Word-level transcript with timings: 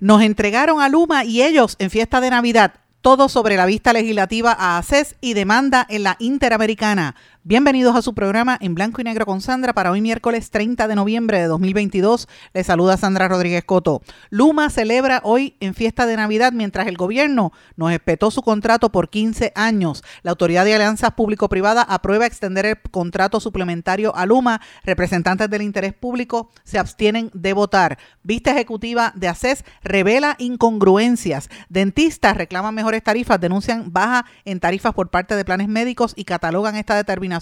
Nos 0.00 0.22
entregaron 0.22 0.80
a 0.80 0.88
Luma 0.88 1.24
y 1.24 1.42
ellos 1.42 1.76
en 1.78 1.90
fiesta 1.90 2.20
de 2.20 2.30
Navidad 2.30 2.74
todo 3.06 3.28
sobre 3.28 3.56
la 3.56 3.66
vista 3.66 3.92
legislativa 3.92 4.50
a 4.58 4.78
ACES 4.78 5.14
y 5.20 5.34
demanda 5.34 5.86
en 5.88 6.02
la 6.02 6.16
Interamericana. 6.18 7.14
Bienvenidos 7.48 7.94
a 7.94 8.02
su 8.02 8.12
programa 8.12 8.58
en 8.60 8.74
blanco 8.74 9.00
y 9.00 9.04
negro 9.04 9.24
con 9.24 9.40
Sandra 9.40 9.72
para 9.72 9.92
hoy 9.92 10.00
miércoles 10.00 10.50
30 10.50 10.88
de 10.88 10.96
noviembre 10.96 11.38
de 11.38 11.46
2022. 11.46 12.26
Les 12.52 12.66
saluda 12.66 12.96
Sandra 12.96 13.28
Rodríguez 13.28 13.62
Coto. 13.62 14.02
Luma 14.30 14.68
celebra 14.68 15.20
hoy 15.22 15.54
en 15.60 15.74
fiesta 15.74 16.06
de 16.06 16.16
Navidad 16.16 16.52
mientras 16.52 16.88
el 16.88 16.96
gobierno 16.96 17.52
nos 17.76 17.92
espetó 17.92 18.32
su 18.32 18.42
contrato 18.42 18.90
por 18.90 19.10
15 19.10 19.52
años. 19.54 20.02
La 20.24 20.32
Autoridad 20.32 20.64
de 20.64 20.74
Alianzas 20.74 21.12
Público-Privada 21.12 21.82
aprueba 21.82 22.26
extender 22.26 22.66
el 22.66 22.80
contrato 22.90 23.38
suplementario 23.38 24.12
a 24.16 24.26
Luma. 24.26 24.60
Representantes 24.82 25.48
del 25.48 25.62
interés 25.62 25.92
público 25.92 26.50
se 26.64 26.80
abstienen 26.80 27.30
de 27.32 27.52
votar. 27.52 27.96
Vista 28.24 28.50
ejecutiva 28.50 29.12
de 29.14 29.28
ACES 29.28 29.64
revela 29.84 30.34
incongruencias. 30.40 31.48
Dentistas 31.68 32.36
reclaman 32.36 32.74
mejores 32.74 33.04
tarifas, 33.04 33.40
denuncian 33.40 33.92
baja 33.92 34.26
en 34.44 34.58
tarifas 34.58 34.94
por 34.94 35.10
parte 35.10 35.36
de 35.36 35.44
planes 35.44 35.68
médicos 35.68 36.12
y 36.16 36.24
catalogan 36.24 36.74
esta 36.74 36.96
determinación 36.96 37.35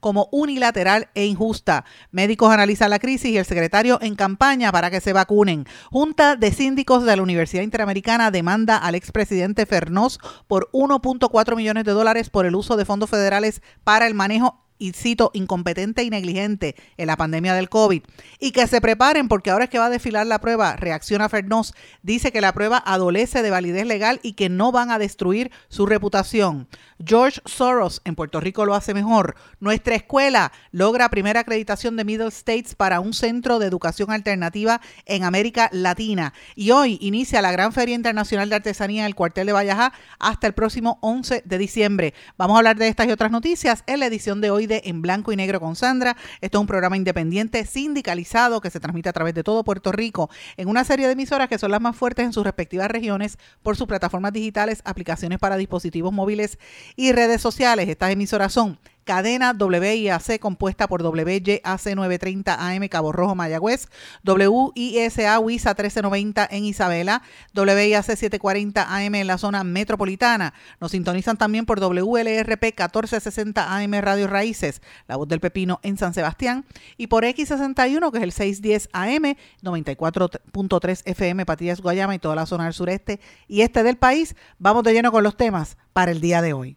como 0.00 0.28
unilateral 0.32 1.08
e 1.14 1.26
injusta. 1.26 1.84
Médicos 2.10 2.52
analizan 2.52 2.90
la 2.90 2.98
crisis 2.98 3.30
y 3.30 3.38
el 3.38 3.44
secretario 3.44 3.98
en 4.00 4.14
campaña 4.14 4.72
para 4.72 4.90
que 4.90 5.00
se 5.00 5.12
vacunen. 5.12 5.66
Junta 5.90 6.36
de 6.36 6.52
síndicos 6.52 7.04
de 7.04 7.16
la 7.16 7.22
Universidad 7.22 7.62
Interamericana 7.62 8.30
demanda 8.30 8.76
al 8.76 8.94
expresidente 8.94 9.66
Fernós 9.66 10.18
por 10.46 10.70
1.4 10.72 11.56
millones 11.56 11.84
de 11.84 11.92
dólares 11.92 12.30
por 12.30 12.46
el 12.46 12.54
uso 12.54 12.76
de 12.76 12.84
fondos 12.84 13.10
federales 13.10 13.62
para 13.84 14.06
el 14.06 14.14
manejo 14.14 14.64
cito, 14.92 15.30
incompetente 15.34 16.02
y 16.02 16.10
negligente 16.10 16.76
en 16.96 17.06
la 17.06 17.16
pandemia 17.16 17.54
del 17.54 17.68
COVID. 17.68 18.02
Y 18.38 18.52
que 18.52 18.66
se 18.66 18.80
preparen 18.80 19.28
porque 19.28 19.50
ahora 19.50 19.64
es 19.64 19.70
que 19.70 19.78
va 19.78 19.86
a 19.86 19.90
desfilar 19.90 20.26
la 20.26 20.40
prueba. 20.40 20.76
Reacciona 20.76 21.28
Fernós. 21.28 21.74
Dice 22.02 22.32
que 22.32 22.40
la 22.40 22.52
prueba 22.52 22.82
adolece 22.84 23.42
de 23.42 23.50
validez 23.50 23.86
legal 23.86 24.20
y 24.22 24.32
que 24.32 24.48
no 24.48 24.72
van 24.72 24.90
a 24.90 24.98
destruir 24.98 25.50
su 25.68 25.86
reputación. 25.86 26.68
George 27.04 27.40
Soros 27.44 28.00
en 28.04 28.14
Puerto 28.14 28.40
Rico 28.40 28.64
lo 28.64 28.74
hace 28.74 28.94
mejor. 28.94 29.34
Nuestra 29.60 29.94
escuela 29.94 30.52
logra 30.70 31.08
primera 31.08 31.40
acreditación 31.40 31.96
de 31.96 32.04
Middle 32.04 32.28
States 32.28 32.74
para 32.74 33.00
un 33.00 33.14
centro 33.14 33.58
de 33.58 33.66
educación 33.66 34.10
alternativa 34.10 34.80
en 35.06 35.24
América 35.24 35.68
Latina. 35.72 36.32
Y 36.54 36.70
hoy 36.70 36.98
inicia 37.00 37.42
la 37.42 37.52
Gran 37.52 37.72
Feria 37.72 37.94
Internacional 37.94 38.48
de 38.48 38.56
Artesanía 38.56 39.02
en 39.02 39.06
el 39.06 39.14
cuartel 39.14 39.46
de 39.46 39.52
Vallajá 39.52 39.92
hasta 40.18 40.46
el 40.46 40.54
próximo 40.54 40.98
11 41.00 41.42
de 41.44 41.58
diciembre. 41.58 42.14
Vamos 42.36 42.54
a 42.54 42.58
hablar 42.58 42.76
de 42.76 42.88
estas 42.88 43.06
y 43.06 43.12
otras 43.12 43.30
noticias 43.30 43.84
en 43.86 44.00
la 44.00 44.06
edición 44.06 44.40
de 44.40 44.50
hoy 44.50 44.66
de 44.66 44.73
En 44.84 45.02
Blanco 45.02 45.32
y 45.32 45.36
Negro 45.36 45.60
con 45.60 45.76
Sandra. 45.76 46.16
Esto 46.40 46.58
es 46.58 46.60
un 46.60 46.66
programa 46.66 46.96
independiente 46.96 47.64
sindicalizado 47.66 48.60
que 48.60 48.70
se 48.70 48.80
transmite 48.80 49.08
a 49.08 49.12
través 49.12 49.34
de 49.34 49.42
todo 49.42 49.64
Puerto 49.64 49.92
Rico 49.92 50.30
en 50.56 50.68
una 50.68 50.84
serie 50.84 51.06
de 51.06 51.12
emisoras 51.12 51.48
que 51.48 51.58
son 51.58 51.70
las 51.70 51.80
más 51.80 51.96
fuertes 51.96 52.24
en 52.24 52.32
sus 52.32 52.44
respectivas 52.44 52.90
regiones 52.90 53.38
por 53.62 53.76
sus 53.76 53.86
plataformas 53.86 54.32
digitales, 54.32 54.82
aplicaciones 54.84 55.38
para 55.38 55.56
dispositivos 55.56 56.12
móviles 56.12 56.58
y 56.96 57.12
redes 57.12 57.40
sociales. 57.40 57.88
Estas 57.88 58.10
emisoras 58.10 58.52
son 58.52 58.78
cadena 59.04 59.54
WIAC 59.58 60.38
compuesta 60.40 60.88
por 60.88 61.02
WYAC 61.02 61.62
930 61.62 62.54
AM 62.54 62.88
Cabo 62.88 63.12
Rojo 63.12 63.34
Mayagüez, 63.34 63.88
WISA 64.24 65.38
WISA 65.38 65.70
1390 65.70 66.48
en 66.50 66.64
Isabela, 66.64 67.22
WIAC 67.54 68.04
740 68.04 68.96
AM 68.96 69.14
en 69.14 69.26
la 69.26 69.38
zona 69.38 69.64
metropolitana. 69.64 70.54
Nos 70.80 70.92
sintonizan 70.92 71.36
también 71.36 71.66
por 71.66 71.80
WLRP 71.80 72.62
1460 72.62 73.76
AM 73.76 73.92
Radio 74.00 74.26
Raíces, 74.26 74.82
La 75.06 75.16
Voz 75.16 75.28
del 75.28 75.40
Pepino 75.40 75.80
en 75.82 75.96
San 75.96 76.14
Sebastián, 76.14 76.64
y 76.96 77.06
por 77.06 77.24
X61 77.24 78.10
que 78.10 78.18
es 78.18 78.24
el 78.24 78.32
610 78.32 78.88
AM 78.92 79.36
94.3 79.62 81.02
FM 81.04 81.46
Patillas 81.46 81.80
Guayama 81.80 82.14
y 82.14 82.18
toda 82.18 82.34
la 82.34 82.46
zona 82.46 82.64
del 82.64 82.74
sureste 82.74 83.20
y 83.48 83.60
este 83.60 83.82
del 83.82 83.96
país. 83.96 84.34
Vamos 84.58 84.82
de 84.84 84.92
lleno 84.92 85.12
con 85.12 85.22
los 85.22 85.36
temas 85.36 85.76
para 85.92 86.10
el 86.10 86.20
día 86.20 86.42
de 86.42 86.52
hoy 86.52 86.76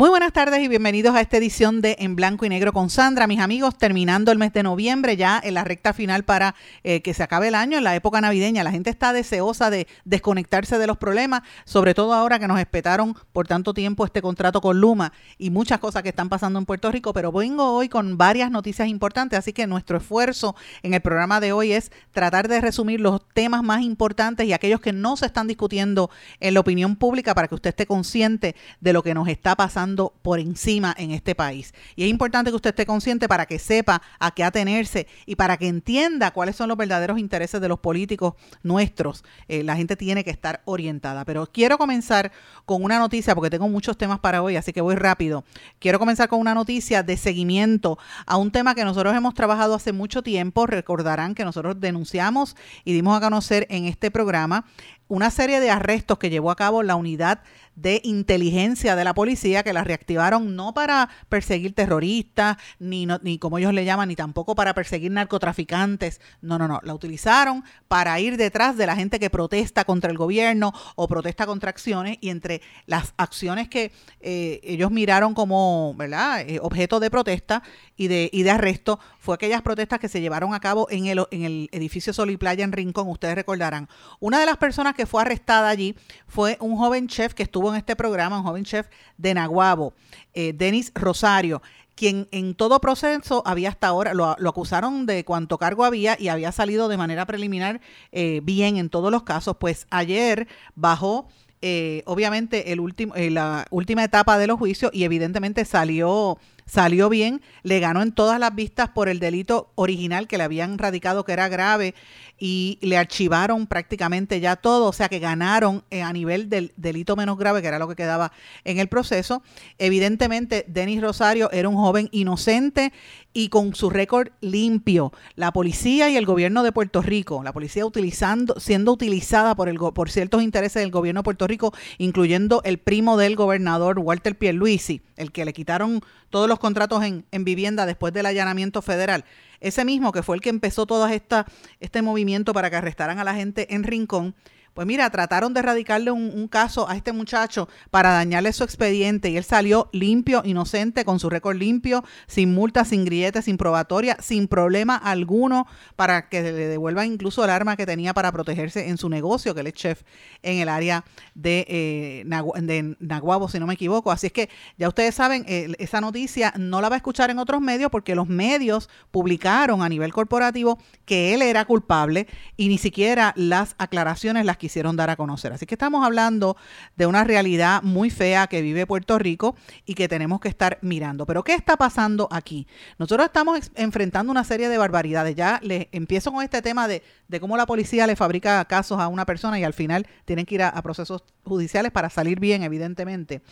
Muy 0.00 0.08
buenas 0.08 0.32
tardes 0.32 0.62
y 0.62 0.68
bienvenidos 0.68 1.14
a 1.14 1.20
esta 1.20 1.36
edición 1.36 1.82
de 1.82 1.94
En 1.98 2.16
Blanco 2.16 2.46
y 2.46 2.48
Negro 2.48 2.72
con 2.72 2.88
Sandra. 2.88 3.26
Mis 3.26 3.38
amigos, 3.38 3.76
terminando 3.76 4.32
el 4.32 4.38
mes 4.38 4.50
de 4.54 4.62
noviembre, 4.62 5.18
ya 5.18 5.38
en 5.44 5.52
la 5.52 5.62
recta 5.62 5.92
final 5.92 6.24
para 6.24 6.54
eh, 6.84 7.02
que 7.02 7.12
se 7.12 7.22
acabe 7.22 7.48
el 7.48 7.54
año, 7.54 7.76
en 7.76 7.84
la 7.84 7.94
época 7.94 8.18
navideña, 8.22 8.64
la 8.64 8.70
gente 8.70 8.88
está 8.88 9.12
deseosa 9.12 9.68
de 9.68 9.86
desconectarse 10.06 10.78
de 10.78 10.86
los 10.86 10.96
problemas, 10.96 11.42
sobre 11.66 11.92
todo 11.92 12.14
ahora 12.14 12.38
que 12.38 12.48
nos 12.48 12.58
espetaron 12.58 13.14
por 13.34 13.46
tanto 13.46 13.74
tiempo 13.74 14.06
este 14.06 14.22
contrato 14.22 14.62
con 14.62 14.80
Luma 14.80 15.12
y 15.36 15.50
muchas 15.50 15.80
cosas 15.80 16.02
que 16.02 16.08
están 16.08 16.30
pasando 16.30 16.58
en 16.58 16.64
Puerto 16.64 16.90
Rico, 16.90 17.12
pero 17.12 17.30
vengo 17.30 17.70
hoy 17.70 17.90
con 17.90 18.16
varias 18.16 18.50
noticias 18.50 18.88
importantes, 18.88 19.38
así 19.38 19.52
que 19.52 19.66
nuestro 19.66 19.98
esfuerzo 19.98 20.56
en 20.82 20.94
el 20.94 21.02
programa 21.02 21.40
de 21.40 21.52
hoy 21.52 21.72
es 21.72 21.92
tratar 22.10 22.48
de 22.48 22.62
resumir 22.62 23.02
los 23.02 23.20
temas 23.34 23.62
más 23.62 23.82
importantes 23.82 24.46
y 24.46 24.54
aquellos 24.54 24.80
que 24.80 24.94
no 24.94 25.18
se 25.18 25.26
están 25.26 25.46
discutiendo 25.46 26.08
en 26.38 26.54
la 26.54 26.60
opinión 26.60 26.96
pública 26.96 27.34
para 27.34 27.48
que 27.48 27.54
usted 27.54 27.68
esté 27.68 27.84
consciente 27.84 28.56
de 28.80 28.94
lo 28.94 29.02
que 29.02 29.12
nos 29.12 29.28
está 29.28 29.56
pasando 29.56 29.89
por 29.96 30.38
encima 30.38 30.94
en 30.96 31.10
este 31.10 31.34
país. 31.34 31.72
Y 31.96 32.04
es 32.04 32.10
importante 32.10 32.50
que 32.50 32.56
usted 32.56 32.70
esté 32.70 32.86
consciente 32.86 33.28
para 33.28 33.46
que 33.46 33.58
sepa 33.58 34.02
a 34.18 34.30
qué 34.30 34.44
atenerse 34.44 35.06
y 35.26 35.36
para 35.36 35.56
que 35.56 35.68
entienda 35.68 36.30
cuáles 36.30 36.56
son 36.56 36.68
los 36.68 36.76
verdaderos 36.76 37.18
intereses 37.18 37.60
de 37.60 37.68
los 37.68 37.80
políticos 37.80 38.34
nuestros. 38.62 39.24
Eh, 39.48 39.62
la 39.64 39.76
gente 39.76 39.96
tiene 39.96 40.24
que 40.24 40.30
estar 40.30 40.62
orientada. 40.64 41.24
Pero 41.24 41.46
quiero 41.46 41.78
comenzar 41.78 42.32
con 42.64 42.82
una 42.82 42.98
noticia, 42.98 43.34
porque 43.34 43.50
tengo 43.50 43.68
muchos 43.68 43.96
temas 43.96 44.20
para 44.20 44.42
hoy, 44.42 44.56
así 44.56 44.72
que 44.72 44.80
voy 44.80 44.94
rápido. 44.94 45.44
Quiero 45.78 45.98
comenzar 45.98 46.28
con 46.28 46.40
una 46.40 46.54
noticia 46.54 47.02
de 47.02 47.16
seguimiento 47.16 47.98
a 48.26 48.36
un 48.36 48.50
tema 48.50 48.74
que 48.74 48.84
nosotros 48.84 49.14
hemos 49.14 49.34
trabajado 49.34 49.74
hace 49.74 49.92
mucho 49.92 50.22
tiempo. 50.22 50.66
Recordarán 50.66 51.34
que 51.34 51.44
nosotros 51.44 51.80
denunciamos 51.80 52.56
y 52.84 52.92
dimos 52.92 53.16
a 53.16 53.20
conocer 53.20 53.66
en 53.70 53.86
este 53.86 54.10
programa 54.10 54.64
una 55.10 55.30
serie 55.30 55.58
de 55.58 55.70
arrestos 55.70 56.18
que 56.18 56.30
llevó 56.30 56.52
a 56.52 56.56
cabo 56.56 56.84
la 56.84 56.94
unidad 56.94 57.42
de 57.80 58.00
inteligencia 58.04 58.96
de 58.96 59.04
la 59.04 59.14
policía 59.14 59.62
que 59.62 59.72
la 59.72 59.84
reactivaron 59.84 60.56
no 60.56 60.74
para 60.74 61.08
perseguir 61.28 61.74
terroristas, 61.74 62.56
ni, 62.78 63.06
ni 63.22 63.38
como 63.38 63.58
ellos 63.58 63.72
le 63.72 63.84
llaman, 63.84 64.08
ni 64.08 64.16
tampoco 64.16 64.54
para 64.54 64.74
perseguir 64.74 65.10
narcotraficantes. 65.12 66.20
No, 66.42 66.58
no, 66.58 66.68
no. 66.68 66.80
La 66.82 66.94
utilizaron 66.94 67.64
para 67.88 68.18
ir 68.20 68.36
detrás 68.36 68.76
de 68.76 68.86
la 68.86 68.96
gente 68.96 69.18
que 69.18 69.30
protesta 69.30 69.84
contra 69.84 70.10
el 70.10 70.18
gobierno 70.18 70.72
o 70.96 71.08
protesta 71.08 71.46
contra 71.46 71.70
acciones 71.70 72.18
y 72.20 72.30
entre 72.30 72.60
las 72.86 73.14
acciones 73.16 73.68
que 73.68 73.92
eh, 74.20 74.60
ellos 74.62 74.90
miraron 74.90 75.34
como 75.34 75.94
¿verdad? 75.96 76.40
Eh, 76.40 76.58
objeto 76.60 77.00
de 77.00 77.10
protesta 77.10 77.62
y 77.96 78.08
de, 78.08 78.30
y 78.32 78.42
de 78.42 78.50
arresto 78.50 78.98
fue 79.18 79.34
aquellas 79.34 79.62
protestas 79.62 80.00
que 80.00 80.08
se 80.08 80.20
llevaron 80.20 80.54
a 80.54 80.60
cabo 80.60 80.86
en 80.90 81.06
el, 81.06 81.24
en 81.30 81.44
el 81.44 81.68
edificio 81.72 82.12
Sol 82.12 82.30
y 82.30 82.36
Playa 82.36 82.64
en 82.64 82.72
Rincón. 82.72 83.08
Ustedes 83.08 83.34
recordarán. 83.34 83.88
Una 84.18 84.40
de 84.40 84.46
las 84.46 84.56
personas 84.56 84.94
que 84.94 85.06
fue 85.06 85.22
arrestada 85.22 85.68
allí 85.68 85.96
fue 86.26 86.56
un 86.60 86.76
joven 86.76 87.08
chef 87.08 87.34
que 87.34 87.42
estuvo 87.42 87.69
en 87.72 87.78
este 87.78 87.96
programa, 87.96 88.38
un 88.38 88.44
joven 88.44 88.64
chef 88.64 88.86
de 89.16 89.34
Naguabo, 89.34 89.94
eh, 90.34 90.52
Denis 90.52 90.92
Rosario 90.94 91.62
quien 91.96 92.28
en 92.30 92.54
todo 92.54 92.80
proceso 92.80 93.42
había 93.44 93.68
hasta 93.68 93.88
ahora, 93.88 94.14
lo, 94.14 94.24
acusaron 94.24 95.04
de 95.04 95.22
cuánto 95.22 95.58
cargo 95.58 95.84
había 95.84 96.16
y 96.18 96.28
había 96.28 96.50
salido 96.50 96.88
de 96.88 96.96
manera 96.96 97.26
preliminar 97.26 97.82
eh, 98.10 98.40
bien 98.42 98.78
en 98.78 98.88
todos 98.88 99.10
los 99.12 99.22
casos, 99.22 99.58
pues 99.60 99.86
ayer 99.90 100.48
bajó 100.74 101.28
eh, 101.60 102.02
obviamente 102.06 102.72
el 102.72 102.80
último, 102.80 103.12
la 103.14 103.66
última 103.68 104.02
etapa 104.02 104.38
de 104.38 104.46
los 104.46 104.58
juicios 104.58 104.90
y 104.94 105.04
evidentemente 105.04 105.66
salió 105.66 106.38
salió 106.70 107.08
bien, 107.08 107.42
le 107.64 107.80
ganó 107.80 108.00
en 108.00 108.12
todas 108.12 108.38
las 108.38 108.54
vistas 108.54 108.90
por 108.90 109.08
el 109.08 109.18
delito 109.18 109.72
original 109.74 110.28
que 110.28 110.38
le 110.38 110.44
habían 110.44 110.78
radicado 110.78 111.24
que 111.24 111.32
era 111.32 111.48
grave 111.48 111.94
y 112.42 112.78
le 112.80 112.96
archivaron 112.96 113.66
prácticamente 113.66 114.40
ya 114.40 114.56
todo, 114.56 114.86
o 114.86 114.92
sea 114.94 115.10
que 115.10 115.18
ganaron 115.18 115.84
eh, 115.90 116.00
a 116.00 116.10
nivel 116.10 116.48
del 116.48 116.72
delito 116.76 117.14
menos 117.14 117.36
grave, 117.36 117.60
que 117.60 117.68
era 117.68 117.78
lo 117.78 117.86
que 117.86 117.94
quedaba 117.94 118.32
en 118.64 118.78
el 118.78 118.88
proceso. 118.88 119.42
Evidentemente, 119.78 120.64
Denis 120.66 121.02
Rosario 121.02 121.50
era 121.52 121.68
un 121.68 121.76
joven 121.76 122.08
inocente 122.12 122.94
y 123.34 123.50
con 123.50 123.74
su 123.74 123.90
récord 123.90 124.28
limpio. 124.40 125.12
La 125.36 125.52
policía 125.52 126.08
y 126.08 126.16
el 126.16 126.24
gobierno 126.24 126.62
de 126.62 126.72
Puerto 126.72 127.02
Rico, 127.02 127.42
la 127.44 127.52
policía 127.52 127.84
utilizando, 127.84 128.58
siendo 128.58 128.92
utilizada 128.92 129.54
por, 129.54 129.68
el, 129.68 129.76
por 129.76 130.10
ciertos 130.10 130.42
intereses 130.42 130.80
del 130.80 130.90
gobierno 130.90 131.20
de 131.20 131.24
Puerto 131.24 131.46
Rico, 131.46 131.74
incluyendo 131.98 132.62
el 132.64 132.78
primo 132.78 133.18
del 133.18 133.36
gobernador 133.36 133.98
Walter 133.98 134.36
Pierluisi, 134.36 135.02
el 135.16 135.30
que 135.30 135.44
le 135.44 135.52
quitaron 135.52 136.00
todos 136.30 136.48
los 136.48 136.58
contratos 136.58 137.04
en, 137.04 137.26
en 137.32 137.44
vivienda 137.44 137.84
después 137.84 138.14
del 138.14 138.24
allanamiento 138.24 138.80
federal. 138.80 139.26
Ese 139.60 139.84
mismo 139.84 140.12
que 140.12 140.22
fue 140.22 140.36
el 140.36 140.42
que 140.42 140.50
empezó 140.50 140.86
todo 140.86 141.06
esta, 141.06 141.46
este 141.80 142.02
movimiento 142.02 142.52
para 142.52 142.70
que 142.70 142.76
arrestaran 142.76 143.18
a 143.18 143.24
la 143.24 143.34
gente 143.34 143.74
en 143.74 143.84
Rincón 143.84 144.34
pues 144.74 144.86
mira, 144.86 145.10
trataron 145.10 145.52
de 145.52 145.60
erradicarle 145.60 146.10
un, 146.10 146.48
caso 146.48 146.88
a 146.88 146.96
este 146.96 147.12
muchacho 147.12 147.68
para 147.90 148.10
dañarle 148.10 148.52
su 148.52 148.64
expediente 148.64 149.28
y 149.28 149.36
él 149.36 149.44
salió 149.44 149.88
limpio, 149.92 150.42
inocente, 150.44 151.04
con 151.04 151.20
su 151.20 151.28
récord 151.28 151.56
limpio, 151.56 152.02
sin 152.26 152.54
multa, 152.54 152.84
sin 152.84 153.04
grilletes, 153.04 153.44
sin 153.44 153.56
probatoria, 153.56 154.16
sin 154.20 154.48
problema 154.48 154.96
alguno 154.96 155.66
para 155.96 156.28
que 156.28 156.42
le 156.42 156.52
devuelvan 156.52 157.06
incluso 157.06 157.44
el 157.44 157.50
arma 157.50 157.76
que 157.76 157.86
tenía 157.86 158.14
para 158.14 158.32
protegerse 158.32 158.88
en 158.88 158.96
su 158.96 159.08
negocio, 159.08 159.54
que 159.54 159.60
él 159.60 159.66
es 159.68 159.74
chef 159.74 160.02
en 160.42 160.58
el 160.58 160.68
área 160.68 161.04
de, 161.34 161.66
eh, 161.68 162.24
de 162.62 162.96
Naguabo, 163.00 163.48
si 163.48 163.60
no 163.60 163.66
me 163.66 163.74
equivoco. 163.74 164.10
Así 164.10 164.26
es 164.28 164.32
que 164.32 164.48
ya 164.78 164.88
ustedes 164.88 165.14
saben, 165.14 165.44
esa 165.46 166.00
noticia 166.00 166.52
no 166.56 166.80
la 166.80 166.88
va 166.88 166.96
a 166.96 166.98
escuchar 166.98 167.30
en 167.30 167.38
otros 167.38 167.60
medios 167.60 167.90
porque 167.90 168.14
los 168.14 168.28
medios 168.28 168.88
publicaron 169.10 169.82
a 169.82 169.88
nivel 169.88 170.12
corporativo 170.12 170.78
que 171.04 171.34
él 171.34 171.42
era 171.42 171.64
culpable 171.64 172.26
y 172.56 172.68
ni 172.68 172.78
siquiera 172.78 173.32
las 173.36 173.74
aclaraciones 173.78 174.44
las 174.44 174.56
quisieron 174.60 174.94
dar 174.94 175.10
a 175.10 175.16
conocer. 175.16 175.52
Así 175.52 175.66
que 175.66 175.74
estamos 175.74 176.04
hablando 176.04 176.56
de 176.96 177.06
una 177.06 177.24
realidad 177.24 177.82
muy 177.82 178.10
fea 178.10 178.46
que 178.46 178.62
vive 178.62 178.86
Puerto 178.86 179.18
Rico 179.18 179.56
y 179.84 179.94
que 179.94 180.06
tenemos 180.06 180.40
que 180.40 180.48
estar 180.48 180.78
mirando. 180.82 181.26
Pero 181.26 181.42
¿qué 181.42 181.54
está 181.54 181.76
pasando 181.76 182.28
aquí? 182.30 182.68
Nosotros 182.98 183.26
estamos 183.26 183.72
enfrentando 183.74 184.30
una 184.30 184.44
serie 184.44 184.68
de 184.68 184.78
barbaridades. 184.78 185.34
Ya 185.34 185.58
les 185.64 185.88
empiezo 185.90 186.30
con 186.30 186.44
este 186.44 186.62
tema 186.62 186.86
de, 186.86 187.02
cómo 187.40 187.56
la 187.56 187.66
policía 187.66 188.06
le 188.06 188.14
fabrica 188.14 188.64
casos 188.66 189.00
a 189.00 189.08
una 189.08 189.26
persona 189.26 189.58
y 189.58 189.64
al 189.64 189.74
final 189.74 190.06
tienen 190.24 190.46
que 190.46 190.54
ir 190.54 190.62
a 190.62 190.82
procesos 190.82 191.24
judiciales 191.44 191.90
para 191.90 192.10
salir 192.10 192.38
bien, 192.38 192.62
evidentemente. 192.62 193.42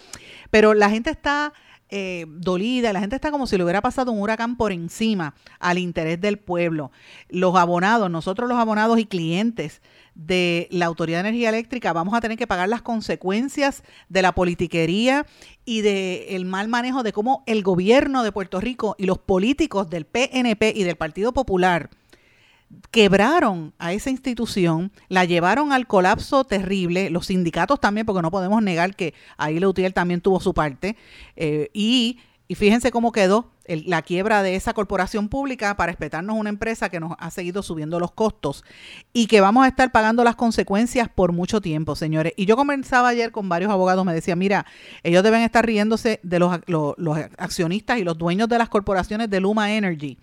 Pero 0.51 0.75
la 0.75 0.91
gente 0.91 1.11
está 1.11 1.53
eh, 1.91 2.27
dolida, 2.29 2.93
la 2.93 3.01
gente 3.01 3.17
está 3.17 3.31
como 3.31 3.47
si 3.47 3.57
le 3.57 3.65
hubiera 3.65 3.81
pasado 3.81 4.13
un 4.13 4.21
huracán 4.21 4.59
por 4.59 4.73
encima 4.73 5.35
al 5.59 5.79
interés 5.79 6.21
del 6.21 6.39
pueblo. 6.39 6.91
Los 7.31 7.57
abonados, 7.57 8.11
nosotros 8.11 8.47
los 8.47 8.59
abonados 8.59 8.99
y 8.99 9.07
clientes 9.07 9.81
de 10.19 10.67
la 10.73 10.87
Autoridad 10.87 11.23
de 11.23 11.29
Energía 11.29 11.49
Eléctrica 11.49 11.93
vamos 11.93 12.13
a 12.13 12.21
tener 12.21 12.37
que 12.37 12.49
pagar 12.49 12.69
las 12.69 12.83
consecuencias 12.83 13.85
de 14.09 14.21
la 14.21 14.33
politiquería 14.33 15.27
y 15.65 15.81
del 15.83 16.45
mal 16.45 16.67
manejo 16.69 17.05
de 17.05 17.13
cómo 17.13 17.45
el 17.47 17.63
gobierno 17.63 18.25
de 18.25 18.33
Puerto 18.33 18.61
Rico 18.61 18.97
y 18.99 19.07
los 19.07 19.19
políticos 19.19 19.89
del 19.89 20.07
PNP 20.07 20.73
y 20.75 20.83
del 20.83 20.97
Partido 20.97 21.33
Popular 21.33 21.89
quebraron 22.91 23.73
a 23.79 23.93
esa 23.93 24.11
institución, 24.11 24.93
la 25.09 25.25
llevaron 25.25 25.73
al 25.73 25.87
colapso 25.87 26.45
terrible, 26.45 27.11
los 27.11 27.27
sindicatos 27.27 27.81
también, 27.81 28.05
porque 28.05 28.21
no 28.21 28.31
podemos 28.31 28.63
negar 28.63 28.95
que 28.95 29.15
ahí 29.37 29.59
Leutier 29.59 29.93
también 29.93 30.21
tuvo 30.21 30.41
su 30.41 30.53
parte, 30.53 30.97
eh, 31.37 31.71
y, 31.73 32.19
y, 32.49 32.55
fíjense 32.55 32.91
cómo 32.91 33.13
quedó 33.13 33.51
la 33.67 34.03
quiebra 34.03 34.43
de 34.43 34.57
esa 34.57 34.73
corporación 34.73 35.29
pública 35.29 35.77
para 35.77 35.93
respetarnos 35.93 36.37
una 36.37 36.49
empresa 36.49 36.89
que 36.89 37.01
nos 37.01 37.13
ha 37.19 37.31
seguido 37.31 37.63
subiendo 37.63 38.01
los 38.01 38.13
costos 38.13 38.65
y 39.13 39.27
que 39.27 39.41
vamos 39.41 39.65
a 39.65 39.69
estar 39.69 39.93
pagando 39.93 40.25
las 40.25 40.37
consecuencias 40.37 41.09
por 41.09 41.33
mucho 41.33 41.61
tiempo, 41.61 41.95
señores. 41.95 42.33
Y 42.37 42.47
yo 42.47 42.57
conversaba 42.57 43.09
ayer 43.09 43.31
con 43.31 43.49
varios 43.49 43.71
abogados, 43.71 44.05
me 44.07 44.15
decían, 44.15 44.39
mira, 44.39 44.65
ellos 45.03 45.23
deben 45.23 45.43
estar 45.43 45.67
riéndose 45.67 46.21
de 46.23 46.39
los, 46.39 46.59
los 46.67 47.19
accionistas 47.37 47.99
y 47.99 48.05
los 48.05 48.17
dueños 48.17 48.49
de 48.49 48.59
las 48.59 48.69
corporaciones 48.69 49.29
de 49.29 49.41
Luma 49.41 49.73
Energy 49.73 50.19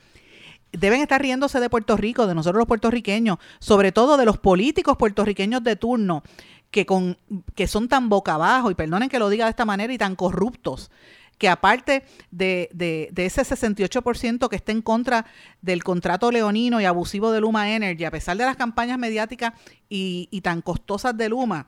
deben 0.71 1.01
estar 1.01 1.21
riéndose 1.21 1.59
de 1.59 1.69
Puerto 1.69 1.97
Rico, 1.97 2.27
de 2.27 2.35
nosotros 2.35 2.59
los 2.59 2.67
puertorriqueños, 2.67 3.37
sobre 3.59 3.91
todo 3.91 4.17
de 4.17 4.25
los 4.25 4.37
políticos 4.37 4.97
puertorriqueños 4.97 5.63
de 5.63 5.75
turno, 5.75 6.23
que, 6.71 6.85
con, 6.85 7.17
que 7.55 7.67
son 7.67 7.87
tan 7.87 8.09
boca 8.09 8.33
abajo, 8.33 8.71
y 8.71 8.75
perdonen 8.75 9.09
que 9.09 9.19
lo 9.19 9.29
diga 9.29 9.45
de 9.45 9.51
esta 9.51 9.65
manera, 9.65 9.93
y 9.93 9.97
tan 9.97 10.15
corruptos, 10.15 10.91
que 11.37 11.49
aparte 11.49 12.03
de, 12.31 12.69
de, 12.73 13.09
de 13.11 13.25
ese 13.25 13.41
68% 13.41 14.49
que 14.49 14.55
está 14.55 14.71
en 14.71 14.81
contra 14.81 15.25
del 15.61 15.83
contrato 15.83 16.31
leonino 16.31 16.79
y 16.79 16.85
abusivo 16.85 17.31
de 17.31 17.41
Luma 17.41 17.71
Energy, 17.71 18.05
a 18.05 18.11
pesar 18.11 18.37
de 18.37 18.45
las 18.45 18.55
campañas 18.55 18.97
mediáticas 18.97 19.53
y, 19.89 20.27
y 20.31 20.41
tan 20.41 20.61
costosas 20.61 21.17
de 21.17 21.29
Luma, 21.29 21.67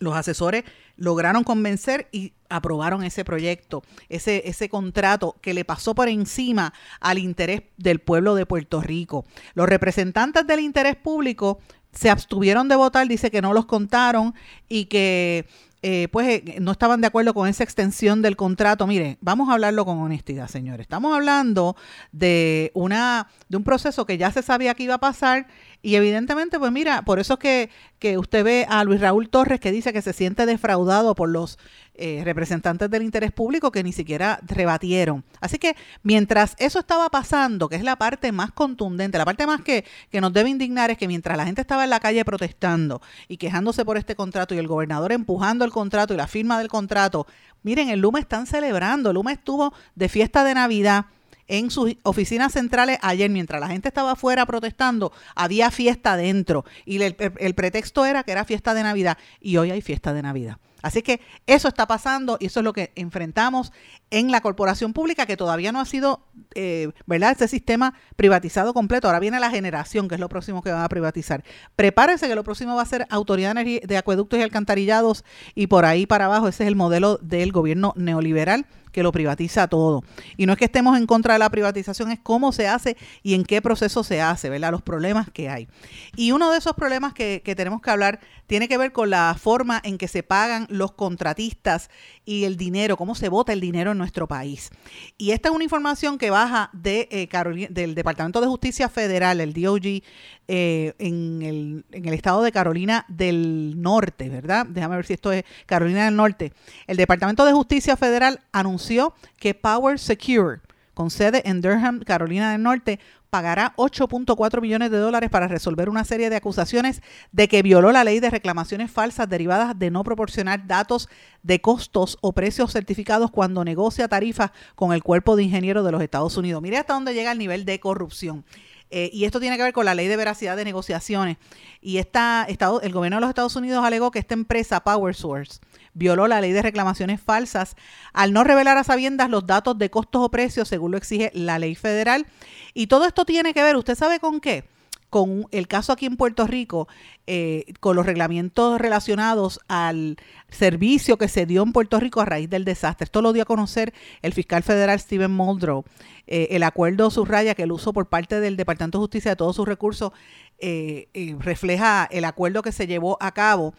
los 0.00 0.14
asesores 0.14 0.64
lograron 0.96 1.44
convencer 1.44 2.08
y 2.12 2.34
aprobaron 2.48 3.02
ese 3.02 3.24
proyecto, 3.24 3.82
ese, 4.08 4.42
ese 4.48 4.68
contrato 4.68 5.36
que 5.40 5.54
le 5.54 5.64
pasó 5.64 5.94
por 5.94 6.08
encima 6.08 6.72
al 7.00 7.18
interés 7.18 7.62
del 7.76 8.00
pueblo 8.00 8.34
de 8.34 8.46
Puerto 8.46 8.80
Rico. 8.80 9.24
Los 9.54 9.68
representantes 9.68 10.46
del 10.46 10.60
interés 10.60 10.96
público 10.96 11.60
se 11.92 12.10
abstuvieron 12.10 12.68
de 12.68 12.76
votar, 12.76 13.08
dice 13.08 13.30
que 13.30 13.40
no 13.40 13.54
los 13.54 13.66
contaron 13.66 14.34
y 14.68 14.84
que 14.86 15.46
eh, 15.82 16.08
pues 16.10 16.26
eh, 16.28 16.56
no 16.60 16.72
estaban 16.72 17.00
de 17.00 17.06
acuerdo 17.06 17.34
con 17.34 17.48
esa 17.48 17.62
extensión 17.62 18.22
del 18.22 18.36
contrato. 18.36 18.86
Mire, 18.86 19.18
vamos 19.20 19.48
a 19.48 19.52
hablarlo 19.52 19.84
con 19.84 19.98
honestidad, 19.98 20.48
señores. 20.48 20.84
Estamos 20.84 21.14
hablando 21.14 21.76
de 22.12 22.70
una 22.74 23.28
de 23.48 23.56
un 23.56 23.64
proceso 23.64 24.06
que 24.06 24.18
ya 24.18 24.30
se 24.30 24.42
sabía 24.42 24.74
que 24.74 24.84
iba 24.84 24.94
a 24.94 25.00
pasar 25.00 25.46
y 25.82 25.94
evidentemente, 25.94 26.58
pues 26.58 26.72
mira, 26.72 27.02
por 27.02 27.18
eso 27.18 27.34
es 27.34 27.38
que, 27.38 27.70
que 27.98 28.18
usted 28.18 28.42
ve 28.42 28.66
a 28.68 28.82
Luis 28.84 29.00
Raúl 29.00 29.28
Torres 29.28 29.60
que 29.60 29.70
dice 29.70 29.92
que 29.92 30.02
se 30.02 30.12
siente 30.12 30.46
defraudado 30.46 31.14
por 31.14 31.28
los 31.28 31.58
eh, 31.98 32.22
representantes 32.24 32.90
del 32.90 33.02
interés 33.02 33.32
público 33.32 33.72
que 33.72 33.82
ni 33.82 33.92
siquiera 33.92 34.38
rebatieron. 34.42 35.24
Así 35.40 35.58
que 35.58 35.76
mientras 36.02 36.54
eso 36.58 36.78
estaba 36.78 37.08
pasando, 37.08 37.68
que 37.68 37.76
es 37.76 37.82
la 37.82 37.96
parte 37.96 38.32
más 38.32 38.52
contundente, 38.52 39.18
la 39.18 39.24
parte 39.24 39.46
más 39.46 39.62
que, 39.62 39.84
que 40.10 40.20
nos 40.20 40.32
debe 40.32 40.50
indignar 40.50 40.90
es 40.90 40.98
que 40.98 41.08
mientras 41.08 41.36
la 41.36 41.46
gente 41.46 41.60
estaba 41.60 41.84
en 41.84 41.90
la 41.90 42.00
calle 42.00 42.24
protestando 42.24 43.00
y 43.28 43.38
quejándose 43.38 43.84
por 43.84 43.96
este 43.96 44.14
contrato 44.14 44.54
y 44.54 44.58
el 44.58 44.68
gobernador 44.68 45.12
empujando 45.12 45.64
el 45.64 45.70
contrato 45.70 46.14
y 46.14 46.16
la 46.16 46.26
firma 46.26 46.58
del 46.58 46.68
contrato, 46.68 47.26
miren, 47.62 47.88
el 47.88 48.00
Luma 48.00 48.20
están 48.20 48.46
celebrando, 48.46 49.10
el 49.10 49.14
Luma 49.14 49.32
estuvo 49.32 49.72
de 49.94 50.08
fiesta 50.08 50.44
de 50.44 50.54
Navidad 50.54 51.06
en 51.48 51.70
sus 51.70 51.96
oficinas 52.02 52.52
centrales 52.52 52.98
ayer, 53.02 53.30
mientras 53.30 53.60
la 53.60 53.68
gente 53.68 53.88
estaba 53.88 54.12
afuera 54.12 54.46
protestando, 54.46 55.12
había 55.34 55.70
fiesta 55.70 56.14
adentro. 56.14 56.64
Y 56.84 57.00
el, 57.02 57.16
el, 57.38 57.54
pretexto 57.54 58.04
era 58.04 58.22
que 58.22 58.32
era 58.32 58.44
fiesta 58.44 58.74
de 58.74 58.82
Navidad. 58.82 59.18
Y 59.40 59.56
hoy 59.56 59.70
hay 59.70 59.82
fiesta 59.82 60.12
de 60.12 60.22
Navidad. 60.22 60.58
Así 60.82 61.02
que 61.02 61.20
eso 61.48 61.66
está 61.66 61.88
pasando 61.88 62.36
y 62.38 62.46
eso 62.46 62.60
es 62.60 62.64
lo 62.64 62.72
que 62.72 62.92
enfrentamos 62.94 63.72
en 64.10 64.30
la 64.30 64.40
corporación 64.40 64.92
pública, 64.92 65.26
que 65.26 65.36
todavía 65.36 65.72
no 65.72 65.80
ha 65.80 65.84
sido, 65.84 66.28
eh, 66.54 66.92
¿verdad? 67.06 67.32
Ese 67.32 67.48
sistema 67.48 67.94
privatizado 68.14 68.72
completo. 68.72 69.08
Ahora 69.08 69.18
viene 69.18 69.40
la 69.40 69.50
generación, 69.50 70.06
que 70.06 70.14
es 70.14 70.20
lo 70.20 70.28
próximo 70.28 70.62
que 70.62 70.70
van 70.70 70.82
a 70.82 70.88
privatizar. 70.88 71.42
Prepárense 71.74 72.28
que 72.28 72.36
lo 72.36 72.44
próximo 72.44 72.76
va 72.76 72.82
a 72.82 72.86
ser 72.86 73.06
Autoridad 73.10 73.56
de 73.56 73.96
Acueductos 73.96 74.38
y 74.38 74.42
Alcantarillados 74.42 75.24
y 75.56 75.66
por 75.66 75.84
ahí 75.84 76.06
para 76.06 76.26
abajo. 76.26 76.46
Ese 76.46 76.62
es 76.62 76.68
el 76.68 76.76
modelo 76.76 77.18
del 77.18 77.50
gobierno 77.50 77.92
neoliberal 77.96 78.66
que 78.96 79.02
lo 79.02 79.12
privatiza 79.12 79.68
todo. 79.68 80.02
Y 80.38 80.46
no 80.46 80.54
es 80.54 80.58
que 80.58 80.64
estemos 80.64 80.96
en 80.96 81.04
contra 81.04 81.34
de 81.34 81.38
la 81.38 81.50
privatización, 81.50 82.10
es 82.10 82.18
cómo 82.18 82.50
se 82.50 82.66
hace 82.66 82.96
y 83.22 83.34
en 83.34 83.44
qué 83.44 83.60
proceso 83.60 84.02
se 84.02 84.22
hace, 84.22 84.48
¿verdad? 84.48 84.70
Los 84.70 84.80
problemas 84.80 85.30
que 85.30 85.50
hay. 85.50 85.68
Y 86.16 86.32
uno 86.32 86.50
de 86.50 86.56
esos 86.56 86.72
problemas 86.72 87.12
que, 87.12 87.42
que 87.44 87.54
tenemos 87.54 87.82
que 87.82 87.90
hablar 87.90 88.20
tiene 88.46 88.68
que 88.68 88.78
ver 88.78 88.92
con 88.92 89.10
la 89.10 89.36
forma 89.38 89.82
en 89.84 89.98
que 89.98 90.08
se 90.08 90.22
pagan 90.22 90.66
los 90.70 90.92
contratistas 90.92 91.90
y 92.26 92.44
el 92.44 92.56
dinero, 92.56 92.96
cómo 92.96 93.14
se 93.14 93.30
vota 93.30 93.52
el 93.54 93.60
dinero 93.60 93.92
en 93.92 93.98
nuestro 93.98 94.26
país. 94.26 94.70
Y 95.16 95.30
esta 95.30 95.48
es 95.48 95.54
una 95.54 95.64
información 95.64 96.18
que 96.18 96.28
baja 96.28 96.68
de, 96.74 97.08
eh, 97.10 97.68
del 97.70 97.94
Departamento 97.94 98.40
de 98.40 98.48
Justicia 98.48 98.88
Federal, 98.90 99.40
el 99.40 99.54
DOG, 99.54 100.02
eh, 100.48 100.94
en, 100.98 101.42
el, 101.42 101.84
en 101.92 102.06
el 102.06 102.14
estado 102.14 102.42
de 102.42 102.52
Carolina 102.52 103.06
del 103.08 103.80
Norte, 103.80 104.28
¿verdad? 104.28 104.66
Déjame 104.66 104.96
ver 104.96 105.06
si 105.06 105.14
esto 105.14 105.32
es 105.32 105.44
Carolina 105.64 106.04
del 106.04 106.16
Norte. 106.16 106.52
El 106.86 106.96
Departamento 106.96 107.44
de 107.44 107.52
Justicia 107.52 107.96
Federal 107.96 108.40
anunció 108.52 109.14
que 109.38 109.54
Power 109.54 109.98
Secure, 109.98 110.60
con 110.94 111.10
sede 111.10 111.42
en 111.44 111.60
Durham, 111.60 112.00
Carolina 112.00 112.52
del 112.52 112.62
Norte, 112.62 112.98
pagará 113.30 113.74
8.4 113.76 114.60
millones 114.60 114.90
de 114.90 114.98
dólares 114.98 115.30
para 115.30 115.48
resolver 115.48 115.88
una 115.88 116.04
serie 116.04 116.30
de 116.30 116.36
acusaciones 116.36 117.02
de 117.32 117.48
que 117.48 117.62
violó 117.62 117.92
la 117.92 118.04
ley 118.04 118.20
de 118.20 118.30
reclamaciones 118.30 118.90
falsas 118.90 119.28
derivadas 119.28 119.78
de 119.78 119.90
no 119.90 120.04
proporcionar 120.04 120.66
datos 120.66 121.08
de 121.42 121.60
costos 121.60 122.18
o 122.20 122.32
precios 122.32 122.72
certificados 122.72 123.30
cuando 123.30 123.64
negocia 123.64 124.08
tarifas 124.08 124.50
con 124.74 124.92
el 124.92 125.02
cuerpo 125.02 125.36
de 125.36 125.44
ingenieros 125.44 125.84
de 125.84 125.92
los 125.92 126.02
Estados 126.02 126.36
Unidos. 126.36 126.62
Mire 126.62 126.78
hasta 126.78 126.94
dónde 126.94 127.14
llega 127.14 127.32
el 127.32 127.38
nivel 127.38 127.64
de 127.64 127.80
corrupción. 127.80 128.44
Eh, 128.90 129.10
y 129.12 129.24
esto 129.24 129.40
tiene 129.40 129.56
que 129.56 129.64
ver 129.64 129.72
con 129.72 129.84
la 129.84 129.94
ley 129.94 130.06
de 130.06 130.16
veracidad 130.16 130.56
de 130.56 130.64
negociaciones. 130.64 131.38
Y 131.80 131.98
esta, 131.98 132.44
Estado, 132.48 132.80
el 132.82 132.92
gobierno 132.92 133.16
de 133.16 133.22
los 133.22 133.30
Estados 133.30 133.56
Unidos 133.56 133.84
alegó 133.84 134.10
que 134.10 134.20
esta 134.20 134.34
empresa, 134.34 134.80
Power 134.80 135.14
Source, 135.14 135.60
violó 135.96 136.28
la 136.28 136.40
ley 136.40 136.52
de 136.52 136.62
reclamaciones 136.62 137.20
falsas 137.20 137.74
al 138.12 138.32
no 138.32 138.44
revelar 138.44 138.76
a 138.76 138.84
sabiendas 138.84 139.30
los 139.30 139.46
datos 139.46 139.78
de 139.78 139.90
costos 139.90 140.22
o 140.22 140.30
precios 140.30 140.68
según 140.68 140.92
lo 140.92 140.98
exige 140.98 141.30
la 141.34 141.58
ley 141.58 141.74
federal. 141.74 142.26
Y 142.74 142.86
todo 142.86 143.06
esto 143.06 143.24
tiene 143.24 143.54
que 143.54 143.62
ver, 143.62 143.76
¿usted 143.76 143.94
sabe 143.94 144.20
con 144.20 144.40
qué? 144.40 144.64
con 145.08 145.46
el 145.50 145.68
caso 145.68 145.92
aquí 145.92 146.04
en 146.06 146.16
Puerto 146.16 146.46
Rico, 146.46 146.88
eh, 147.26 147.64
con 147.80 147.96
los 147.96 148.06
reglamentos 148.06 148.80
relacionados 148.80 149.60
al 149.68 150.16
servicio 150.48 151.16
que 151.16 151.28
se 151.28 151.46
dio 151.46 151.62
en 151.62 151.72
Puerto 151.72 152.00
Rico 152.00 152.20
a 152.20 152.24
raíz 152.24 152.50
del 152.50 152.64
desastre. 152.64 153.04
Esto 153.04 153.22
lo 153.22 153.32
dio 153.32 153.44
a 153.44 153.46
conocer 153.46 153.94
el 154.22 154.32
fiscal 154.32 154.62
federal 154.62 154.98
Steven 154.98 155.30
Muldrow. 155.30 155.84
Eh, 156.26 156.48
el 156.50 156.64
acuerdo 156.64 157.10
subraya 157.10 157.54
que 157.54 157.62
el 157.62 157.72
uso 157.72 157.92
por 157.92 158.08
parte 158.08 158.40
del 158.40 158.56
Departamento 158.56 158.98
de 158.98 159.02
Justicia 159.02 159.30
de 159.30 159.36
todos 159.36 159.56
sus 159.56 159.66
recursos 159.66 160.12
eh, 160.58 161.08
refleja 161.38 162.08
el 162.10 162.24
acuerdo 162.24 162.62
que 162.62 162.72
se 162.72 162.86
llevó 162.86 163.16
a 163.20 163.32
cabo 163.32 163.74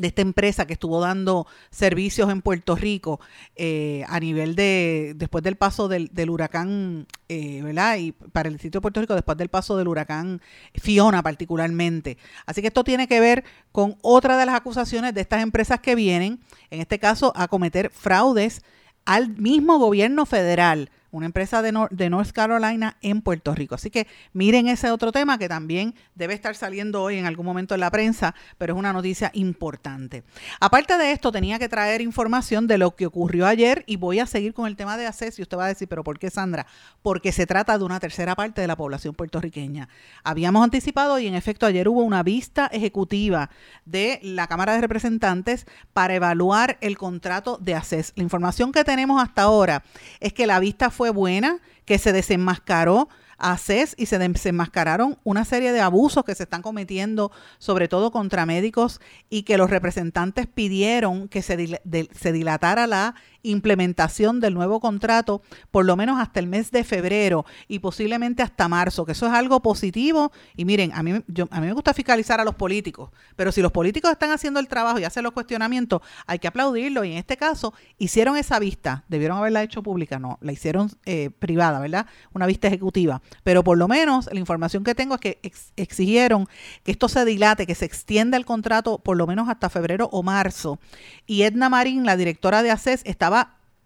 de 0.00 0.08
esta 0.08 0.22
empresa 0.22 0.66
que 0.66 0.72
estuvo 0.74 1.00
dando 1.00 1.46
servicios 1.70 2.30
en 2.30 2.42
Puerto 2.42 2.76
Rico 2.76 3.20
eh, 3.56 4.04
a 4.08 4.18
nivel 4.20 4.56
de, 4.56 5.14
después 5.16 5.44
del 5.44 5.56
paso 5.56 5.88
del, 5.88 6.10
huracán, 6.30 7.06
eh, 7.28 7.62
¿verdad? 7.62 7.96
Y 7.98 8.12
para 8.12 8.48
el 8.48 8.58
sitio 8.58 8.78
de 8.78 8.82
Puerto 8.82 9.00
Rico 9.00 9.14
después 9.14 9.38
del 9.38 9.48
paso 9.48 9.76
del 9.76 9.88
huracán 9.88 10.40
Fiona 10.74 11.22
particularmente. 11.22 12.18
Así 12.46 12.60
que 12.60 12.68
esto 12.68 12.84
tiene 12.84 13.06
que 13.06 13.20
ver 13.20 13.44
con 13.72 13.96
otra 14.02 14.36
de 14.36 14.46
las 14.46 14.54
acusaciones 14.54 15.14
de 15.14 15.20
estas 15.20 15.42
empresas 15.42 15.80
que 15.80 15.94
vienen, 15.94 16.40
en 16.70 16.80
este 16.80 16.98
caso, 16.98 17.32
a 17.36 17.48
cometer 17.48 17.90
fraudes 17.90 18.62
al 19.04 19.28
mismo 19.28 19.78
gobierno 19.78 20.26
federal 20.26 20.90
una 21.16 21.26
empresa 21.26 21.62
de, 21.62 21.72
de, 21.90 22.10
North 22.10 22.32
Carolina 22.32 22.96
en 23.00 23.22
Puerto 23.22 23.54
Rico. 23.54 23.74
Así 23.74 23.90
que 23.90 24.06
miren 24.32 24.68
ese 24.68 24.90
otro 24.90 25.12
tema 25.12 25.38
que 25.38 25.48
también 25.48 25.94
debe 26.14 26.34
estar 26.34 26.56
saliendo 26.56 27.02
hoy 27.02 27.18
en 27.18 27.26
algún 27.26 27.46
momento 27.46 27.74
en 27.74 27.80
la 27.80 27.90
prensa, 27.90 28.34
pero 28.58 28.74
es 28.74 28.78
una 28.78 28.92
noticia 28.92 29.30
importante. 29.34 30.24
Aparte 30.60 30.98
de 30.98 31.12
esto, 31.12 31.30
tenía 31.32 31.58
que 31.58 31.68
traer 31.68 32.00
información 32.00 32.66
de 32.66 32.78
lo 32.78 32.96
que 32.96 33.06
ocurrió 33.06 33.46
ayer 33.46 33.84
y 33.86 33.96
voy 33.96 34.18
a 34.18 34.26
seguir 34.26 34.54
con 34.54 34.66
el 34.66 34.76
tema 34.76 34.96
de 34.96 35.06
acceso. 35.06 35.40
Y 35.40 35.42
usted 35.42 35.56
va 35.56 35.66
a 35.66 35.68
decir, 35.68 35.88
pero 35.88 36.04
¿por 36.04 36.18
qué 36.18 36.30
Sandra? 36.30 36.66
Porque 37.02 37.32
se 37.32 37.46
trata 37.46 37.78
de 37.78 37.84
una 37.84 38.00
tercera 38.00 38.34
parte 38.34 38.60
de 38.60 38.66
la 38.66 38.76
población 38.76 39.14
puertorriqueña. 39.14 39.88
Habíamos 40.22 40.64
anticipado 40.64 41.18
y 41.18 41.26
en 41.26 41.34
efecto 41.34 41.66
ayer 41.66 41.88
hubo 41.88 42.02
una 42.02 42.22
vista 42.22 42.66
ejecutiva 42.66 43.50
de 43.84 44.20
la 44.22 44.46
Cámara 44.46 44.74
de 44.74 44.80
Representantes 44.80 45.66
para 45.92 46.14
evaluar 46.14 46.78
el 46.80 46.98
contrato 46.98 47.58
de 47.60 47.74
ACES. 47.74 48.12
La 48.16 48.22
información 48.22 48.72
que 48.72 48.84
tenemos 48.84 49.22
hasta 49.22 49.42
ahora 49.42 49.84
es 50.20 50.32
que 50.32 50.46
la 50.46 50.60
vista 50.60 50.90
fue 50.90 51.03
buena, 51.10 51.58
que 51.84 51.98
se 51.98 52.12
desenmascaró 52.12 53.08
a 53.38 53.58
CES 53.58 53.94
y 53.98 54.06
se 54.06 54.18
desenmascararon 54.18 55.18
una 55.24 55.44
serie 55.44 55.72
de 55.72 55.80
abusos 55.80 56.24
que 56.24 56.34
se 56.34 56.44
están 56.44 56.62
cometiendo, 56.62 57.32
sobre 57.58 57.88
todo 57.88 58.10
contra 58.10 58.46
médicos, 58.46 59.00
y 59.28 59.42
que 59.42 59.58
los 59.58 59.70
representantes 59.70 60.46
pidieron 60.46 61.28
que 61.28 61.42
se, 61.42 61.80
se 62.12 62.32
dilatara 62.32 62.86
la 62.86 63.14
implementación 63.44 64.40
del 64.40 64.54
nuevo 64.54 64.80
contrato 64.80 65.42
por 65.70 65.84
lo 65.84 65.94
menos 65.94 66.20
hasta 66.20 66.40
el 66.40 66.48
mes 66.48 66.72
de 66.72 66.82
febrero 66.82 67.46
y 67.68 67.78
posiblemente 67.78 68.42
hasta 68.42 68.66
marzo, 68.66 69.04
que 69.06 69.12
eso 69.12 69.26
es 69.26 69.32
algo 69.32 69.60
positivo. 69.60 70.32
Y 70.56 70.64
miren, 70.64 70.92
a 70.92 71.02
mí, 71.02 71.22
yo, 71.28 71.46
a 71.50 71.60
mí 71.60 71.68
me 71.68 71.72
gusta 71.72 71.94
fiscalizar 71.94 72.40
a 72.40 72.44
los 72.44 72.56
políticos, 72.56 73.10
pero 73.36 73.52
si 73.52 73.62
los 73.62 73.70
políticos 73.70 74.10
están 74.10 74.30
haciendo 74.30 74.58
el 74.58 74.66
trabajo 74.66 74.98
y 74.98 75.04
hacen 75.04 75.22
los 75.22 75.32
cuestionamientos, 75.32 76.02
hay 76.26 76.38
que 76.38 76.48
aplaudirlo. 76.48 77.04
Y 77.04 77.12
en 77.12 77.18
este 77.18 77.36
caso, 77.36 77.74
hicieron 77.98 78.36
esa 78.36 78.58
vista, 78.58 79.04
debieron 79.08 79.38
haberla 79.38 79.62
hecho 79.62 79.82
pública, 79.82 80.18
no, 80.18 80.38
la 80.40 80.52
hicieron 80.52 80.90
eh, 81.04 81.30
privada, 81.38 81.78
¿verdad? 81.80 82.06
Una 82.32 82.46
vista 82.46 82.68
ejecutiva. 82.68 83.22
Pero 83.44 83.62
por 83.62 83.78
lo 83.78 83.86
menos 83.86 84.28
la 84.32 84.40
información 84.40 84.82
que 84.84 84.94
tengo 84.94 85.14
es 85.14 85.20
que 85.20 85.40
exigieron 85.76 86.48
que 86.82 86.92
esto 86.92 87.08
se 87.08 87.24
dilate, 87.24 87.66
que 87.66 87.74
se 87.74 87.84
extienda 87.84 88.36
el 88.36 88.44
contrato 88.44 88.98
por 88.98 89.16
lo 89.16 89.26
menos 89.26 89.48
hasta 89.48 89.68
febrero 89.68 90.08
o 90.12 90.22
marzo. 90.22 90.78
Y 91.26 91.42
Edna 91.42 91.68
Marín, 91.68 92.04
la 92.04 92.16
directora 92.16 92.62
de 92.62 92.70
ACES, 92.70 93.02
estaba 93.04 93.33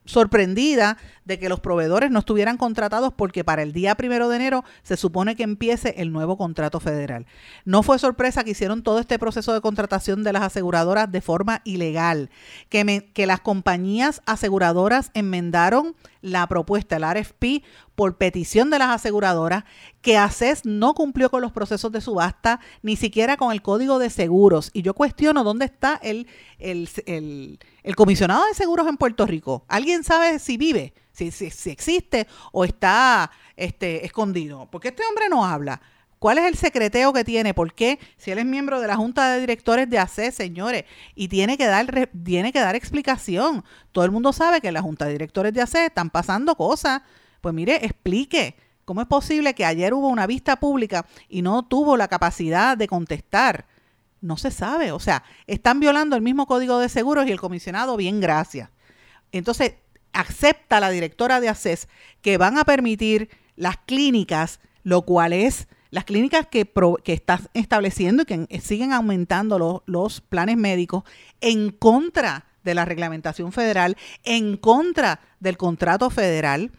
sorprendida 0.09 0.97
de 1.27 1.39
que 1.39 1.51
los 1.51 1.61
proveedores 1.61 2.11
no 2.11 2.21
estuvieran 2.21 2.57
contratados 2.57 3.13
porque 3.13 3.45
para 3.45 3.63
el 3.63 3.75
día 3.75 3.95
primero 3.95 4.31
de 4.31 4.37
enero 4.37 4.65
se 4.83 4.97
supone 4.97 5.37
que 5.37 5.43
empiece 5.43 5.95
el 5.99 6.11
nuevo 6.13 6.39
contrato 6.39 6.81
federal. 6.81 7.27
No 7.67 7.83
fue 7.83 7.99
sorpresa 7.99 8.43
que 8.43 8.53
hicieron 8.53 8.83
todo 8.83 9.01
este 9.01 9.19
proceso 9.19 9.53
de 9.53 9.61
contratación 9.61 10.25
de 10.25 10.33
las 10.33 10.43
aseguradoras 10.43 11.13
de 11.13 11.21
forma 11.21 11.61
ilegal, 11.65 12.31
que, 12.71 13.11
que 13.13 13.27
las 13.27 13.41
compañías 13.41 14.23
aseguradoras 14.25 15.11
enmendaron 15.13 15.95
la 16.23 16.47
propuesta, 16.47 16.97
el 16.97 17.05
RFP, 17.05 17.63
por 17.99 18.17
petición 18.17 18.71
de 18.71 18.79
las 18.79 18.91
aseguradoras, 18.91 19.65
que 20.03 20.17
ACES 20.17 20.65
no 20.65 20.95
cumplió 20.95 21.33
con 21.33 21.43
los 21.43 21.51
procesos 21.51 21.91
de 21.91 22.01
subasta, 22.01 22.61
ni 22.81 22.95
siquiera 22.95 23.37
con 23.37 23.51
el 23.51 23.61
código 23.61 23.99
de 23.99 24.09
seguros. 24.09 24.71
Y 24.73 24.83
yo 24.83 24.95
cuestiono 24.95 25.43
dónde 25.43 25.65
está 25.65 25.99
el, 26.01 26.29
el, 26.61 26.89
el, 27.83 27.97
comisionado 27.97 28.47
de 28.47 28.55
seguros 28.55 28.87
en 28.87 28.99
Puerto 28.99 29.27
Rico. 29.27 29.65
¿Alguien 29.67 30.05
sabe 30.05 30.39
si 30.39 30.57
vive, 30.57 30.95
si, 31.11 31.33
si, 31.33 31.71
existe 31.71 32.29
o 32.53 32.65
está 32.65 33.33
este, 33.57 34.07
escondido? 34.07 34.69
Porque 34.71 34.91
este 34.91 35.03
hombre 35.05 35.29
no 35.29 35.45
habla. 35.45 35.83
¿Cuál 36.21 36.39
es 36.39 36.45
el 36.45 36.55
secreteo 36.55 37.13
que 37.13 37.25
tiene? 37.25 37.53
¿Por 37.53 37.75
qué? 37.75 37.99
Si 38.17 38.31
él 38.31 38.39
es 38.39 38.47
miembro 38.47 38.81
de 38.81 38.87
la 38.87 38.95
Junta 38.95 39.33
de 39.33 39.41
Directores 39.41 39.91
de 39.91 39.99
ACE, 39.99 40.31
señores, 40.31 40.85
y 41.17 41.27
tiene 41.27 41.59
que 41.59 41.67
dar, 41.67 42.09
tiene 42.25 42.53
que 42.53 42.61
dar 42.61 42.77
explicación. 42.77 43.65
Todo 43.91 44.05
el 44.05 44.13
mundo 44.13 44.33
sabe 44.33 44.61
que 44.61 44.69
en 44.69 44.75
la 44.75 44.83
Junta 44.83 45.07
de 45.07 45.15
Directores 45.15 45.53
de 45.53 45.63
ACE 45.63 45.87
están 45.87 46.11
pasando 46.11 46.55
cosas. 46.55 47.03
Pues 47.41 47.55
mire, 47.55 47.85
explique. 47.85 48.57
¿Cómo 48.85 49.03
es 49.03 49.07
posible 49.07 49.55
que 49.55 49.67
ayer 49.67 49.93
hubo 49.93 50.09
una 50.09 50.27
vista 50.27 50.57
pública 50.57 51.05
y 51.29 51.43
no 51.43 51.63
tuvo 51.63 51.99
la 51.99 52.09
capacidad 52.09 52.77
de 52.77 52.89
contestar? 52.89 53.67
No 54.23 54.39
se 54.39 54.51
sabe. 54.51 54.93
O 54.93 54.99
sea, 54.99 55.25
están 55.47 55.79
violando 55.79 56.17
el 56.17 56.23
mismo 56.23 56.47
código 56.47 56.79
de 56.79 56.89
seguros 56.89 57.27
y 57.27 57.33
el 57.33 57.41
comisionado, 57.41 57.99
bien, 57.99 58.21
gracias. 58.21 58.71
Entonces, 59.31 59.75
acepta 60.13 60.81
la 60.81 60.91
directora 60.91 61.41
de 61.41 61.51
ACES 61.51 61.89
que 62.23 62.39
van 62.39 62.57
a 62.57 62.65
permitir 62.65 63.29
las 63.57 63.77
clínicas, 63.77 64.61
lo 64.85 65.03
cual 65.03 65.35
es 65.35 65.69
las 65.91 66.05
clínicas 66.05 66.47
que, 66.47 66.71
están 67.05 67.49
estableciendo 67.55 68.23
y 68.23 68.27
que 68.27 68.61
siguen 68.61 68.93
aumentando 68.93 69.83
los 69.87 70.21
planes 70.21 70.57
médicos 70.57 71.05
en 71.41 71.71
contra 71.71 72.47
de 72.65 72.75
la 72.75 72.85
reglamentación 72.85 73.53
federal, 73.53 73.97
en 74.25 74.57
contra 74.57 75.21
del 75.41 75.57
contrato 75.57 76.11
federal, 76.11 76.73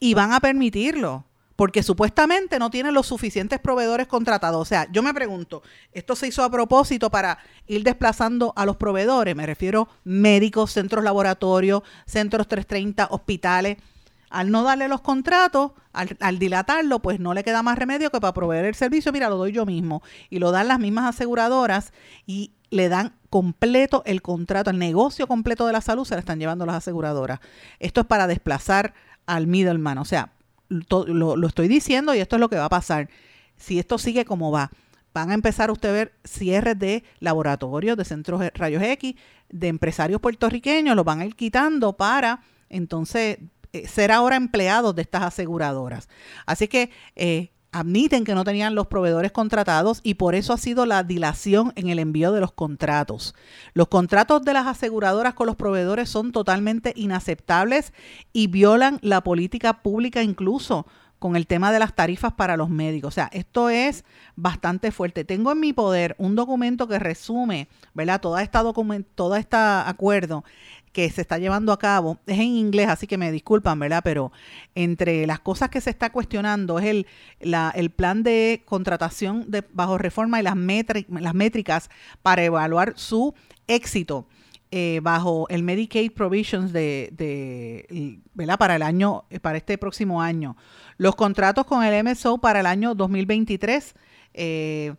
y 0.00 0.14
van 0.14 0.32
a 0.32 0.40
permitirlo 0.40 1.26
porque 1.54 1.82
supuestamente 1.82 2.58
no 2.58 2.70
tienen 2.70 2.94
los 2.94 3.06
suficientes 3.06 3.60
proveedores 3.60 4.06
contratados. 4.06 4.62
O 4.62 4.64
sea, 4.64 4.90
yo 4.90 5.02
me 5.02 5.12
pregunto, 5.12 5.62
¿esto 5.92 6.16
se 6.16 6.26
hizo 6.26 6.42
a 6.42 6.50
propósito 6.50 7.10
para 7.10 7.36
ir 7.66 7.84
desplazando 7.84 8.54
a 8.56 8.64
los 8.64 8.78
proveedores? 8.78 9.36
Me 9.36 9.44
refiero 9.44 9.86
médicos, 10.02 10.72
centros 10.72 11.04
laboratorios, 11.04 11.82
centros 12.06 12.48
330, 12.48 13.08
hospitales 13.10 13.76
al 14.30 14.50
no 14.50 14.62
darle 14.62 14.88
los 14.88 15.00
contratos, 15.00 15.72
al, 15.92 16.38
dilatarlo, 16.38 17.00
pues 17.00 17.18
no 17.18 17.34
le 17.34 17.42
queda 17.42 17.64
más 17.64 17.76
remedio 17.76 18.10
que 18.10 18.20
para 18.20 18.32
proveer 18.32 18.64
el 18.64 18.76
servicio, 18.76 19.12
mira, 19.12 19.28
lo 19.28 19.36
doy 19.36 19.50
yo 19.50 19.66
mismo. 19.66 20.02
Y 20.30 20.38
lo 20.38 20.52
dan 20.52 20.68
las 20.68 20.78
mismas 20.78 21.16
aseguradoras 21.16 21.92
y 22.26 22.52
le 22.70 22.88
dan 22.88 23.16
completo 23.28 24.02
el 24.06 24.22
contrato, 24.22 24.70
el 24.70 24.78
negocio 24.78 25.26
completo 25.26 25.66
de 25.66 25.72
la 25.72 25.80
salud 25.80 26.04
se 26.04 26.14
lo 26.14 26.20
están 26.20 26.38
llevando 26.38 26.64
las 26.64 26.76
aseguradoras. 26.76 27.40
Esto 27.80 28.02
es 28.02 28.06
para 28.06 28.28
desplazar 28.28 28.94
al 29.36 29.46
middleman. 29.46 29.98
O 29.98 30.04
sea, 30.04 30.32
lo, 30.68 31.36
lo 31.36 31.46
estoy 31.46 31.68
diciendo 31.68 32.14
y 32.14 32.20
esto 32.20 32.36
es 32.36 32.40
lo 32.40 32.48
que 32.48 32.56
va 32.56 32.66
a 32.66 32.70
pasar. 32.70 33.08
Si 33.56 33.78
esto 33.78 33.98
sigue 33.98 34.24
como 34.24 34.50
va, 34.50 34.70
van 35.12 35.30
a 35.30 35.34
empezar 35.34 35.70
usted 35.70 35.88
a 35.88 35.92
ver 35.92 36.12
cierres 36.24 36.78
de 36.78 37.04
laboratorios, 37.18 37.96
de 37.96 38.04
centros 38.04 38.40
de 38.40 38.50
rayos 38.50 38.82
X, 38.82 39.14
de 39.48 39.68
empresarios 39.68 40.20
puertorriqueños, 40.20 40.96
los 40.96 41.04
van 41.04 41.20
a 41.20 41.26
ir 41.26 41.34
quitando 41.34 41.96
para 41.96 42.42
entonces 42.68 43.38
eh, 43.72 43.88
ser 43.88 44.12
ahora 44.12 44.36
empleados 44.36 44.94
de 44.94 45.02
estas 45.02 45.22
aseguradoras. 45.22 46.08
Así 46.46 46.68
que 46.68 46.90
eh, 47.16 47.50
admiten 47.72 48.24
que 48.24 48.34
no 48.34 48.44
tenían 48.44 48.74
los 48.74 48.88
proveedores 48.88 49.32
contratados 49.32 50.00
y 50.02 50.14
por 50.14 50.34
eso 50.34 50.52
ha 50.52 50.58
sido 50.58 50.86
la 50.86 51.02
dilación 51.02 51.72
en 51.76 51.88
el 51.88 51.98
envío 51.98 52.32
de 52.32 52.40
los 52.40 52.52
contratos. 52.52 53.34
Los 53.74 53.88
contratos 53.88 54.42
de 54.42 54.54
las 54.54 54.66
aseguradoras 54.66 55.34
con 55.34 55.46
los 55.46 55.56
proveedores 55.56 56.08
son 56.08 56.32
totalmente 56.32 56.92
inaceptables 56.96 57.92
y 58.32 58.48
violan 58.48 58.98
la 59.02 59.22
política 59.22 59.82
pública 59.82 60.22
incluso 60.22 60.86
con 61.20 61.36
el 61.36 61.46
tema 61.46 61.70
de 61.70 61.78
las 61.78 61.94
tarifas 61.94 62.32
para 62.32 62.56
los 62.56 62.70
médicos. 62.70 63.08
O 63.08 63.14
sea, 63.14 63.28
esto 63.32 63.68
es 63.68 64.04
bastante 64.36 64.90
fuerte. 64.90 65.22
Tengo 65.24 65.52
en 65.52 65.60
mi 65.60 65.74
poder 65.74 66.16
un 66.18 66.34
documento 66.34 66.88
que 66.88 66.98
resume, 66.98 67.68
¿verdad? 67.92 68.22
Toda 68.22 68.42
esta 68.42 68.62
documento, 68.62 69.08
todo 69.14 69.36
este 69.36 69.56
acuerdo 69.56 70.44
que 70.92 71.08
se 71.10 71.20
está 71.20 71.38
llevando 71.38 71.72
a 71.72 71.78
cabo 71.78 72.18
es 72.26 72.38
en 72.38 72.48
inglés, 72.48 72.88
así 72.88 73.06
que 73.06 73.16
me 73.18 73.30
disculpan, 73.32 73.78
¿verdad? 73.78 74.00
Pero 74.02 74.32
entre 74.74 75.26
las 75.26 75.40
cosas 75.40 75.68
que 75.70 75.80
se 75.80 75.90
está 75.90 76.10
cuestionando 76.10 76.78
es 76.78 76.86
el, 76.86 77.06
la, 77.40 77.72
el 77.74 77.90
plan 77.90 78.22
de 78.22 78.62
contratación 78.64 79.50
de, 79.50 79.64
bajo 79.72 79.98
reforma 79.98 80.40
y 80.40 80.42
las, 80.42 80.56
las 81.08 81.34
métricas 81.34 81.90
para 82.22 82.42
evaluar 82.44 82.94
su 82.96 83.34
éxito. 83.66 84.26
eh, 84.72 85.00
bajo 85.02 85.46
el 85.48 85.62
Medicaid 85.64 86.12
Provisions 86.12 86.72
de, 86.72 87.10
de 87.12 88.20
¿verdad? 88.34 88.56
para 88.58 88.76
el 88.76 88.82
año, 88.82 89.24
para 89.42 89.58
este 89.58 89.78
próximo 89.78 90.22
año. 90.22 90.56
Los 90.96 91.16
contratos 91.16 91.66
con 91.66 91.82
el 91.82 92.04
MSO 92.04 92.38
para 92.38 92.60
el 92.60 92.66
año 92.66 92.94
2023. 92.94 93.94
Eh, 94.34 94.94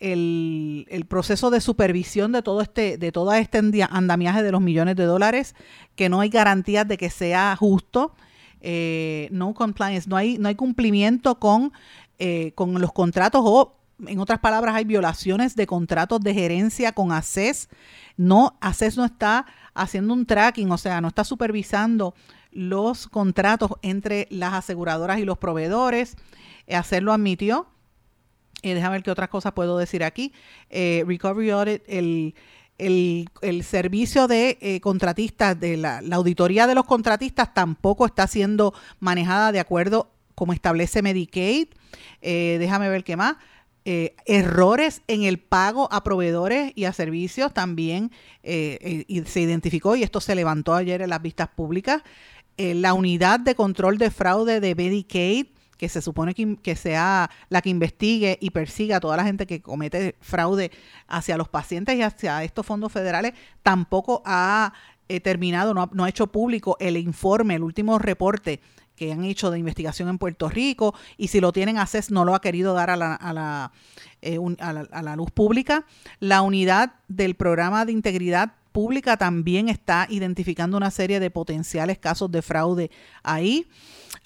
el, 0.00 0.86
el, 0.90 1.04
proceso 1.06 1.50
de 1.50 1.60
supervisión 1.60 2.32
de 2.32 2.42
todo 2.42 2.60
este, 2.60 2.98
de 2.98 3.12
todo 3.12 3.32
este 3.32 3.58
andamiaje 3.90 4.42
de 4.42 4.52
los 4.52 4.60
millones 4.60 4.96
de 4.96 5.04
dólares, 5.04 5.54
que 5.94 6.08
no 6.08 6.20
hay 6.20 6.28
garantías 6.28 6.86
de 6.86 6.98
que 6.98 7.10
sea 7.10 7.56
justo, 7.56 8.14
eh, 8.60 9.28
no 9.30 9.54
compliance, 9.54 10.08
no 10.08 10.16
hay, 10.16 10.38
no 10.38 10.48
hay 10.48 10.54
cumplimiento 10.54 11.38
con, 11.38 11.72
eh, 12.18 12.52
con 12.54 12.80
los 12.80 12.92
contratos 12.92 13.42
o 13.44 13.76
en 14.06 14.18
otras 14.18 14.40
palabras, 14.40 14.74
hay 14.74 14.84
violaciones 14.84 15.56
de 15.56 15.66
contratos 15.66 16.20
de 16.20 16.34
gerencia 16.34 16.92
con 16.92 17.12
ACES. 17.12 17.68
No, 18.16 18.58
ACES 18.60 18.96
no 18.96 19.04
está 19.04 19.46
haciendo 19.74 20.12
un 20.12 20.26
tracking, 20.26 20.70
o 20.70 20.78
sea, 20.78 21.00
no 21.00 21.08
está 21.08 21.24
supervisando 21.24 22.14
los 22.50 23.06
contratos 23.06 23.70
entre 23.82 24.26
las 24.30 24.52
aseguradoras 24.52 25.18
y 25.18 25.24
los 25.24 25.38
proveedores. 25.38 26.16
ACES 26.68 27.02
lo 27.02 27.12
admitió. 27.12 27.68
Eh, 28.62 28.74
déjame 28.74 28.96
ver 28.96 29.02
qué 29.02 29.10
otras 29.10 29.28
cosas 29.28 29.52
puedo 29.52 29.78
decir 29.78 30.02
aquí. 30.02 30.32
Eh, 30.70 31.04
Recovery 31.06 31.50
Audit, 31.50 31.82
el, 31.86 32.34
el, 32.78 33.64
servicio 33.64 34.28
de 34.28 34.58
eh, 34.60 34.80
contratistas, 34.80 35.58
de 35.58 35.76
la, 35.76 36.02
auditoría 36.12 36.66
de 36.66 36.74
los 36.74 36.84
contratistas 36.84 37.52
tampoco 37.54 38.06
está 38.06 38.26
siendo 38.26 38.74
manejada 39.00 39.52
de 39.52 39.60
acuerdo 39.60 40.10
como 40.34 40.52
establece 40.52 41.00
Medicaid. 41.00 41.68
déjame 42.20 42.90
ver 42.90 43.04
qué 43.04 43.16
más. 43.16 43.36
errores 43.84 45.00
en 45.06 45.22
el 45.22 45.38
pago 45.38 45.88
a 45.90 46.02
proveedores 46.02 46.72
y 46.74 46.84
a 46.84 46.92
servicios 46.92 47.54
también 47.54 48.10
se 48.42 49.40
identificó 49.40 49.96
y 49.96 50.02
esto 50.02 50.20
se 50.20 50.34
levantó 50.34 50.74
ayer 50.74 51.00
en 51.00 51.08
las 51.08 51.22
vistas 51.22 51.48
públicas. 51.48 52.02
la 52.58 52.92
unidad 52.92 53.40
de 53.40 53.54
control 53.54 53.96
de 53.96 54.10
fraude 54.10 54.60
de 54.60 54.74
Medicaid 54.74 55.46
que 55.76 55.88
se 55.88 56.02
supone 56.02 56.34
que, 56.34 56.76
sea 56.76 57.30
la 57.48 57.62
que 57.62 57.70
investigue 57.70 58.38
y 58.40 58.50
persiga 58.50 58.96
a 58.96 59.00
toda 59.00 59.16
la 59.16 59.24
gente 59.24 59.46
que 59.46 59.60
comete 59.60 60.16
fraude 60.20 60.70
hacia 61.06 61.36
los 61.36 61.48
pacientes 61.48 61.96
y 61.96 62.02
hacia 62.02 62.42
estos 62.44 62.66
fondos 62.66 62.92
federales, 62.92 63.32
tampoco 63.62 64.22
ha 64.24 64.72
eh, 65.08 65.20
terminado, 65.20 65.74
no 65.74 66.04
ha, 66.04 66.08
hecho 66.08 66.26
público 66.26 66.76
el 66.80 66.96
informe, 66.96 67.54
el 67.54 67.62
último 67.62 67.98
reporte 67.98 68.60
que 68.96 69.12
han 69.12 69.24
hecho 69.24 69.50
de 69.50 69.58
investigación 69.58 70.08
en 70.08 70.18
Puerto 70.18 70.48
Rico 70.48 70.94
y 71.18 71.28
si 71.28 71.40
lo 71.40 71.52
tienen 71.52 71.76
ACES 71.78 72.10
no 72.10 72.24
lo 72.24 72.34
ha 72.34 72.40
querido 72.40 72.72
dar 72.72 72.88
a 72.88 72.96
la, 72.96 73.14
a 73.14 73.32
la, 73.32 73.72
eh, 74.22 74.38
a 74.58 74.72
la, 74.72 74.88
a 74.90 75.02
la 75.02 75.16
luz 75.16 75.30
pública. 75.30 75.84
La 76.18 76.40
unidad 76.40 76.94
del 77.06 77.34
programa 77.34 77.84
de 77.84 77.92
integridad 77.92 78.54
pública 78.72 79.16
también 79.16 79.68
está 79.68 80.06
identificando 80.10 80.76
una 80.76 80.90
serie 80.90 81.20
de 81.20 81.30
potenciales 81.30 81.98
casos 81.98 82.30
de 82.30 82.42
fraude 82.42 82.90
ahí. 83.22 83.66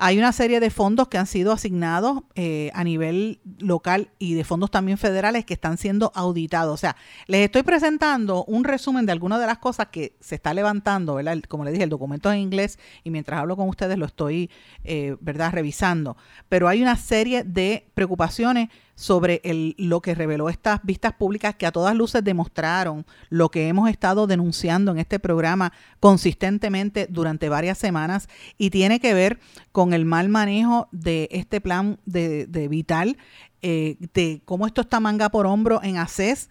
Hay 0.02 0.19
una 0.19 0.33
serie 0.33 0.61
de 0.61 0.71
fondos 0.71 1.09
que 1.09 1.19
han 1.19 1.26
sido 1.26 1.52
asignados 1.52 2.23
eh, 2.35 2.71
a 2.73 2.85
nivel 2.85 3.38
local 3.59 4.11
y 4.19 4.33
de 4.33 4.45
fondos 4.45 4.71
también 4.71 4.97
federales 4.97 5.45
que 5.45 5.52
están 5.52 5.76
siendo 5.76 6.11
auditados. 6.14 6.73
O 6.73 6.76
sea, 6.78 6.97
les 7.26 7.42
estoy 7.42 7.64
presentando 7.64 8.47
un 8.47 8.64
resumen 8.64 9.04
de 9.04 9.12
algunas 9.12 9.38
de 9.40 9.47
las 9.47 9.59
cosas 9.59 9.88
que 9.88 10.16
se 10.21 10.37
está 10.37 10.54
levantando, 10.54 11.16
¿verdad? 11.16 11.38
Como 11.47 11.66
les 11.66 11.75
dije, 11.75 11.85
el 11.85 11.90
documento 11.90 12.30
es 12.30 12.37
en 12.37 12.40
inglés 12.40 12.78
y 13.04 13.11
mientras 13.11 13.40
hablo 13.40 13.59
con 13.59 13.69
ustedes 13.69 13.99
lo 13.99 14.07
estoy, 14.07 14.50
eh, 14.85 15.19
¿verdad?, 15.21 15.52
revisando. 15.52 16.16
Pero 16.49 16.66
hay 16.69 16.80
una 16.80 16.97
serie 16.97 17.45
de 17.45 17.87
preocupaciones 17.92 18.71
sobre 19.00 19.40
el, 19.45 19.75
lo 19.78 20.02
que 20.02 20.14
reveló 20.14 20.50
estas 20.50 20.80
vistas 20.83 21.14
públicas 21.14 21.54
que 21.54 21.64
a 21.64 21.73
todas 21.73 21.97
luces 21.97 22.23
demostraron 22.23 23.07
lo 23.30 23.49
que 23.49 23.66
hemos 23.66 23.88
estado 23.88 24.26
denunciando 24.26 24.92
en 24.92 24.99
este 24.99 25.19
programa 25.19 25.73
consistentemente 26.00 27.07
durante 27.09 27.49
varias 27.49 27.78
semanas 27.78 28.28
y 28.59 28.69
tiene 28.69 29.00
que 29.00 29.14
ver 29.14 29.40
con 29.73 29.95
el 29.95 30.04
mal 30.04 30.28
manejo 30.28 30.87
de 30.92 31.30
este 31.33 31.62
plan 31.62 31.99
de, 32.04 32.45
de 32.45 32.69
Vital, 32.69 33.16
eh, 33.62 33.97
de 34.12 34.42
cómo 34.45 34.66
esto 34.66 34.83
está 34.83 35.00
manga 35.00 35.30
por 35.30 35.47
hombro 35.47 35.80
en 35.83 35.97
ACES, 35.97 36.50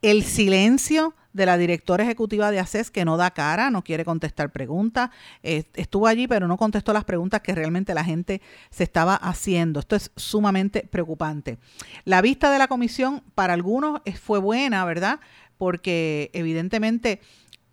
el 0.00 0.22
silencio 0.22 1.14
de 1.32 1.46
la 1.46 1.56
directora 1.56 2.04
ejecutiva 2.04 2.50
de 2.50 2.58
ACES 2.58 2.90
que 2.90 3.04
no 3.04 3.16
da 3.16 3.30
cara, 3.30 3.70
no 3.70 3.82
quiere 3.82 4.04
contestar 4.04 4.52
preguntas. 4.52 5.10
estuvo 5.42 6.06
allí, 6.06 6.28
pero 6.28 6.48
no 6.48 6.56
contestó 6.56 6.92
las 6.92 7.04
preguntas 7.04 7.40
que 7.40 7.54
realmente 7.54 7.94
la 7.94 8.04
gente 8.04 8.40
se 8.70 8.84
estaba 8.84 9.14
haciendo. 9.14 9.80
Esto 9.80 9.96
es 9.96 10.10
sumamente 10.16 10.86
preocupante. 10.90 11.58
La 12.04 12.20
vista 12.20 12.50
de 12.50 12.58
la 12.58 12.68
comisión 12.68 13.22
para 13.34 13.54
algunos 13.54 14.00
fue 14.20 14.38
buena, 14.38 14.84
¿verdad? 14.84 15.20
Porque 15.58 16.30
evidentemente... 16.32 17.20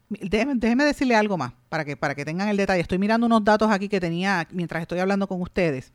Déjeme, 0.10 0.86
decirle 0.86 1.16
algo 1.16 1.38
más 1.38 1.54
para 1.70 1.86
que, 1.86 1.96
para 1.96 2.16
que 2.16 2.26
tengan 2.26 2.50
el 2.50 2.58
detalle. 2.58 2.82
Estoy 2.82 2.98
mirando 2.98 3.28
unos 3.28 3.44
datos 3.44 3.70
aquí 3.70 3.88
que 3.88 4.00
tenía 4.00 4.48
mientras 4.50 4.82
estoy 4.82 4.98
hablando 4.98 5.28
con 5.28 5.40
ustedes. 5.40 5.94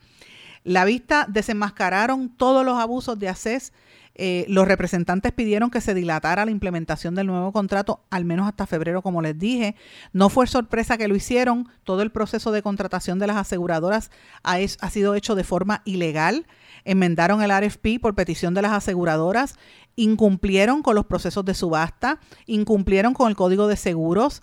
La 0.62 0.84
vista 0.84 1.26
desenmascararon 1.28 2.28
todos 2.30 2.64
los 2.64 2.78
abusos 2.78 3.18
de 3.18 3.28
ACES 3.28 3.72
eh, 4.16 4.44
los 4.48 4.68
representantes 4.68 5.32
pidieron 5.32 5.70
que 5.70 5.80
se 5.80 5.92
dilatara 5.92 6.44
la 6.44 6.50
implementación 6.50 7.14
del 7.14 7.26
nuevo 7.26 7.52
contrato 7.52 8.00
al 8.10 8.24
menos 8.24 8.46
hasta 8.46 8.66
febrero, 8.66 9.02
como 9.02 9.22
les 9.22 9.38
dije. 9.38 9.74
No 10.12 10.28
fue 10.28 10.46
sorpresa 10.46 10.96
que 10.96 11.08
lo 11.08 11.16
hicieron. 11.16 11.68
Todo 11.82 12.02
el 12.02 12.12
proceso 12.12 12.52
de 12.52 12.62
contratación 12.62 13.18
de 13.18 13.26
las 13.26 13.36
aseguradoras 13.36 14.10
ha, 14.42 14.54
ha 14.54 14.90
sido 14.90 15.14
hecho 15.14 15.34
de 15.34 15.44
forma 15.44 15.82
ilegal. 15.84 16.46
Enmendaron 16.84 17.42
el 17.42 17.50
RFP 17.50 18.00
por 18.00 18.14
petición 18.14 18.54
de 18.54 18.62
las 18.62 18.72
aseguradoras, 18.72 19.56
incumplieron 19.96 20.82
con 20.82 20.94
los 20.94 21.06
procesos 21.06 21.44
de 21.44 21.54
subasta, 21.54 22.20
incumplieron 22.46 23.14
con 23.14 23.28
el 23.28 23.36
código 23.36 23.68
de 23.68 23.76
seguros, 23.76 24.42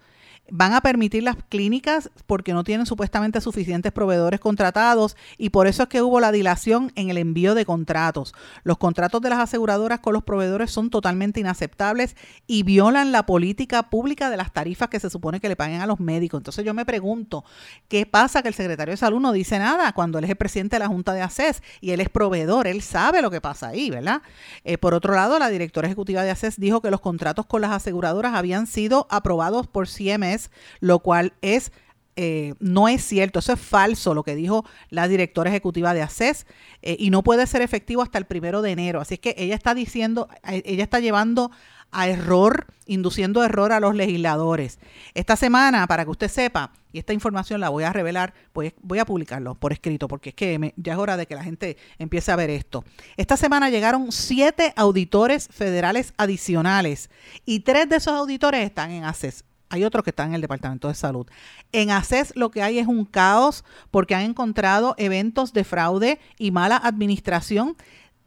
van 0.52 0.74
a 0.74 0.82
permitir 0.82 1.24
las 1.24 1.38
clínicas 1.48 2.12
porque 2.28 2.54
no 2.54 2.66
tienen 2.66 2.86
supuestamente 2.86 3.40
suficientes 3.40 3.94
proveedores 3.94 4.42
contratados 4.42 5.16
y 5.38 5.50
por 5.50 5.66
eso 5.66 5.84
es 5.84 5.90
que 5.90 6.02
hubo 6.02 6.20
la 6.20 6.34
dilación 6.34 6.92
en 6.96 7.10
el 7.10 7.18
envío 7.18 7.56
de 7.56 7.66
contratos. 7.66 8.36
Los 8.64 8.78
contratos 8.78 9.22
de 9.22 9.30
las 9.30 9.40
aseguradoras 9.40 10.02
con 10.02 10.14
los 10.14 10.24
proveedores 10.24 10.70
son 10.70 10.90
totalmente 10.90 11.40
inaceptables 11.40 12.18
y 12.48 12.64
violan 12.64 13.14
la 13.14 13.26
política 13.26 13.90
pública 13.90 14.30
de 14.30 14.36
las 14.36 14.52
tarifas 14.52 14.90
que 14.90 15.00
se 15.00 15.10
supone 15.10 15.40
que 15.40 15.48
le 15.48 15.56
paguen 15.56 15.80
a 15.80 15.88
los 15.88 16.02
médicos. 16.02 16.40
Entonces 16.40 16.66
yo 16.66 16.74
me 16.74 16.86
pregunto, 16.86 17.46
¿qué 17.88 18.06
pasa 18.06 18.42
que 18.42 18.50
el 18.50 18.54
secretario 18.54 18.92
de 18.92 18.98
salud 18.98 19.22
no 19.22 19.32
dice 19.32 19.58
nada 19.58 19.94
cuando 19.94 20.18
él 20.18 20.26
es 20.26 20.32
el 20.32 20.36
presidente 20.36 20.76
de 20.76 20.82
la 20.82 20.88
Junta 20.88 21.14
de 21.14 21.22
ACES 21.22 21.64
y 21.80 21.92
él 21.92 22.02
es 22.02 22.10
proveedor? 22.10 22.68
Él 22.68 22.82
sabe 22.82 23.22
lo 23.22 23.32
que 23.32 23.40
pasa 23.40 23.70
ahí, 23.70 23.90
¿verdad? 23.90 24.22
Eh, 24.66 24.78
por 24.78 24.94
otro 24.94 25.16
lado, 25.16 25.40
la 25.40 25.48
directora 25.48 25.88
ejecutiva 25.88 26.24
de 26.24 26.32
ACES 26.32 26.60
dijo 26.60 26.82
que 26.82 26.92
los 26.92 27.00
contratos 27.00 27.46
con 27.46 27.62
las 27.62 27.72
aseguradoras 27.72 28.36
habían 28.36 28.68
sido 28.68 29.08
aprobados 29.10 29.68
por 29.68 29.88
CMS 29.88 30.41
lo 30.80 31.00
cual 31.00 31.34
es 31.42 31.72
eh, 32.18 32.56
no 32.60 32.88
es 32.90 33.04
cierto, 33.04 33.40
eso 33.40 33.54
es 33.54 33.60
falso 33.60 34.14
lo 34.14 34.24
que 34.24 34.36
dijo 34.36 34.66
la 34.90 35.08
directora 35.08 35.50
ejecutiva 35.50 35.94
de 35.94 36.02
ACES 36.02 36.46
eh, 36.82 36.98
y 37.00 37.10
no 37.10 37.24
puede 37.24 37.48
ser 37.48 37.62
efectivo 37.62 38.02
hasta 38.02 38.18
el 38.18 38.26
primero 38.26 38.62
de 38.62 38.72
enero. 38.72 39.00
Así 39.00 39.16
es 39.16 39.20
que 39.20 39.34
ella 39.38 39.56
está 39.56 39.74
diciendo, 39.74 40.28
eh, 40.48 40.62
ella 40.66 40.84
está 40.84 41.00
llevando 41.00 41.52
a 41.90 42.08
error, 42.08 42.68
induciendo 42.86 43.44
error 43.44 43.72
a 43.72 43.80
los 43.80 43.96
legisladores. 43.96 44.80
Esta 45.14 45.36
semana, 45.36 45.88
para 45.88 46.04
que 46.04 46.12
usted 46.12 46.30
sepa, 46.30 46.72
y 46.94 47.00
esta 47.00 47.14
información 47.14 47.60
la 47.62 47.70
voy 47.70 47.86
a 47.86 47.94
revelar, 47.94 48.34
voy 48.54 49.00
a 49.00 49.06
publicarlo 49.06 49.56
por 49.56 49.72
escrito, 49.72 50.08
porque 50.08 50.30
es 50.30 50.36
que 50.36 50.74
ya 50.76 50.94
es 50.94 51.00
hora 51.00 51.18
de 51.18 51.26
que 51.26 51.36
la 51.36 51.44
gente 51.44 51.78
empiece 51.98 52.32
a 52.32 52.36
ver 52.36 52.50
esto. 52.50 52.84
Esta 53.18 53.38
semana 53.38 53.70
llegaron 53.70 54.12
siete 54.12 54.74
auditores 54.76 55.48
federales 55.48 56.14
adicionales 56.18 57.10
y 57.46 57.62
tres 57.62 57.88
de 57.90 57.98
esos 57.98 58.14
auditores 58.14 58.66
están 58.66 58.92
en 58.92 59.06
ACES 59.06 59.46
hay 59.72 59.84
otros 59.84 60.04
que 60.04 60.12
están 60.12 60.30
en 60.30 60.36
el 60.36 60.42
Departamento 60.42 60.88
de 60.88 60.94
Salud. 60.94 61.26
En 61.72 61.90
ACES 61.90 62.34
lo 62.36 62.52
que 62.52 62.62
hay 62.62 62.78
es 62.78 62.88
un 62.88 63.06
caos 63.06 63.64
porque 63.90 64.14
han 64.14 64.24
encontrado 64.24 64.94
eventos 64.98 65.54
de 65.54 65.64
fraude 65.64 66.20
y 66.38 66.52
mala 66.52 66.78
administración 66.78 67.76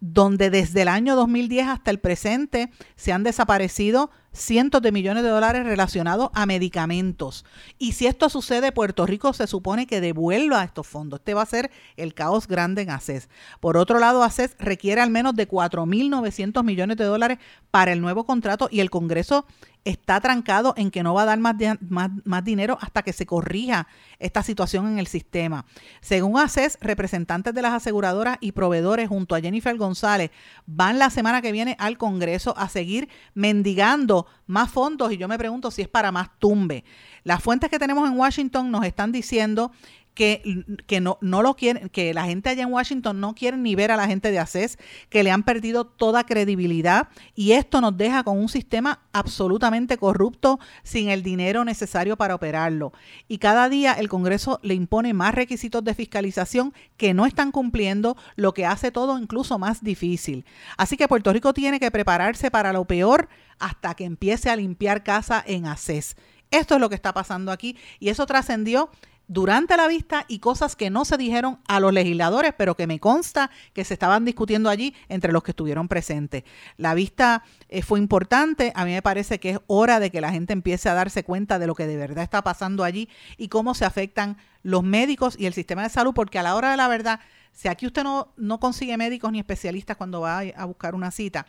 donde 0.01 0.51
desde 0.51 0.83
el 0.83 0.89
año 0.89 1.17
2010 1.17 1.69
hasta 1.69 1.91
el 1.91 1.99
presente 1.99 2.71
se 2.95 3.13
han 3.13 3.23
desaparecido 3.23 4.11
cientos 4.33 4.83
de 4.83 4.93
millones 4.93 5.23
de 5.23 5.31
dólares 5.31 5.65
relacionados 5.65 6.29
a 6.35 6.45
medicamentos. 6.45 7.47
Y 7.79 7.93
si 7.93 8.07
esto 8.07 8.29
sucede, 8.29 8.73
Puerto 8.73 9.07
Rico 9.07 9.33
se 9.33 9.47
supone 9.47 9.87
que 9.87 10.03
devuelva 10.03 10.63
estos 10.63 10.87
fondos. 10.87 11.21
Este 11.21 11.33
va 11.33 11.43
a 11.43 11.47
ser 11.47 11.71
el 11.97 12.13
caos 12.13 12.49
grande 12.49 12.83
en 12.83 12.91
ACES. 12.91 13.31
Por 13.61 13.79
otro 13.79 13.99
lado, 13.99 14.23
ACES 14.23 14.57
requiere 14.59 15.01
al 15.01 15.11
menos 15.11 15.37
de 15.37 15.49
4.900 15.49 16.63
millones 16.65 16.97
de 16.99 17.05
dólares 17.05 17.39
para 17.71 17.93
el 17.93 18.03
nuevo 18.03 18.27
contrato 18.27 18.69
y 18.71 18.81
el 18.81 18.91
Congreso 18.91 19.47
está 19.85 20.21
trancado 20.21 20.75
en 20.77 20.91
que 20.91 21.03
no 21.03 21.15
va 21.15 21.23
a 21.23 21.27
dar 21.27 21.39
más, 21.39 21.57
más, 21.89 22.11
más, 22.25 22.45
dinero 22.45 22.79
hasta 22.81 23.03
que 23.03 23.13
se 23.13 23.27
corrija 23.27 23.87
esta 24.19 24.43
situación 24.43 24.89
en 24.89 24.99
el 24.99 25.07
sistema. 25.07 25.67
Según 26.01 26.39
ACES, 26.39 26.79
representantes 26.81 27.55
de 27.55 27.63
las 27.63 27.75
aseguradoras 27.75 28.39
y 28.41 28.53
proveedores 28.53 29.09
junto 29.09 29.35
a 29.35 29.41
Jennifer 29.41 29.77
González 29.77 30.31
van 30.67 30.99
la 30.99 31.11
semana 31.11 31.43
que 31.43 31.53
viene 31.53 31.77
al 31.79 31.99
Congreso 31.99 32.57
a 32.57 32.69
seguir 32.69 33.09
mendigando 33.35 34.27
más 34.47 34.71
fondos 34.71 35.13
y 35.13 35.17
yo 35.17 35.29
me 35.29 35.39
pregunto 35.39 35.71
si 35.71 35.83
es 35.83 35.89
para 35.89 36.13
más 36.13 36.31
tumbe. 36.39 36.85
Las 37.23 37.43
fuentes 37.43 37.71
que 37.71 37.79
tenemos 37.79 38.09
en 38.09 38.19
Washington 38.19 38.71
nos 38.71 38.85
están 38.85 39.13
diciendo 39.13 39.73
que, 40.15 40.65
que 40.87 41.01
no, 41.01 41.19
no 41.21 41.43
lo 41.43 41.55
quieren, 41.55 41.89
que 41.89 42.15
la 42.15 42.25
gente 42.25 42.49
allá 42.49 42.63
en 42.63 42.73
Washington 42.73 43.21
no 43.21 43.35
quiere 43.35 43.57
ni 43.57 43.75
ver 43.75 43.91
a 43.91 43.97
la 43.97 44.07
gente 44.07 44.31
de 44.31 44.39
ACES, 44.39 44.79
que 45.09 45.23
le 45.23 45.31
han 45.31 45.43
perdido 45.43 45.85
toda 45.85 46.25
credibilidad 46.25 47.09
y 47.35 47.53
esto 47.53 47.81
nos 47.81 47.97
deja 47.97 48.23
con 48.23 48.39
un 48.39 48.49
sistema 48.49 49.01
absolutamente 49.13 49.99
corrupto 49.99 50.61
sin 50.83 51.09
el 51.09 51.23
dinero 51.23 51.65
necesario 51.65 52.17
para 52.17 52.35
operarlo. 52.35 52.93
Y 53.29 53.39
cada 53.39 53.69
día 53.69 53.93
el 53.93 54.09
Congreso 54.09 54.61
le 54.63 54.75
impone 54.75 55.15
más 55.15 55.35
requisitos 55.35 55.83
de 55.85 55.95
fiscalización 55.95 56.73
que 56.97 57.13
no 57.13 57.27
están 57.27 57.51
cumpliendo, 57.51 58.17
lo 58.37 58.55
que 58.55 58.67
hace 58.67 58.93
todo 58.93 59.19
incluso 59.19 59.59
más 59.59 59.83
difícil. 59.83 60.45
Así 60.77 60.97
que 60.97 61.09
Puerto 61.09 61.33
Rico 61.33 61.53
tiene 61.53 61.81
que 61.81 61.91
prepararse 61.91 62.51
para 62.51 62.73
lo 62.73 62.85
peor 62.85 63.29
hasta 63.59 63.95
que 63.95 64.05
empiece 64.05 64.51
a 64.51 64.57
limpiar 64.57 65.03
casa 65.03 65.43
en 65.47 65.67
ACES. 65.67 66.17
Esto 66.51 66.77
es 66.77 66.81
lo 66.81 66.89
que 66.89 66.95
está 66.95 67.13
pasando 67.13 67.51
aquí 67.51 67.77
y 67.99 68.11
eso 68.11 68.27
trascendió 68.27 68.91
durante 69.27 69.77
la 69.77 69.89
vista 69.89 70.25
y 70.29 70.39
cosas 70.39 70.77
que 70.77 70.91
no 70.91 71.05
se 71.05 71.17
dijeron 71.17 71.59
a 71.67 71.81
los 71.81 71.93
legisladores, 71.93 72.53
pero 72.57 72.77
que 72.77 72.87
me 72.87 73.01
consta 73.01 73.51
que 73.73 73.85
se 73.85 73.95
estaban 73.95 74.25
discutiendo 74.25 74.69
allí 74.69 74.95
entre 75.09 75.33
los 75.33 75.43
que 75.43 75.53
estuvieron 75.53 75.89
presentes. 75.89 76.45
La 76.77 76.95
vista 76.95 77.43
eh, 77.69 77.83
fue 77.83 77.99
importante, 77.99 78.73
a 78.75 78.85
mí 78.85 78.93
me 78.93 79.03
parece 79.03 79.41
que 79.41 79.51
es 79.51 79.59
hora 79.67 80.01
de 80.01 80.11
que 80.11 80.21
la 80.21 80.33
gente 80.33 80.53
empiece 80.53 80.89
a 80.89 80.95
darse 80.95 81.25
cuenta 81.25 81.59
de 81.59 81.67
lo 81.67 81.75
que 81.75 81.87
de 81.87 81.97
verdad 81.97 82.25
está 82.25 82.43
pasando 82.43 82.85
allí 82.85 83.09
y 83.37 83.49
cómo 83.49 83.75
se 83.75 83.85
afectan 83.85 84.37
los 84.63 84.83
médicos 84.83 85.37
y 85.39 85.47
el 85.47 85.55
sistema 85.55 85.83
de 85.83 85.89
salud, 85.91 86.15
porque 86.15 86.39
a 86.39 86.43
la 86.43 86.55
hora 86.55 86.71
de 86.71 86.77
la 86.77 86.89
verdad, 86.89 87.21
si 87.53 87.69
aquí 87.69 87.87
usted 87.87 88.03
no, 88.03 88.33
no 88.37 88.61
consigue 88.61 88.97
médicos 88.97 89.33
ni 89.33 89.39
especialistas 89.39 89.97
cuando 89.97 90.21
va 90.21 90.41
a 90.41 90.65
buscar 90.65 90.95
una 90.95 91.11
cita, 91.11 91.47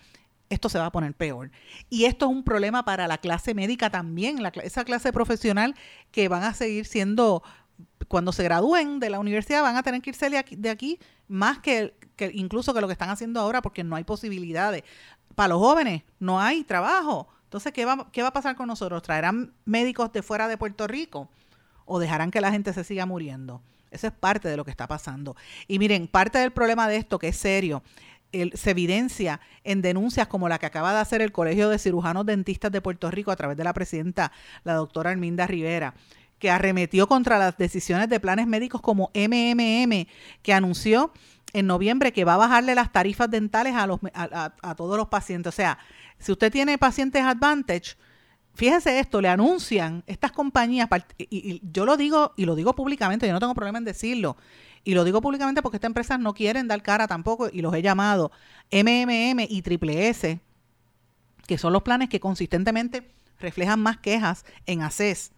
esto 0.49 0.69
se 0.69 0.77
va 0.77 0.87
a 0.87 0.91
poner 0.91 1.13
peor. 1.13 1.51
Y 1.89 2.05
esto 2.05 2.25
es 2.25 2.31
un 2.31 2.43
problema 2.43 2.85
para 2.85 3.07
la 3.07 3.17
clase 3.17 3.53
médica 3.53 3.89
también, 3.89 4.39
esa 4.63 4.85
clase 4.85 5.11
profesional 5.11 5.75
que 6.11 6.27
van 6.27 6.43
a 6.43 6.53
seguir 6.53 6.85
siendo 6.85 7.43
cuando 8.07 8.31
se 8.31 8.43
gradúen 8.43 8.99
de 8.99 9.09
la 9.09 9.19
universidad 9.19 9.61
van 9.61 9.77
a 9.77 9.83
tener 9.83 10.01
que 10.01 10.11
irse 10.11 10.29
de 10.29 10.69
aquí, 10.69 10.99
más 11.27 11.59
que, 11.59 11.95
incluso 12.33 12.73
que 12.73 12.81
lo 12.81 12.87
que 12.87 12.93
están 12.93 13.09
haciendo 13.09 13.39
ahora 13.39 13.61
porque 13.61 13.83
no 13.83 13.95
hay 13.95 14.03
posibilidades. 14.03 14.83
Para 15.33 15.49
los 15.49 15.59
jóvenes 15.59 16.03
no 16.19 16.39
hay 16.39 16.63
trabajo. 16.63 17.27
Entonces, 17.43 17.73
¿qué 17.73 17.85
va, 17.85 18.09
¿qué 18.11 18.21
va 18.21 18.29
a 18.29 18.33
pasar 18.33 18.55
con 18.55 18.67
nosotros? 18.67 19.01
¿Traerán 19.01 19.53
médicos 19.65 20.11
de 20.11 20.21
fuera 20.21 20.47
de 20.47 20.57
Puerto 20.57 20.87
Rico 20.87 21.29
o 21.85 21.99
dejarán 21.99 22.31
que 22.31 22.41
la 22.41 22.51
gente 22.51 22.73
se 22.73 22.83
siga 22.83 23.05
muriendo? 23.05 23.61
Eso 23.91 24.07
es 24.07 24.13
parte 24.13 24.49
de 24.49 24.57
lo 24.57 24.65
que 24.65 24.71
está 24.71 24.87
pasando. 24.87 25.35
Y 25.67 25.79
miren, 25.79 26.07
parte 26.07 26.37
del 26.37 26.51
problema 26.51 26.87
de 26.87 26.97
esto, 26.97 27.17
que 27.17 27.29
es 27.29 27.37
serio, 27.37 27.81
se 28.53 28.71
evidencia 28.71 29.39
en 29.63 29.81
denuncias 29.81 30.27
como 30.27 30.49
la 30.49 30.59
que 30.59 30.65
acaba 30.65 30.93
de 30.93 30.99
hacer 30.99 31.21
el 31.21 31.31
Colegio 31.31 31.69
de 31.69 31.79
Cirujanos 31.79 32.25
Dentistas 32.25 32.71
de 32.71 32.81
Puerto 32.81 33.09
Rico 33.09 33.31
a 33.31 33.35
través 33.35 33.55
de 33.55 33.63
la 33.63 33.73
presidenta, 33.73 34.31
la 34.63 34.73
doctora 34.73 35.11
Arminda 35.11 35.47
Rivera, 35.47 35.93
que 36.39 36.51
arremetió 36.51 37.07
contra 37.07 37.37
las 37.37 37.57
decisiones 37.57 38.09
de 38.09 38.19
planes 38.19 38.47
médicos 38.47 38.81
como 38.81 39.11
MMM, 39.13 40.07
que 40.41 40.53
anunció 40.53 41.11
en 41.53 41.67
noviembre 41.67 42.11
que 42.11 42.25
va 42.25 42.33
a 42.33 42.37
bajarle 42.37 42.75
las 42.75 42.91
tarifas 42.91 43.29
dentales 43.29 43.75
a, 43.75 43.87
los, 43.87 43.99
a, 44.13 44.75
todos 44.75 44.97
los 44.97 45.07
pacientes. 45.07 45.53
O 45.53 45.55
sea, 45.55 45.77
si 46.19 46.31
usted 46.33 46.51
tiene 46.51 46.77
pacientes 46.77 47.23
Advantage, 47.23 47.95
fíjese 48.53 48.99
esto, 48.99 49.21
le 49.21 49.29
anuncian 49.29 50.03
estas 50.05 50.33
compañías, 50.33 50.89
y, 51.17 51.61
yo 51.71 51.85
lo 51.85 51.95
digo 51.95 52.33
y 52.35 52.45
lo 52.45 52.55
digo 52.55 52.75
públicamente, 52.75 53.25
yo 53.25 53.33
no 53.33 53.39
tengo 53.39 53.55
problema 53.55 53.77
en 53.77 53.85
decirlo, 53.85 54.35
y 54.83 54.93
lo 54.93 55.05
digo 55.05 55.21
públicamente 55.21 55.61
porque 55.61 55.77
estas 55.77 55.89
empresas 55.89 56.19
no 56.19 56.33
quieren 56.33 56.67
dar 56.67 56.81
cara 56.83 57.07
tampoco, 57.07 57.49
y 57.51 57.61
los 57.61 57.73
he 57.73 57.81
llamado 57.81 58.31
MMM 58.71 59.45
y 59.47 59.61
Triple 59.61 60.09
S, 60.09 60.39
que 61.47 61.57
son 61.57 61.71
los 61.71 61.83
planes 61.83 62.09
que 62.09 62.19
consistentemente 62.19 63.09
reflejan 63.39 63.79
más 63.79 63.97
quejas 63.97 64.45
en 64.65 64.81
ACES 64.81 65.31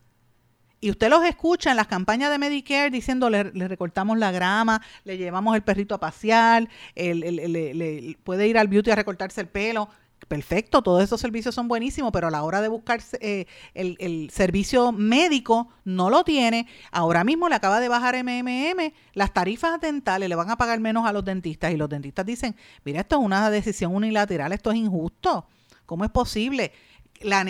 y 0.80 0.92
usted 0.92 1.10
los 1.10 1.24
escucha 1.26 1.72
en 1.72 1.78
las 1.78 1.88
campañas 1.88 2.30
de 2.30 2.38
Medicare 2.38 2.92
diciendo 2.92 3.30
le, 3.30 3.44
recortamos 3.44 4.18
la 4.18 4.32
grama, 4.32 4.82
le 5.04 5.18
llevamos 5.18 5.56
el 5.56 5.64
perrito 5.64 5.96
a 5.96 6.00
pasear, 6.00 6.68
le, 6.96 8.18
puede 8.24 8.48
ir 8.48 8.58
al 8.58 8.68
beauty 8.68 8.92
a 8.92 8.96
recortarse 8.96 9.42
el 9.42 9.48
pelo. 9.48 9.90
Perfecto, 10.28 10.82
todos 10.82 11.04
esos 11.04 11.22
servicios 11.22 11.56
son 11.56 11.68
buenísimos, 11.68 12.12
pero 12.12 12.28
a 12.28 12.32
la 12.32 12.44
hora 12.44 12.60
de 12.60 12.68
buscar 12.68 13.00
eh, 13.22 13.46
el, 13.76 14.30
servicio 14.32 14.92
médico 14.92 15.70
no 15.86 16.10
lo 16.10 16.24
tiene. 16.24 16.68
Ahora 16.92 17.24
mismo 17.24 17.48
le 17.48 17.56
acaba 17.56 17.80
de 17.80 17.88
bajar 17.88 18.16
MMM, 18.24 18.92
las 19.14 19.32
tarifas 19.32 19.80
dentales 19.80 20.28
le 20.28 20.36
van 20.36 20.50
a 20.50 20.58
pagar 20.58 20.80
menos 20.80 21.08
a 21.08 21.14
los 21.14 21.24
dentistas 21.24 21.72
y 21.72 21.78
los 21.78 21.88
dentistas 21.88 22.26
dicen, 22.26 22.56
mira, 22.84 23.02
esto 23.02 23.20
es 23.20 23.26
una 23.26 23.50
decisión 23.50 23.96
unilateral, 23.96 24.52
esto 24.52 24.72
es 24.72 24.78
injusto. 24.78 25.48
¿Cómo 25.86 26.04
es 26.04 26.12
posible? 26.12 26.74
La, 27.22 27.46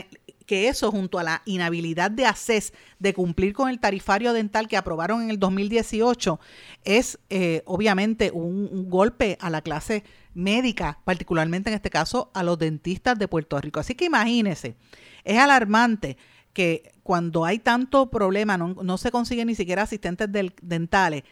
que 0.47 0.69
eso 0.69 0.89
junto 0.91 1.19
a 1.19 1.23
la 1.23 1.41
inhabilidad 1.45 2.09
de 2.09 2.25
ACES 2.25 2.73
de 2.99 3.13
cumplir 3.13 3.53
con 3.53 3.69
el 3.69 3.79
tarifario 3.79 4.31
dental 4.31 4.67
que 4.67 4.77
aprobaron 4.77 5.21
en 5.21 5.29
el 5.29 5.37
2018 5.37 6.39
es 6.85 7.19
eh, 7.29 7.61
obviamente 7.65 8.31
un, 8.31 8.89
golpe 8.89 9.37
a 9.41 9.49
la 9.49 9.61
clase 9.61 10.03
médica, 10.33 10.99
particularmente 11.03 11.69
en 11.69 11.75
este 11.75 11.89
caso 11.89 12.31
a 12.33 12.43
los 12.43 12.57
dentistas 12.57 13.19
de 13.19 13.27
Puerto 13.27 13.59
Rico. 13.59 13.81
Así 13.81 13.93
que 13.93 14.05
imagínense, 14.05 14.77
es 15.25 15.37
alarmante 15.37 16.17
que 16.53 16.93
cuando 17.03 17.43
hay 17.43 17.59
tanto 17.59 18.09
problema, 18.09 18.57
no, 18.57 18.97
se 18.97 19.11
consiguen 19.11 19.47
ni 19.47 19.55
siquiera 19.55 19.83
asistentes 19.83 20.29
dentales, 20.61 21.23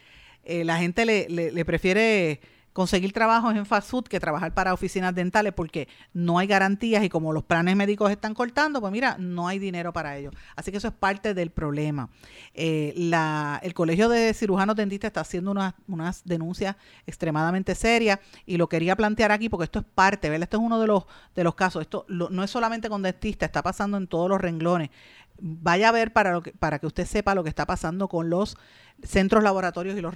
eh, 0.44 0.62
la 0.64 0.78
gente 0.78 1.06
le 1.06 1.64
prefiere 1.64 2.40
conseguir 2.76 3.10
trabajos 3.14 3.56
en 3.56 3.64
fast 3.64 3.88
food 3.88 4.04
que 4.04 4.20
trabajar 4.20 4.52
para 4.52 4.74
oficinas 4.74 5.14
dentales 5.14 5.54
porque 5.54 5.88
no 6.12 6.38
hay 6.38 6.46
garantías 6.46 7.02
y 7.02 7.08
como 7.08 7.32
los 7.32 7.42
planes 7.42 7.74
médicos 7.74 8.10
están 8.10 8.34
cortando, 8.34 8.82
pues 8.82 8.92
mira, 8.92 9.16
no 9.18 9.48
hay 9.48 9.58
dinero 9.58 9.94
para 9.94 10.18
ellos. 10.18 10.34
Así 10.56 10.70
que 10.70 10.76
eso 10.76 10.88
es 10.88 10.92
parte 10.92 11.32
del 11.32 11.48
problema. 11.48 12.10
Eh, 12.52 12.92
la, 12.94 13.58
el 13.62 13.72
Colegio 13.72 14.10
de 14.10 14.34
Cirujanos 14.34 14.76
Dentistas 14.76 15.08
está 15.08 15.22
haciendo 15.22 15.52
unas, 15.52 15.72
unas 15.88 16.22
denuncias 16.26 16.76
extremadamente 17.06 17.74
serias 17.74 18.18
y 18.44 18.58
lo 18.58 18.68
quería 18.68 18.94
plantear 18.94 19.32
aquí 19.32 19.48
porque 19.48 19.64
esto 19.64 19.78
es 19.78 19.86
parte, 19.86 20.28
¿verdad? 20.28 20.42
Esto 20.42 20.58
es 20.58 20.62
uno 20.62 20.78
de 20.78 20.86
los, 20.86 21.04
de 21.34 21.44
los 21.44 21.54
casos. 21.54 21.80
Esto 21.80 22.04
no 22.10 22.44
es 22.44 22.50
solamente 22.50 22.90
con 22.90 23.00
dentistas, 23.00 23.46
está 23.48 23.62
pasando 23.62 23.96
en 23.96 24.06
todos 24.06 24.28
los 24.28 24.38
renglones 24.38 24.90
vaya 25.38 25.88
a 25.88 25.92
ver 25.92 26.12
para, 26.12 26.40
que, 26.40 26.52
para 26.52 26.78
que 26.78 26.86
usted 26.86 27.06
sepa 27.06 27.34
lo 27.34 27.42
que 27.42 27.48
está 27.48 27.66
pasando 27.66 28.08
con 28.08 28.30
los 28.30 28.56
centros 29.02 29.42
laboratorios 29.42 29.96
y 29.96 30.00
los, 30.00 30.14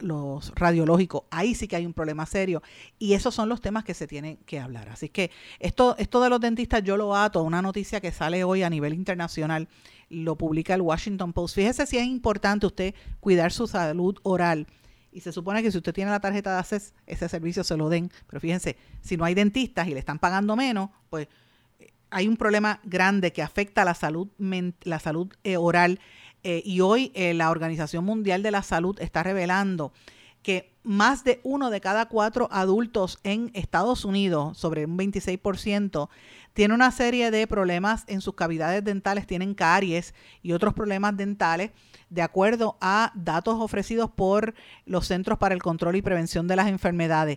los 0.00 0.52
radiológicos. 0.54 1.22
Ahí 1.30 1.54
sí 1.54 1.68
que 1.68 1.76
hay 1.76 1.86
un 1.86 1.94
problema 1.94 2.26
serio 2.26 2.62
y 2.98 3.14
esos 3.14 3.34
son 3.34 3.48
los 3.48 3.60
temas 3.60 3.84
que 3.84 3.94
se 3.94 4.06
tienen 4.06 4.36
que 4.38 4.58
hablar. 4.58 4.88
Así 4.88 5.08
que 5.08 5.30
esto, 5.60 5.96
esto 5.98 6.20
de 6.20 6.30
los 6.30 6.40
dentistas 6.40 6.82
yo 6.82 6.96
lo 6.96 7.14
ato 7.14 7.38
a 7.38 7.42
una 7.42 7.62
noticia 7.62 8.00
que 8.00 8.12
sale 8.12 8.44
hoy 8.44 8.62
a 8.62 8.70
nivel 8.70 8.94
internacional, 8.94 9.68
lo 10.08 10.36
publica 10.36 10.74
el 10.74 10.82
Washington 10.82 11.32
Post. 11.32 11.54
Fíjese 11.54 11.86
si 11.86 11.98
es 11.98 12.06
importante 12.06 12.66
usted 12.66 12.94
cuidar 13.20 13.52
su 13.52 13.66
salud 13.66 14.18
oral. 14.22 14.66
Y 15.12 15.20
se 15.20 15.32
supone 15.32 15.62
que 15.62 15.72
si 15.72 15.78
usted 15.78 15.94
tiene 15.94 16.10
la 16.10 16.20
tarjeta 16.20 16.52
de 16.52 16.58
ACES, 16.58 16.92
ese 17.06 17.28
servicio 17.30 17.64
se 17.64 17.76
lo 17.76 17.88
den. 17.88 18.10
Pero 18.26 18.38
fíjense, 18.38 18.76
si 19.00 19.16
no 19.16 19.24
hay 19.24 19.32
dentistas 19.32 19.88
y 19.88 19.94
le 19.94 19.98
están 19.98 20.18
pagando 20.18 20.56
menos, 20.56 20.90
pues 21.08 21.28
hay 22.16 22.28
un 22.28 22.38
problema 22.38 22.80
grande 22.82 23.30
que 23.30 23.42
afecta 23.42 23.82
a 23.82 23.84
la 23.84 23.92
salud, 23.92 24.28
la 24.84 24.98
salud 25.00 25.34
eh, 25.44 25.58
oral 25.58 26.00
eh, 26.44 26.62
y 26.64 26.80
hoy 26.80 27.12
eh, 27.14 27.34
la 27.34 27.50
Organización 27.50 28.06
Mundial 28.06 28.42
de 28.42 28.50
la 28.50 28.62
Salud 28.62 28.98
está 29.02 29.22
revelando 29.22 29.92
que 30.42 30.72
más 30.82 31.24
de 31.24 31.40
uno 31.42 31.68
de 31.68 31.82
cada 31.82 32.06
cuatro 32.06 32.48
adultos 32.50 33.18
en 33.22 33.50
Estados 33.52 34.06
Unidos, 34.06 34.56
sobre 34.56 34.86
un 34.86 34.96
26%, 34.96 36.08
tiene 36.54 36.72
una 36.72 36.90
serie 36.90 37.30
de 37.30 37.46
problemas 37.46 38.04
en 38.06 38.22
sus 38.22 38.34
cavidades 38.34 38.82
dentales, 38.82 39.26
tienen 39.26 39.52
caries 39.52 40.14
y 40.40 40.52
otros 40.52 40.72
problemas 40.72 41.18
dentales, 41.18 41.72
de 42.08 42.22
acuerdo 42.22 42.78
a 42.80 43.12
datos 43.14 43.56
ofrecidos 43.58 44.10
por 44.10 44.54
los 44.86 45.06
Centros 45.06 45.36
para 45.36 45.54
el 45.54 45.62
Control 45.62 45.96
y 45.96 46.02
Prevención 46.02 46.46
de 46.46 46.56
las 46.56 46.68
Enfermedades 46.68 47.36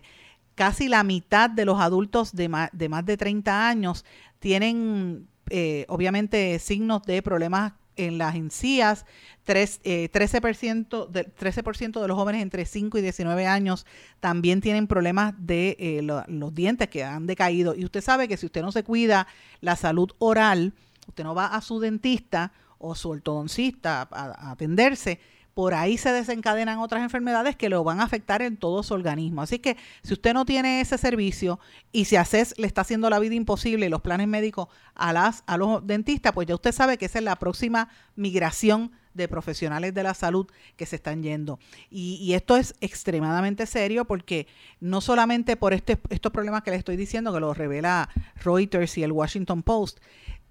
casi 0.54 0.88
la 0.88 1.04
mitad 1.04 1.50
de 1.50 1.64
los 1.64 1.80
adultos 1.80 2.34
de 2.34 2.48
más 2.48 2.70
de, 2.72 2.88
más 2.88 3.04
de 3.04 3.16
30 3.16 3.68
años 3.68 4.04
tienen 4.38 5.28
eh, 5.48 5.84
obviamente 5.88 6.58
signos 6.58 7.02
de 7.02 7.22
problemas 7.22 7.72
en 7.96 8.18
las 8.18 8.34
encías, 8.34 9.04
13%, 9.46 11.08
de, 11.08 11.24
13 11.24 11.62
de 11.62 12.08
los 12.08 12.16
jóvenes 12.16 12.42
entre 12.42 12.64
5 12.64 12.98
y 12.98 13.02
19 13.02 13.46
años 13.46 13.84
también 14.20 14.60
tienen 14.60 14.86
problemas 14.86 15.34
de 15.38 15.76
eh, 15.78 16.02
los 16.02 16.54
dientes 16.54 16.88
que 16.88 17.04
han 17.04 17.26
decaído. 17.26 17.74
Y 17.74 17.84
usted 17.84 18.00
sabe 18.00 18.28
que 18.28 18.36
si 18.36 18.46
usted 18.46 18.62
no 18.62 18.72
se 18.72 18.84
cuida 18.84 19.26
la 19.60 19.76
salud 19.76 20.12
oral, 20.18 20.72
usted 21.08 21.24
no 21.24 21.34
va 21.34 21.46
a 21.46 21.60
su 21.60 21.80
dentista 21.80 22.52
o 22.78 22.94
su 22.94 23.10
ortodoncista 23.10 24.08
a 24.10 24.52
atenderse, 24.52 25.20
por 25.54 25.74
ahí 25.74 25.98
se 25.98 26.12
desencadenan 26.12 26.78
otras 26.78 27.02
enfermedades 27.02 27.56
que 27.56 27.68
lo 27.68 27.82
van 27.84 28.00
a 28.00 28.04
afectar 28.04 28.42
en 28.42 28.56
todo 28.56 28.82
su 28.82 28.94
organismo. 28.94 29.42
Así 29.42 29.58
que 29.58 29.76
si 30.02 30.12
usted 30.12 30.34
no 30.34 30.44
tiene 30.44 30.80
ese 30.80 30.98
servicio 30.98 31.58
y 31.92 32.04
si 32.04 32.16
ACES 32.16 32.54
le 32.58 32.66
está 32.66 32.82
haciendo 32.82 33.10
la 33.10 33.18
vida 33.18 33.34
imposible 33.34 33.88
los 33.88 34.00
planes 34.00 34.28
médicos 34.28 34.68
a, 34.94 35.12
las, 35.12 35.42
a 35.46 35.56
los 35.56 35.86
dentistas, 35.86 36.32
pues 36.32 36.46
ya 36.46 36.54
usted 36.54 36.72
sabe 36.72 36.98
que 36.98 37.06
esa 37.06 37.18
es 37.18 37.24
la 37.24 37.36
próxima 37.36 37.88
migración 38.16 38.92
de 39.14 39.28
profesionales 39.28 39.92
de 39.92 40.02
la 40.02 40.14
salud 40.14 40.46
que 40.76 40.86
se 40.86 40.96
están 40.96 41.22
yendo. 41.22 41.58
Y, 41.90 42.32
esto 42.34 42.56
es 42.56 42.74
extremadamente 42.80 43.66
serio 43.66 44.04
porque 44.04 44.46
no 44.78 45.00
solamente 45.00 45.56
por 45.56 45.72
este, 45.72 45.98
estos 46.10 46.32
problemas 46.32 46.62
que 46.62 46.70
le 46.70 46.76
estoy 46.76 46.96
diciendo, 46.96 47.32
que 47.32 47.40
lo 47.40 47.54
revela 47.54 48.08
Reuters 48.36 48.96
y 48.98 49.02
el 49.02 49.12
Washington 49.12 49.62
Post, 49.62 49.98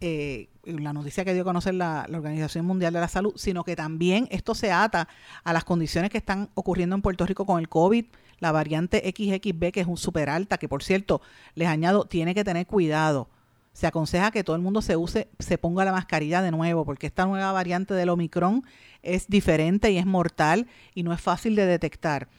eh, 0.02 0.50
la 0.64 0.94
noticia 0.94 1.26
que 1.26 1.34
dio 1.34 1.42
a 1.42 1.46
conocer 1.46 1.74
la, 1.74 2.08
Organización 2.10 2.66
Mundial 2.66 2.94
de 2.94 3.00
la 3.00 3.08
Salud, 3.08 3.34
sino 3.36 3.64
que 3.64 3.76
también 3.76 4.28
esto 4.32 4.56
se 4.56 4.72
ata 4.72 5.08
a 5.44 5.54
las 5.54 5.64
condiciones 5.64 6.10
que 6.10 6.18
están 6.18 6.50
ocurriendo 6.54 6.96
en 6.96 7.02
Puerto 7.02 7.26
Rico 7.26 7.46
con 7.46 7.60
el 7.60 7.68
COVID, 7.68 8.06
la 8.40 8.52
variante 8.52 9.00
XXB, 9.00 9.72
que 9.72 9.82
es 9.82 9.88
un 9.88 9.98
super 9.98 10.30
alta, 10.30 10.58
que 10.58 10.70
por 10.70 10.84
cierto, 10.84 11.22
les 11.56 11.68
añado, 11.68 12.06
tiene 12.06 12.34
que 12.34 12.44
tener 12.44 12.66
cuidado. 12.66 13.30
Se 13.74 13.88
aconseja 13.88 14.32
que 14.32 14.44
todo 14.44 14.56
el 14.56 14.62
mundo 14.62 14.82
se 14.82 14.96
use, 14.96 15.30
se 15.40 15.58
ponga 15.58 15.86
la 15.86 15.92
mascarilla 15.92 16.42
de 16.42 16.52
nuevo, 16.52 16.86
porque 16.86 17.08
esta 17.08 17.26
nueva 17.26 17.52
variante 17.52 17.94
del 17.94 18.10
Omicron 18.10 18.64
es 19.02 19.28
diferente 19.28 19.92
y 19.92 19.98
es 19.98 20.06
mortal 20.06 20.68
y 20.94 21.04
no 21.04 21.14
es 21.14 21.22
fácil 21.22 21.56
de 21.56 21.66
detectar. 21.66 22.30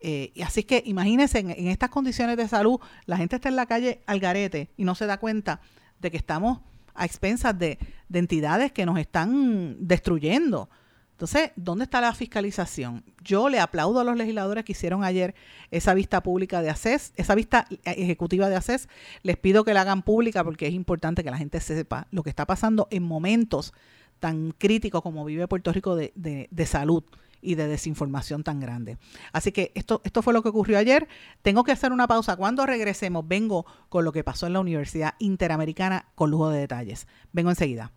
Eh, 0.00 0.32
y 0.34 0.42
así 0.42 0.64
que 0.64 0.82
imagínense, 0.84 1.38
en, 1.38 1.50
en, 1.50 1.68
estas 1.68 1.90
condiciones 1.90 2.36
de 2.36 2.48
salud, 2.48 2.78
la 3.06 3.16
gente 3.16 3.36
está 3.36 3.48
en 3.48 3.56
la 3.56 3.66
calle 3.66 4.02
al 4.06 4.20
garete 4.20 4.70
y 4.76 4.84
no 4.84 4.94
se 4.94 5.06
da 5.06 5.18
cuenta 5.18 5.60
de 6.00 6.10
que 6.10 6.18
estamos 6.18 6.58
a 6.94 7.04
expensas 7.04 7.58
de, 7.58 7.78
entidades 8.12 8.72
que 8.72 8.86
nos 8.86 8.98
están 8.98 9.76
destruyendo. 9.80 10.68
Entonces, 11.12 11.50
¿dónde 11.56 11.84
está 11.84 12.00
la 12.00 12.12
fiscalización? 12.14 13.04
Yo 13.22 13.48
le 13.48 13.60
aplaudo 13.60 14.00
a 14.00 14.04
los 14.04 14.16
legisladores 14.16 14.64
que 14.64 14.72
hicieron 14.72 15.04
ayer 15.04 15.34
esa 15.70 15.94
vista 15.94 16.22
pública 16.22 16.62
de 16.62 16.70
ACES, 16.70 17.12
esa 17.16 17.34
vista 17.34 17.66
ejecutiva 17.84 18.48
de 18.48 18.56
ACES. 18.56 18.88
Les 19.22 19.36
pido 19.36 19.64
que 19.64 19.74
la 19.74 19.82
hagan 19.82 20.02
pública 20.02 20.44
porque 20.44 20.66
es 20.66 20.74
importante 20.74 21.24
que 21.24 21.30
la 21.30 21.38
gente 21.38 21.60
sepa 21.60 22.06
lo 22.10 22.22
que 22.22 22.30
está 22.30 22.46
pasando 22.46 22.88
en 22.90 23.02
momentos 23.02 23.72
tan 24.20 24.52
críticos 24.52 25.02
como 25.02 25.24
vive 25.24 25.48
Puerto 25.48 25.72
Rico 25.72 25.96
de, 25.96 26.12
de 26.14 26.66
salud 26.66 27.04
y 27.44 27.54
de 27.54 27.68
desinformación 27.68 28.42
tan 28.42 28.60
grande. 28.60 28.96
Así 29.32 29.52
que 29.52 29.70
esto, 29.74 30.00
esto 30.04 30.22
fue 30.22 30.32
lo 30.32 30.42
que 30.42 30.48
ocurrió 30.48 30.78
ayer. 30.78 31.06
Tengo 31.42 31.62
que 31.64 31.72
hacer 31.72 31.92
una 31.92 32.08
pausa. 32.08 32.36
Cuando 32.36 32.66
regresemos, 32.66 33.26
vengo 33.26 33.66
con 33.88 34.04
lo 34.04 34.12
que 34.12 34.24
pasó 34.24 34.46
en 34.46 34.54
la 34.54 34.60
Universidad 34.60 35.14
Interamericana 35.18 36.06
con 36.14 36.30
lujo 36.30 36.50
de 36.50 36.60
detalles. 36.60 37.06
Vengo 37.32 37.50
enseguida. 37.50 37.92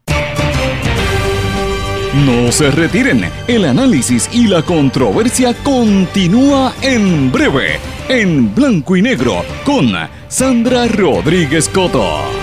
No 2.25 2.51
se 2.51 2.71
retiren, 2.71 3.29
el 3.47 3.65
análisis 3.65 4.29
y 4.33 4.47
la 4.47 4.63
controversia 4.63 5.53
continúa 5.63 6.73
en 6.81 7.31
breve, 7.31 7.79
en 8.07 8.55
blanco 8.55 8.95
y 8.95 9.01
negro, 9.01 9.43
con 9.65 9.91
Sandra 10.27 10.87
Rodríguez 10.87 11.69
Coto. 11.69 12.36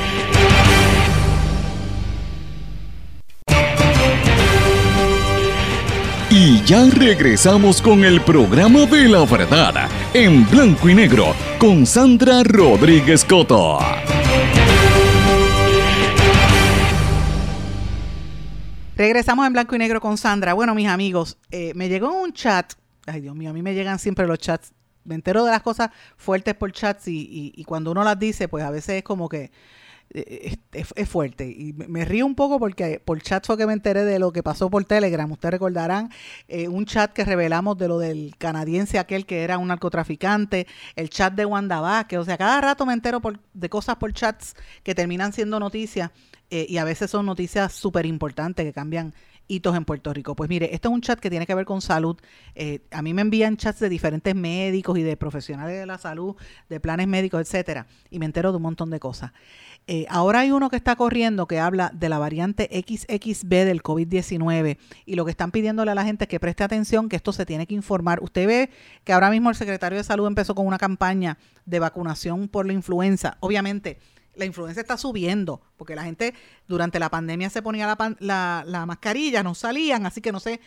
Y 6.36 6.64
ya 6.64 6.90
regresamos 6.90 7.80
con 7.80 8.04
el 8.04 8.20
programa 8.20 8.86
de 8.86 9.08
la 9.08 9.24
verdad, 9.24 9.88
en 10.12 10.44
blanco 10.50 10.88
y 10.88 10.94
negro, 10.96 11.26
con 11.60 11.86
Sandra 11.86 12.42
Rodríguez 12.42 13.24
Coto. 13.24 13.78
Regresamos 18.96 19.46
en 19.46 19.52
blanco 19.52 19.76
y 19.76 19.78
negro 19.78 20.00
con 20.00 20.18
Sandra. 20.18 20.54
Bueno, 20.54 20.74
mis 20.74 20.88
amigos, 20.88 21.38
eh, 21.52 21.70
me 21.76 21.88
llegó 21.88 22.20
un 22.20 22.32
chat. 22.32 22.72
Ay, 23.06 23.20
Dios 23.20 23.36
mío, 23.36 23.50
a 23.50 23.52
mí 23.52 23.62
me 23.62 23.72
llegan 23.72 24.00
siempre 24.00 24.26
los 24.26 24.40
chats. 24.40 24.72
Me 25.04 25.14
entero 25.14 25.44
de 25.44 25.52
las 25.52 25.62
cosas 25.62 25.90
fuertes 26.16 26.56
por 26.56 26.72
chats 26.72 27.04
y 27.06 27.64
cuando 27.64 27.92
uno 27.92 28.02
las 28.02 28.18
dice, 28.18 28.48
pues 28.48 28.64
a 28.64 28.72
veces 28.72 28.96
es 28.96 29.04
como 29.04 29.28
que 29.28 29.52
eh, 30.16 30.56
es, 30.72 31.08
fuerte. 31.08 31.48
Y 31.50 31.72
me 31.72 32.04
río 32.04 32.24
un 32.24 32.36
poco 32.36 32.60
porque 32.60 33.00
por 33.04 33.20
chat 33.20 33.44
fue 33.44 33.56
que 33.56 33.66
me 33.66 33.72
enteré 33.72 34.04
de 34.04 34.20
lo 34.20 34.32
que 34.32 34.44
pasó 34.44 34.70
por 34.70 34.84
Telegram. 34.84 35.30
Ustedes 35.30 35.54
recordarán 35.54 36.08
eh, 36.46 36.68
un 36.68 36.86
chat 36.86 37.12
que 37.12 37.24
revelamos 37.24 37.76
de 37.78 37.88
lo 37.88 37.98
del 37.98 38.36
canadiense 38.38 39.00
aquel 39.00 39.26
que 39.26 39.42
era 39.42 39.58
un 39.58 39.68
narcotraficante, 39.68 40.68
el 40.94 41.10
chat 41.10 41.34
de 41.34 41.44
Wanda 41.44 41.80
Vázquez. 41.80 42.20
O 42.20 42.24
sea, 42.24 42.38
cada 42.38 42.60
rato 42.60 42.86
me 42.86 42.92
entero 42.92 43.20
por, 43.20 43.40
de 43.54 43.68
cosas 43.68 43.96
por 43.96 44.12
chats 44.12 44.54
que 44.84 44.94
terminan 44.94 45.32
siendo 45.32 45.58
noticias 45.58 46.12
eh, 46.48 46.66
y 46.68 46.76
a 46.76 46.84
veces 46.84 47.10
son 47.10 47.26
noticias 47.26 47.72
súper 47.72 48.06
importantes 48.06 48.64
que 48.64 48.72
cambian 48.72 49.14
hitos 49.48 49.76
en 49.76 49.84
Puerto 49.84 50.14
Rico. 50.14 50.36
Pues 50.36 50.48
mire, 50.48 50.72
este 50.72 50.86
es 50.86 50.94
un 50.94 51.00
chat 51.00 51.18
que 51.18 51.28
tiene 51.28 51.44
que 51.44 51.54
ver 51.56 51.66
con 51.66 51.82
salud. 51.82 52.16
a 52.92 53.02
mí 53.02 53.12
me 53.12 53.20
envían 53.20 53.56
chats 53.56 53.80
de 53.80 53.88
diferentes 53.88 54.34
médicos 54.34 54.96
y 54.96 55.02
de 55.02 55.16
profesionales 55.16 55.78
de 55.78 55.86
la 55.86 55.98
salud, 55.98 56.36
de 56.68 56.80
planes 56.80 57.08
médicos, 57.08 57.40
etcétera, 57.42 57.86
y 58.10 58.20
me 58.20 58.26
entero 58.26 58.52
de 58.52 58.56
un 58.56 58.62
montón 58.62 58.88
de 58.90 59.00
cosas. 59.00 59.32
Eh, 59.86 60.06
ahora 60.08 60.40
hay 60.40 60.50
uno 60.50 60.70
que 60.70 60.76
está 60.76 60.96
corriendo 60.96 61.46
que 61.46 61.60
habla 61.60 61.90
de 61.92 62.08
la 62.08 62.18
variante 62.18 62.70
XXB 62.72 63.48
del 63.48 63.82
COVID-19 63.82 64.78
y 65.04 65.14
lo 65.14 65.26
que 65.26 65.30
están 65.30 65.50
pidiéndole 65.50 65.90
a 65.90 65.94
la 65.94 66.04
gente 66.04 66.24
es 66.24 66.28
que 66.28 66.40
preste 66.40 66.64
atención, 66.64 67.10
que 67.10 67.16
esto 67.16 67.32
se 67.32 67.44
tiene 67.44 67.66
que 67.66 67.74
informar. 67.74 68.22
Usted 68.22 68.46
ve 68.46 68.70
que 69.04 69.12
ahora 69.12 69.30
mismo 69.30 69.50
el 69.50 69.56
secretario 69.56 69.98
de 69.98 70.04
Salud 70.04 70.26
empezó 70.26 70.54
con 70.54 70.66
una 70.66 70.78
campaña 70.78 71.36
de 71.66 71.80
vacunación 71.80 72.48
por 72.48 72.64
la 72.64 72.72
influenza. 72.72 73.36
Obviamente, 73.40 73.98
la 74.36 74.46
influenza 74.46 74.80
está 74.80 74.96
subiendo, 74.96 75.60
porque 75.76 75.94
la 75.94 76.04
gente 76.04 76.34
durante 76.66 76.98
la 76.98 77.10
pandemia 77.10 77.50
se 77.50 77.62
ponía 77.62 77.86
la, 77.86 78.64
la, 78.66 78.86
mascarilla, 78.86 79.42
no 79.42 79.54
salían, 79.54 80.06
así 80.06 80.20
que 80.20 80.32
no 80.32 80.40
se, 80.40 80.60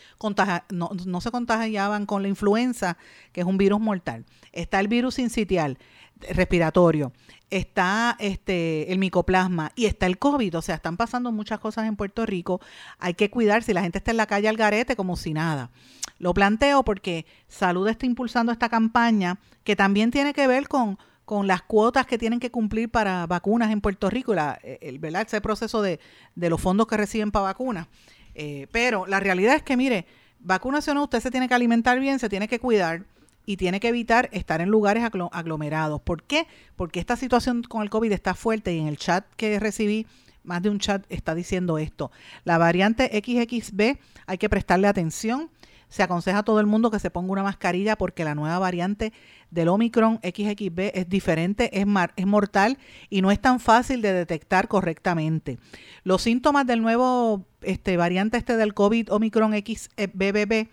no, 0.70 0.92
no 1.06 1.22
se 1.22 1.32
contagiaban 1.32 2.06
con 2.06 2.22
la 2.22 2.30
influenza, 2.30 2.98
que 3.32 3.42
es 3.42 3.48
un 3.48 3.58
virus 3.58 3.80
mortal. 3.80 4.26
Está 4.54 4.80
el 4.80 4.88
virus 4.88 5.20
incitial 5.20 5.78
respiratorio 6.32 7.12
está 7.50 8.16
este 8.20 8.92
el 8.92 9.00
micoplasma 9.00 9.72
y 9.76 9.86
está 9.86 10.06
el 10.06 10.18
COVID, 10.18 10.58
o 10.58 10.62
sea, 10.62 10.76
están 10.76 10.98
pasando 10.98 11.32
muchas 11.32 11.60
cosas 11.60 11.88
en 11.88 11.96
Puerto 11.96 12.26
Rico, 12.26 12.62
hay 13.00 13.14
que 13.14 13.30
cuidar 13.30 13.64
si 13.64 13.74
la 13.74 13.82
gente 13.82 14.00
está 14.00 14.12
en 14.12 14.18
la 14.18 14.26
calle 14.26 14.48
al 14.48 14.58
garete 14.58 14.96
como 14.96 15.16
si 15.16 15.34
nada. 15.34 15.70
Lo 16.20 16.34
planteo 16.34 16.84
porque 16.84 17.26
Salud 17.48 17.88
está 17.88 18.06
impulsando 18.06 18.52
esta 18.52 18.70
campaña 18.70 19.38
que 19.64 19.76
también 19.76 20.12
tiene 20.12 20.34
que 20.34 20.48
ver 20.48 20.68
con, 20.68 20.98
con 21.26 21.48
las 21.48 21.62
cuotas 21.62 22.08
que 22.08 22.18
tienen 22.18 22.40
que 22.40 22.52
cumplir 22.52 22.90
para 22.90 23.28
vacunas 23.28 23.72
en 23.72 23.82
Puerto 23.82 24.10
Rico, 24.10 24.34
la, 24.34 24.60
el, 24.64 25.00
¿verdad? 25.00 25.24
ese 25.28 25.42
proceso 25.42 25.82
de, 25.82 26.00
de, 26.36 26.50
los 26.50 26.60
fondos 26.60 26.88
que 26.88 26.98
reciben 26.98 27.32
para 27.32 27.44
vacunas. 27.44 27.88
Eh, 28.34 28.68
pero 28.72 29.06
la 29.06 29.20
realidad 29.20 29.56
es 29.56 29.64
que, 29.64 29.78
mire, 29.78 30.06
vacunación 30.40 30.98
usted 30.98 31.20
se 31.20 31.32
tiene 31.32 31.48
que 31.48 31.54
alimentar 31.54 32.00
bien, 32.00 32.20
se 32.20 32.30
tiene 32.30 32.48
que 32.48 32.60
cuidar 32.60 33.04
y 33.48 33.56
tiene 33.56 33.80
que 33.80 33.88
evitar 33.88 34.30
estar 34.34 34.60
en 34.60 34.70
lugares 34.70 35.04
aglomerados. 35.32 36.02
¿Por 36.02 36.22
qué? 36.22 36.48
Porque 36.76 37.00
esta 37.00 37.16
situación 37.16 37.64
con 37.64 37.82
el 37.82 37.90
COVID 37.90 38.12
está 38.12 38.36
fuerte 38.36 38.76
y 38.76 38.80
en 38.80 38.88
el 38.88 38.98
chat 38.98 39.26
que 39.38 39.58
recibí, 39.58 40.06
más 40.44 40.62
de 40.62 40.70
un 40.70 40.80
chat 40.80 41.06
está 41.08 41.34
diciendo 41.34 41.78
esto. 41.78 42.12
La 42.44 42.58
variante 42.58 43.06
XXB 43.08 43.98
hay 44.28 44.38
que 44.38 44.50
prestarle 44.50 44.88
atención. 44.90 45.50
Se 45.88 46.04
aconseja 46.04 46.40
a 46.40 46.44
todo 46.44 46.60
el 46.60 46.66
mundo 46.66 46.92
que 46.92 47.00
se 47.00 47.10
ponga 47.10 47.32
una 47.32 47.44
mascarilla 47.44 47.96
porque 47.96 48.26
la 48.26 48.36
nueva 48.36 48.60
variante 48.60 49.14
del 49.50 49.70
Omicron 49.70 50.20
XXB 50.22 50.92
es 50.94 51.08
diferente, 51.08 51.80
es, 51.80 51.86
es 52.18 52.26
mortal 52.26 52.78
y 53.10 53.22
no 53.22 53.32
es 53.32 53.40
tan 53.40 53.62
fácil 53.62 54.02
de 54.02 54.12
detectar 54.12 54.68
correctamente. 54.68 55.58
Los 56.04 56.24
síntomas 56.24 56.68
del 56.68 56.82
nuevo 56.82 57.46
este, 57.62 57.96
variante 57.96 58.38
este 58.38 58.58
del 58.58 58.74
COVID 58.74 59.14
Omicron 59.14 59.54
XBB 59.54 60.68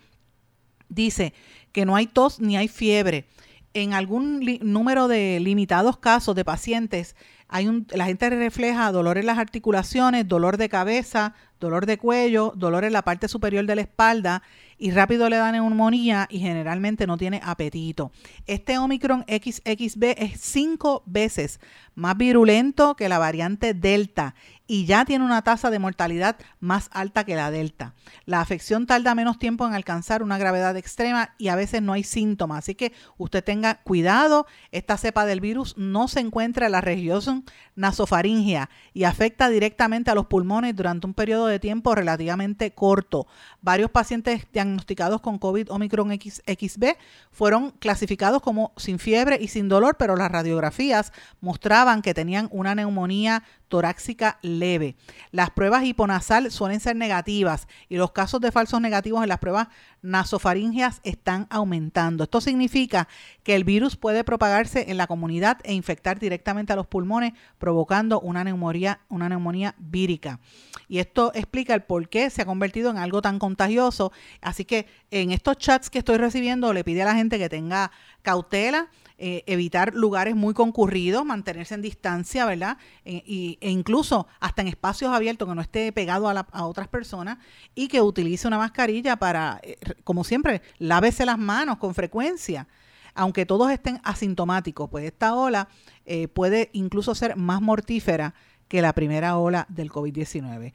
dice 0.89 1.33
que 1.75 1.85
no 1.85 1.97
hay 1.97 2.07
tos 2.07 2.41
ni 2.41 2.57
hay 2.57 2.69
fiebre. 2.69 3.27
En 3.75 3.93
algún 3.93 4.41
número 4.63 5.09
de 5.09 5.41
limitados 5.41 5.99
casos 5.99 6.37
de 6.37 6.45
pacientes, 6.45 7.17
hay 7.49 7.69
la 7.91 8.07
gente 8.07 8.31
refleja 8.31 8.93
dolor 8.93 9.19
en 9.19 9.27
las 9.27 9.39
articulaciones, 9.39 10.29
dolor 10.29 10.57
de 10.57 10.69
cabeza, 10.69 11.35
dolor 11.59 11.85
de 11.85 11.99
cuello, 11.99 12.53
dolor 12.55 12.85
en 12.85 12.93
la 12.93 13.03
parte 13.03 13.27
superior 13.27 13.67
de 13.67 13.75
la 13.75 13.83
espalda 13.83 14.43
y 14.79 14.93
rápido 14.93 15.29
le 15.29 15.37
dan 15.37 15.53
neumonía 15.53 16.29
y 16.31 16.39
generalmente 16.39 17.09
no 17.09 17.17
tiene 17.17 17.41
apetito. 17.43 18.13
Este 18.47 18.79
Omicron 18.79 19.25
XXB 19.29 20.15
es 20.17 20.41
cinco 20.41 21.03
veces 21.07 21.59
más 21.95 22.17
virulento 22.17 22.97
que 22.97 23.09
la 23.09 23.19
variante 23.19 23.75
Delta 23.75 24.35
y 24.67 24.87
ya 24.87 25.05
tiene 25.05 25.25
una 25.25 25.43
tasa 25.43 25.71
de 25.71 25.79
mortalidad 25.79 26.37
más 26.59 26.89
alta 26.93 27.25
que 27.25 27.37
la 27.37 27.51
Delta. 27.51 27.95
La 28.25 28.41
afección 28.41 28.87
tarda 28.87 29.15
menos 29.15 29.39
tiempo 29.39 29.67
en 29.67 29.75
alcanzar 29.75 30.23
una 30.23 30.39
gravedad 30.39 30.77
extrema 30.77 31.35
y 31.37 31.49
a 31.49 31.57
veces 31.57 31.83
no 31.83 31.93
hay 31.93 32.03
síntomas, 32.03 32.61
así 32.61 32.75
que 32.75 32.93
usted 33.19 33.45
tenga 33.45 33.83
cuidado. 33.83 34.47
Esta 34.73 34.97
cepa 34.97 35.27
del 35.27 35.41
virus 35.41 35.77
no 35.77 36.09
se 36.09 36.21
encuentra 36.21 36.67
en 36.67 36.73
la 36.73 36.81
región 36.81 37.45
nasofaringea 37.77 38.71
y 38.95 39.05
afecta 39.05 39.51
directamente 39.51 40.11
a 40.11 40.15
los 40.15 40.27
pulmones 40.27 40.75
durante 40.75 41.07
un 41.07 41.15
periodo 41.15 41.47
de 41.47 41.59
tiempo 41.59 41.95
relativamente 41.95 42.73
corto. 42.73 43.27
Varios 43.61 43.91
pacientes 43.91 44.47
diagnosticados 44.53 45.21
con 45.21 45.39
COVID 45.39 45.71
Omicron 45.71 46.11
XB 46.19 46.97
fueron 47.31 47.73
clasificados 47.73 48.41
como 48.41 48.73
sin 48.77 48.99
fiebre 48.99 49.39
y 49.41 49.49
sin 49.49 49.69
dolor, 49.69 49.97
pero 49.99 50.17
las 50.17 50.31
radiografías 50.31 51.13
mostraban 51.41 51.84
que 52.03 52.15
tenían 52.15 52.49
una 52.51 52.75
neumonía 52.75 53.43
torácica 53.69 54.39
leve. 54.41 54.97
Las 55.33 55.51
pruebas 55.51 55.85
hiponasal 55.85 56.51
suelen 56.51 56.81
ser 56.81 56.97
negativas 56.97 57.69
y 57.89 57.97
los 57.97 58.13
casos 58.13 58.41
de 58.41 58.53
falsos 58.53 58.81
negativos 58.81 59.23
en 59.23 59.29
las 59.29 59.39
pruebas 59.39 59.69
nasofaringeas 60.01 61.01
están 61.05 61.47
aumentando. 61.51 62.25
Esto 62.25 62.41
significa 62.41 63.07
que 63.43 63.55
el 63.55 63.65
virus 63.65 63.97
puede 63.97 64.25
propagarse 64.25 64.91
en 64.91 64.97
la 64.97 65.07
comunidad 65.07 65.59
e 65.65 65.75
infectar 65.75 66.19
directamente 66.19 66.73
a 66.73 66.77
los 66.77 66.87
pulmones, 66.87 67.33
provocando 67.59 68.21
una 68.21 68.45
neumonía, 68.45 69.01
una 69.09 69.29
neumonía 69.29 69.75
vírica. 69.79 70.41
Y 70.89 70.99
esto 70.99 71.33
explica 71.35 71.75
el 71.75 71.83
por 71.83 72.09
qué 72.09 72.31
se 72.31 72.43
ha 72.43 72.47
convertido 72.47 72.91
en 72.91 72.97
algo 72.97 73.21
tan 73.23 73.39
contagioso. 73.39 74.13
Así 74.41 74.65
que 74.65 74.87
en 75.11 75.33
estos 75.33 75.59
chats 75.59 75.91
que 75.91 75.99
estoy 75.99 76.17
recibiendo 76.17 76.73
le 76.73 76.85
pide 76.85 77.03
a 77.03 77.07
la 77.07 77.15
gente 77.15 77.39
que 77.39 77.49
tenga 77.49 77.91
cautela 78.23 78.89
eh, 79.27 79.43
evitar 79.47 79.95
lugares 79.95 80.37
muy 80.37 80.53
concurridos, 80.53 81.25
mantenerse 81.25 81.75
en 81.75 81.81
distancia, 81.81 82.45
¿verdad? 82.45 82.77
E, 83.07 83.57
e 83.59 83.71
incluso 83.71 84.27
hasta 84.39 84.61
en 84.61 84.69
espacios 84.69 85.15
abiertos 85.15 85.49
que 85.49 85.55
no 85.55 85.63
esté 85.63 85.93
pegado 85.93 86.29
a, 86.29 86.47
a, 86.53 86.67
otras 86.67 86.89
personas 86.89 87.39
y 87.75 87.89
que 87.89 88.03
utilice 88.03 88.47
una 88.47 88.59
mascarilla 88.59 89.17
para, 89.17 89.61
eh, 89.63 89.79
como 90.05 90.25
siempre, 90.25 90.61
lávese 90.77 91.25
las 91.25 91.39
manos 91.39 91.79
con 91.79 91.95
frecuencia. 91.95 92.69
Aunque 93.15 93.47
todos 93.47 93.71
estén 93.71 93.99
asintomáticos, 94.05 94.91
pues 94.91 95.07
esta 95.07 95.35
ola 95.35 95.69
eh, 96.05 96.29
puede 96.29 96.69
incluso 96.75 97.15
ser 97.15 97.35
más 97.37 97.63
mortífera 97.63 98.35
que 98.69 98.83
la 98.83 98.93
primera 98.93 99.37
ola 99.37 99.67
del 99.69 99.91
COVID-19. 99.91 100.73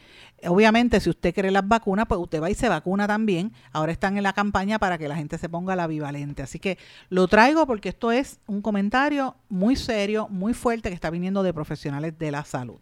Obviamente, 0.47 0.99
si 0.99 1.09
usted 1.09 1.33
quiere 1.33 1.51
las 1.51 1.67
vacunas, 1.67 2.05
pues 2.07 2.19
usted 2.21 2.41
va 2.41 2.49
y 2.49 2.55
se 2.55 2.69
vacuna 2.69 3.07
también. 3.07 3.51
Ahora 3.71 3.91
están 3.91 4.17
en 4.17 4.23
la 4.23 4.33
campaña 4.33 4.79
para 4.79 4.97
que 4.97 5.07
la 5.07 5.15
gente 5.15 5.37
se 5.37 5.49
ponga 5.49 5.75
la 5.75 5.87
bivalente. 5.87 6.41
Así 6.41 6.59
que 6.59 6.77
lo 7.09 7.27
traigo 7.27 7.65
porque 7.67 7.89
esto 7.89 8.11
es 8.11 8.39
un 8.47 8.61
comentario 8.61 9.35
muy 9.49 9.75
serio, 9.75 10.27
muy 10.29 10.53
fuerte 10.53 10.89
que 10.89 10.95
está 10.95 11.09
viniendo 11.09 11.43
de 11.43 11.53
profesionales 11.53 12.17
de 12.17 12.31
la 12.31 12.45
salud. 12.45 12.79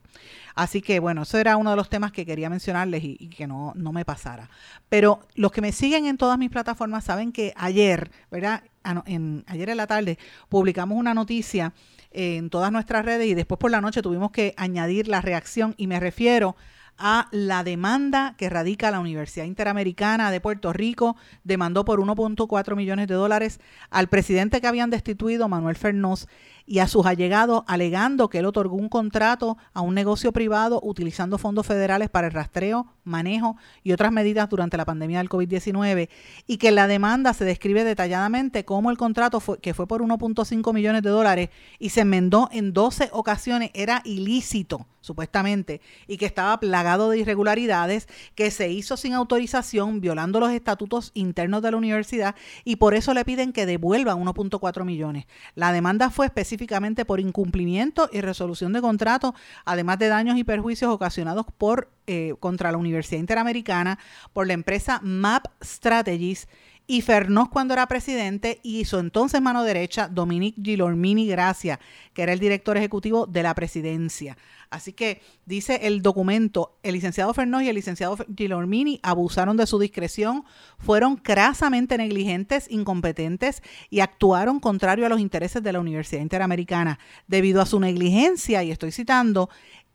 Así 0.56 0.82
que 0.82 1.00
bueno, 1.00 1.24
eso 1.24 1.38
era 1.38 1.58
uno 1.58 1.70
de 1.70 1.76
los 1.76 1.90
temas 1.90 2.12
que 2.12 2.26
quería 2.26 2.50
mencionarles 2.50 3.04
y, 3.04 3.30
que 3.30 3.48
no, 3.48 3.74
no 3.76 3.92
me 3.92 4.06
pasara. 4.06 4.50
Pero 4.90 5.22
los 5.36 5.52
que 5.52 5.62
me 5.62 5.72
siguen 5.72 6.06
en 6.06 6.18
todas 6.18 6.38
mis 6.38 6.50
plataformas 6.50 7.04
saben 7.04 7.32
que 7.32 7.54
ayer, 7.56 8.12
¿verdad? 8.30 8.64
Ah, 8.84 9.04
en, 9.06 9.44
ayer 9.48 9.70
en 9.70 9.78
la 9.78 9.88
tarde 9.88 10.18
publicamos 10.50 10.98
una 10.98 11.14
noticia 11.14 11.74
en 12.18 12.50
todas 12.50 12.72
nuestras 12.72 13.06
redes 13.06 13.28
y 13.28 13.36
después 13.36 13.60
por 13.60 13.70
la 13.70 13.80
noche 13.80 14.02
tuvimos 14.02 14.32
que 14.32 14.56
añadir 14.58 15.08
la 15.08 15.22
reacción. 15.22 15.76
Y 15.78 15.86
me 15.86 16.00
refiero 16.00 16.56
a 16.98 17.28
la 17.32 17.64
demanda 17.64 18.34
que 18.40 18.50
radica 18.50 18.90
la 18.90 19.00
Universidad 19.00 19.46
Interamericana 19.46 20.32
de 20.32 20.42
Puerto 20.42 20.74
Rico, 20.74 21.16
demandó 21.44 21.86
por 21.86 22.00
1.4 22.00 22.76
millones 22.76 23.08
de 23.08 23.14
dólares 23.14 23.60
al 23.92 24.08
presidente 24.08 24.62
que 24.62 24.68
habían 24.68 24.90
destituido, 24.90 25.48
Manuel 25.48 25.76
Fernós, 25.76 26.28
y 26.68 26.80
a 26.80 26.88
sus 26.88 27.06
allegados 27.06 27.64
alegando 27.66 28.30
que 28.30 28.40
él 28.40 28.46
otorgó 28.46 28.76
un 28.76 28.90
contrato 28.90 29.58
a 29.74 29.82
un 29.82 29.96
negocio 29.96 30.34
privado 30.34 30.82
utilizando 30.84 31.38
fondos 31.38 31.66
federales 31.66 32.10
para 32.10 32.28
el 32.28 32.34
rastreo, 32.34 32.88
manejo 33.06 33.56
y 33.84 33.94
otras 33.94 34.12
medidas 34.12 34.50
durante 34.50 34.76
la 34.76 34.86
pandemia 34.86 35.20
del 35.20 35.30
COVID-19 35.30 36.10
y 36.46 36.58
que 36.58 36.72
la 36.72 36.88
demanda 36.88 37.34
se 37.34 37.46
describe 37.46 37.86
detalladamente 37.86 38.66
cómo 38.66 38.92
el 38.92 38.98
contrato 38.98 39.40
fue, 39.40 39.60
que 39.60 39.74
fue 39.74 39.88
por 39.88 40.02
1.5 40.02 40.74
millones 40.74 41.02
de 41.02 41.10
dólares 41.10 41.50
y 41.80 41.90
se 41.90 42.02
enmendó 42.02 42.50
en 42.52 42.74
12 42.74 43.10
ocasiones 43.14 43.72
era 43.74 44.02
ilícito 44.04 44.86
supuestamente, 45.08 45.80
y 46.06 46.18
que 46.18 46.26
estaba 46.26 46.60
plagado 46.60 47.10
de 47.10 47.20
irregularidades, 47.20 48.10
que 48.36 48.52
se 48.52 48.70
hizo 48.70 48.98
sin 48.98 49.14
autorización, 49.14 50.02
violando 50.02 50.42
los 50.42 50.52
estatutos 50.52 51.12
internos 51.14 51.62
de 51.62 51.72
la 51.72 51.78
universidad, 51.78 52.36
y 52.66 52.76
por 52.76 52.94
eso 52.94 53.14
le 53.14 53.24
piden 53.24 53.54
que 53.54 53.66
devuelva 53.66 54.16
1.4 54.16 54.84
millones. 54.84 55.26
La 55.56 55.72
demanda 55.72 56.10
fue 56.10 56.26
específicamente 56.26 56.57
por 57.06 57.20
incumplimiento 57.20 58.10
y 58.12 58.22
resolución 58.22 58.74
de 58.74 58.82
contrato, 58.82 59.36
además 59.66 60.00
de 60.00 60.08
daños 60.08 60.38
y 60.38 60.44
perjuicios 60.44 60.92
ocasionados 60.92 61.46
por 61.58 61.90
eh, 62.08 62.36
contra 62.40 62.72
la 62.72 62.78
Universidad 62.78 63.20
Interamericana 63.20 64.00
por 64.34 64.48
la 64.48 64.54
empresa 64.54 65.00
Map 65.04 65.46
Strategies 65.64 66.48
y 66.88 67.02
Fernós 67.02 67.50
cuando 67.50 67.74
era 67.74 67.86
presidente 67.88 68.62
y 68.64 68.86
su 68.86 68.98
entonces 68.98 69.42
mano 69.42 69.64
derecha, 69.64 70.08
Dominique 70.08 70.62
Gilormini 70.64 71.28
Gracia, 71.28 71.82
que 72.14 72.24
era 72.24 72.32
el 72.32 72.40
director 72.40 72.78
ejecutivo 72.78 73.28
de 73.28 73.44
la 73.44 73.54
presidencia. 73.54 74.38
Así 74.70 74.94
que 74.94 75.22
dice 75.46 75.82
el 75.84 76.02
documento, 76.02 76.78
el 76.84 76.94
licenciado 76.94 77.34
Fernós 77.34 77.64
y 77.64 77.70
el 77.70 77.76
licenciado 77.76 78.18
Gilormini 78.36 79.00
abusaron 79.04 79.58
de 79.58 79.68
su 79.68 79.80
discreción, 79.80 80.46
fueron 80.80 81.18
crasamente 81.18 81.98
negligentes, 81.98 82.68
incompetentes 82.70 83.62
y 83.90 84.00
actuaron 84.00 84.60
contrario 84.62 85.06
a 85.06 85.10
los 85.10 85.20
intereses 85.20 85.62
de 85.62 85.74
la 85.74 85.82
Universidad 85.82 86.22
Interamericana. 86.22 87.00
Debido 87.28 87.62
a 87.62 87.66
su 87.66 87.80
negligencia, 87.80 88.64
y 88.64 88.72
estoy 88.72 88.92
citando, 88.92 89.50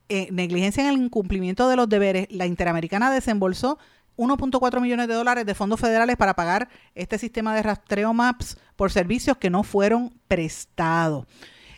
eh, 0.08 0.28
negligencia 0.30 0.82
en 0.82 0.90
el 0.90 1.02
incumplimiento 1.02 1.68
de 1.68 1.76
los 1.76 1.88
deberes, 1.88 2.26
la 2.30 2.46
Interamericana 2.46 3.10
desembolsó 3.10 3.78
1.4 4.16 4.80
millones 4.80 5.08
de 5.08 5.14
dólares 5.14 5.46
de 5.46 5.54
fondos 5.54 5.80
federales 5.80 6.16
para 6.16 6.34
pagar 6.34 6.68
este 6.94 7.18
sistema 7.18 7.54
de 7.54 7.62
rastreo 7.62 8.12
MAPS 8.12 8.58
por 8.76 8.90
servicios 8.90 9.36
que 9.36 9.50
no 9.50 9.62
fueron 9.62 10.12
prestados. 10.28 11.26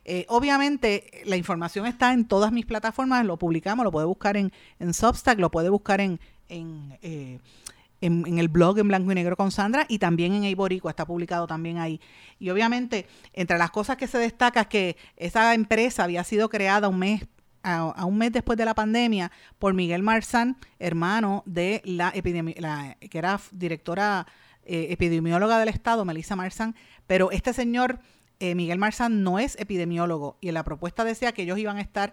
Eh, 0.04 0.26
obviamente, 0.28 1.22
la 1.24 1.36
información 1.36 1.86
está 1.86 2.12
en 2.12 2.26
todas 2.26 2.52
mis 2.52 2.66
plataformas, 2.66 3.24
lo 3.24 3.38
publicamos, 3.38 3.84
lo 3.84 3.92
puede 3.92 4.06
buscar 4.06 4.36
en, 4.36 4.52
en 4.78 4.92
Substack, 4.92 5.38
lo 5.38 5.50
puede 5.50 5.70
buscar 5.70 6.00
en, 6.00 6.20
eh, 6.48 7.38
en, 8.02 8.26
en, 8.26 8.38
el 8.38 8.48
blog 8.48 8.78
en 8.78 8.88
blanco 8.88 9.12
y 9.12 9.14
negro 9.14 9.34
con 9.34 9.50
Sandra 9.50 9.86
y 9.88 9.98
también 9.98 10.34
en 10.34 10.44
Eiborico, 10.44 10.90
está 10.90 11.06
publicado 11.06 11.46
también 11.46 11.78
ahí. 11.78 12.00
Y 12.38 12.50
obviamente, 12.50 13.06
entre 13.32 13.56
las 13.56 13.70
cosas 13.70 13.96
que 13.96 14.06
se 14.06 14.18
destaca 14.18 14.62
es 14.62 14.66
que 14.66 14.96
esa 15.16 15.54
empresa 15.54 16.04
había 16.04 16.22
sido 16.22 16.50
creada 16.50 16.88
un 16.88 16.98
mes 16.98 17.26
a, 17.64 18.04
un 18.04 18.18
mes 18.18 18.32
después 18.32 18.56
de 18.58 18.64
la 18.64 18.74
pandemia 18.74 19.32
por 19.58 19.74
Miguel 19.74 20.02
Marzán, 20.02 20.56
hermano 20.78 21.42
de 21.46 21.82
la, 21.84 22.12
que 22.12 23.18
era 23.18 23.40
directora 23.50 24.26
eh, 24.64 24.88
epidemióloga 24.90 25.58
del 25.58 25.68
Estado, 25.68 26.04
Melissa 26.04 26.36
Marzán, 26.36 26.76
pero 27.06 27.30
este 27.30 27.52
señor... 27.52 27.98
Eh, 28.40 28.56
Miguel 28.56 28.78
Marzán 28.78 29.22
no 29.22 29.38
es 29.38 29.56
epidemiólogo 29.60 30.38
y 30.40 30.48
en 30.48 30.54
la 30.54 30.64
propuesta 30.64 31.04
decía 31.04 31.30
que 31.30 31.42
ellos 31.42 31.56
iban 31.56 31.76
a 31.76 31.80
estar 31.80 32.12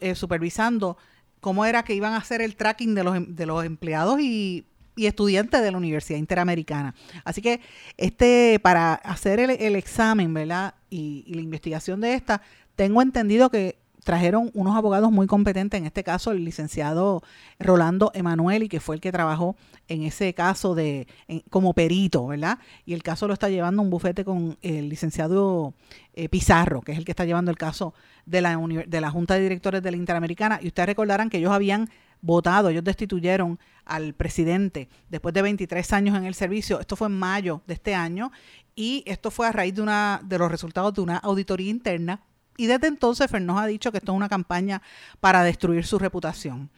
eh, 0.00 0.16
supervisando 0.16 0.98
cómo 1.38 1.64
era 1.64 1.84
que 1.84 1.94
iban 1.94 2.14
a 2.14 2.16
hacer 2.16 2.42
el 2.42 2.56
tracking 2.56 2.96
de 2.96 3.04
los, 3.04 3.16
em, 3.16 3.26
de 3.36 3.46
los 3.46 3.64
empleados 3.64 4.20
y, 4.20 4.66
estudiantes 4.96 5.62
de 5.62 5.70
la 5.70 5.78
Universidad 5.78 6.18
Interamericana. 6.18 6.94
Así 7.24 7.40
que 7.40 7.60
este 7.96 8.58
para 8.60 8.94
hacer 8.94 9.38
el, 9.38 9.76
examen, 9.76 10.34
¿verdad? 10.34 10.74
y, 10.90 11.32
la 11.32 11.40
investigación 11.40 12.00
de 12.00 12.14
esta, 12.14 12.42
tengo 12.74 13.00
entendido 13.00 13.48
que 13.48 13.81
trajeron 14.04 14.50
unos 14.54 14.76
abogados 14.76 15.10
muy 15.12 15.26
competentes, 15.26 15.78
en 15.78 15.86
este 15.86 16.02
caso 16.02 16.32
el 16.32 16.44
licenciado 16.44 17.22
Rolando 17.58 18.10
Emanuel, 18.14 18.64
y 18.64 18.68
que 18.68 18.80
fue 18.80 18.96
el 18.96 19.00
que 19.00 19.12
trabajó 19.12 19.56
en 19.88 20.02
ese 20.02 20.34
caso 20.34 20.74
de 20.74 21.06
como 21.50 21.74
perito, 21.74 22.26
¿verdad? 22.26 22.58
Y 22.84 22.94
el 22.94 23.02
caso 23.02 23.26
lo 23.28 23.34
está 23.34 23.48
llevando 23.48 23.82
un 23.82 23.90
bufete 23.90 24.24
con 24.24 24.58
el 24.62 24.88
licenciado 24.88 25.74
eh, 26.14 26.28
Pizarro, 26.28 26.80
que 26.80 26.92
es 26.92 26.98
el 26.98 27.04
que 27.04 27.12
está 27.12 27.24
llevando 27.24 27.50
el 27.50 27.58
caso 27.58 27.94
de 28.26 28.40
la, 28.40 28.56
de 28.86 29.00
la 29.00 29.10
Junta 29.10 29.34
de 29.34 29.42
Directores 29.42 29.82
de 29.82 29.90
la 29.90 29.96
Interamericana. 29.96 30.58
Y 30.62 30.68
ustedes 30.68 30.86
recordarán 30.86 31.30
que 31.30 31.38
ellos 31.38 31.52
habían 31.52 31.88
votado, 32.20 32.68
ellos 32.68 32.84
destituyeron 32.84 33.58
al 33.84 34.14
presidente 34.14 34.88
después 35.10 35.34
de 35.34 35.42
23 35.42 35.92
años 35.92 36.16
en 36.16 36.24
el 36.24 36.34
servicio. 36.34 36.80
Esto 36.80 36.96
fue 36.96 37.08
en 37.08 37.18
mayo 37.18 37.62
de 37.66 37.74
este 37.74 37.94
año 37.94 38.30
y 38.74 39.02
esto 39.06 39.30
fue 39.30 39.46
a 39.46 39.52
raíz 39.52 39.74
de 39.74 39.82
una 39.82 40.20
de 40.24 40.38
los 40.38 40.50
resultados 40.50 40.94
de 40.94 41.00
una 41.00 41.18
auditoría 41.18 41.70
interna 41.70 42.20
y 42.56 42.66
desde 42.66 42.86
entonces 42.86 43.30
Fernós 43.30 43.60
ha 43.60 43.66
dicho 43.66 43.90
que 43.90 43.98
esto 43.98 44.12
es 44.12 44.16
una 44.16 44.28
campaña 44.28 44.82
para 45.20 45.42
destruir 45.42 45.84
su 45.86 45.98
reputación. 45.98 46.70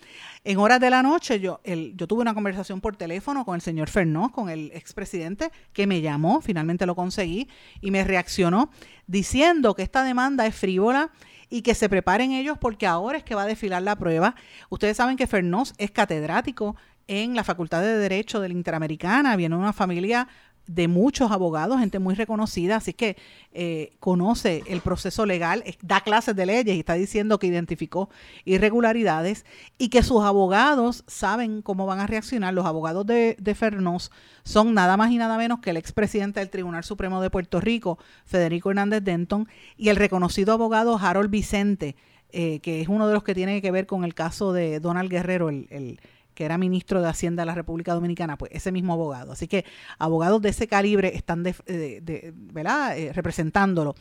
En 0.45 0.59
horas 0.59 0.81
de 0.81 0.91
la 0.91 1.03
noche 1.03 1.41
yo, 1.41 1.61
yo 1.65 2.07
tuve 2.07 2.23
una 2.23 2.35
conversación 2.35 2.81
por 2.81 2.97
teléfono 2.97 3.45
con 3.45 3.55
el 3.55 3.61
señor 3.61 3.89
Fernós, 3.89 4.31
con 4.31 4.51
el 4.51 4.71
expresidente, 4.75 5.51
que 5.73 5.87
me 5.87 6.01
llamó, 6.01 6.41
finalmente 6.41 6.87
lo 6.87 6.95
conseguí, 6.95 7.49
y 7.81 7.91
me 7.91 8.05
reaccionó 8.05 8.71
diciendo 9.07 9.75
que 9.75 9.83
esta 9.83 10.05
demanda 10.05 10.47
es 10.47 10.55
frívola 10.55 11.11
y 11.51 11.63
que 11.63 11.75
se 11.75 11.89
preparen 11.89 12.33
ellos 12.33 12.57
porque 12.59 12.87
ahora 12.87 13.19
es 13.19 13.25
que 13.25 13.35
va 13.35 13.43
a 13.43 13.47
desfilar 13.47 13.83
la 13.83 13.97
prueba. 13.97 14.35
Ustedes 14.71 14.97
saben 14.97 15.17
que 15.17 15.27
Fernós 15.27 15.75
es 15.79 15.91
catedrático 15.91 16.77
en 17.07 17.35
la 17.37 17.45
Facultad 17.45 17.83
de 17.83 17.99
Derecho 17.99 18.41
de 18.41 18.49
la 18.49 18.55
Interamericana, 18.55 19.37
viene 19.37 19.57
una 19.57 19.73
familia 19.73 20.27
de 20.67 20.89
muchos 20.89 21.31
abogados, 21.31 21.79
gente 21.79 21.99
muy 21.99 22.15
reconocida, 22.15 22.77
así 22.77 22.93
que 22.95 23.17
eh, 23.53 23.93
conoce 24.01 24.63
el 24.67 24.81
proceso 24.81 25.27
legal, 25.27 25.63
da 25.83 26.01
clases 26.01 26.35
de 26.35 26.47
leyes 26.47 26.77
y 26.77 26.79
está 26.79 26.95
diciendo 26.95 27.39
que 27.39 27.47
identificó 27.47 28.09
irregularidades 28.45 29.45
y 29.79 29.89
que 29.89 30.03
sus 30.03 30.23
abogados 30.25 31.05
saben 31.07 31.61
cómo 31.61 31.87
van 31.87 32.01
a 32.01 32.07
reaccionar. 32.07 32.55
Los 32.55 32.67
abogados 32.67 33.07
de, 33.07 33.37
de 33.39 33.55
Fernós 33.55 34.11
son 34.43 34.75
nada 34.75 34.97
más 34.97 35.11
y 35.11 35.19
nada 35.19 35.37
menos 35.37 35.61
que 35.61 35.71
el 35.71 35.77
expresidente 35.77 36.41
del 36.41 36.51
Tribunal 36.51 36.85
Supremo 36.85 37.21
de 37.21 37.31
Puerto 37.31 37.61
Rico, 37.61 37.99
Federico 38.25 38.71
Hernández 38.71 39.03
Denton, 39.05 39.49
y 39.77 39.91
el 39.91 39.97
reconocido 39.97 40.55
abogado 40.55 40.99
Harold 40.99 41.31
Vicente, 41.31 41.97
eh, 42.31 42.61
que 42.61 42.81
es 42.81 42.89
uno 42.89 43.07
de 43.07 43.15
los 43.15 43.23
que 43.23 43.35
tiene 43.35 43.61
que 43.61 43.71
ver 43.71 43.87
con 43.87 44.05
el 44.05 44.15
caso 44.15 44.53
de 44.53 44.81
Donald 44.81 45.11
Guerrero, 45.11 45.51
el 45.51 46.01
que 46.35 46.45
era 46.45 46.59
ministro 46.59 47.01
de 47.01 47.09
Hacienda 47.09 47.43
de 47.43 47.47
la 47.47 47.55
República 47.55 47.95
Dominicana, 47.95 48.37
pues 48.37 48.51
ese 48.55 48.73
mismo 48.73 48.93
abogado. 48.93 49.33
Así 49.33 49.49
que 49.49 49.65
abogados 49.99 50.43
de 50.43 50.51
ese 50.51 50.67
calibre 50.69 51.17
están 51.17 51.43
de, 51.43 52.35
¿verdad? 52.35 52.99
Eh, 52.99 53.13
representándolo. 53.13 53.95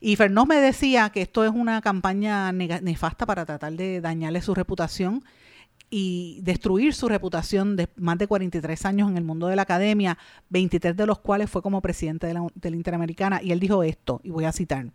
Y 0.00 0.16
Fernós 0.16 0.46
me 0.46 0.56
decía 0.56 1.10
que 1.10 1.22
esto 1.22 1.44
es 1.44 1.50
una 1.50 1.80
campaña 1.80 2.52
nefasta 2.52 3.26
para 3.26 3.44
tratar 3.44 3.72
de 3.72 4.00
dañarle 4.00 4.40
su 4.40 4.54
reputación 4.54 5.24
y 5.90 6.40
destruir 6.42 6.92
su 6.94 7.08
reputación 7.08 7.76
de 7.76 7.88
más 7.96 8.18
de 8.18 8.26
43 8.26 8.84
años 8.84 9.08
en 9.08 9.16
el 9.16 9.24
mundo 9.24 9.46
de 9.46 9.56
la 9.56 9.62
academia, 9.62 10.18
23 10.48 10.96
de 10.96 11.06
los 11.06 11.20
cuales 11.20 11.48
fue 11.48 11.62
como 11.62 11.80
presidente 11.80 12.26
de 12.26 12.34
la, 12.34 12.46
de 12.54 12.70
la 12.70 12.76
Interamericana. 12.76 13.40
Y 13.42 13.52
él 13.52 13.60
dijo 13.60 13.82
esto, 13.82 14.20
y 14.24 14.30
voy 14.30 14.44
a 14.44 14.52
citar. 14.52 14.86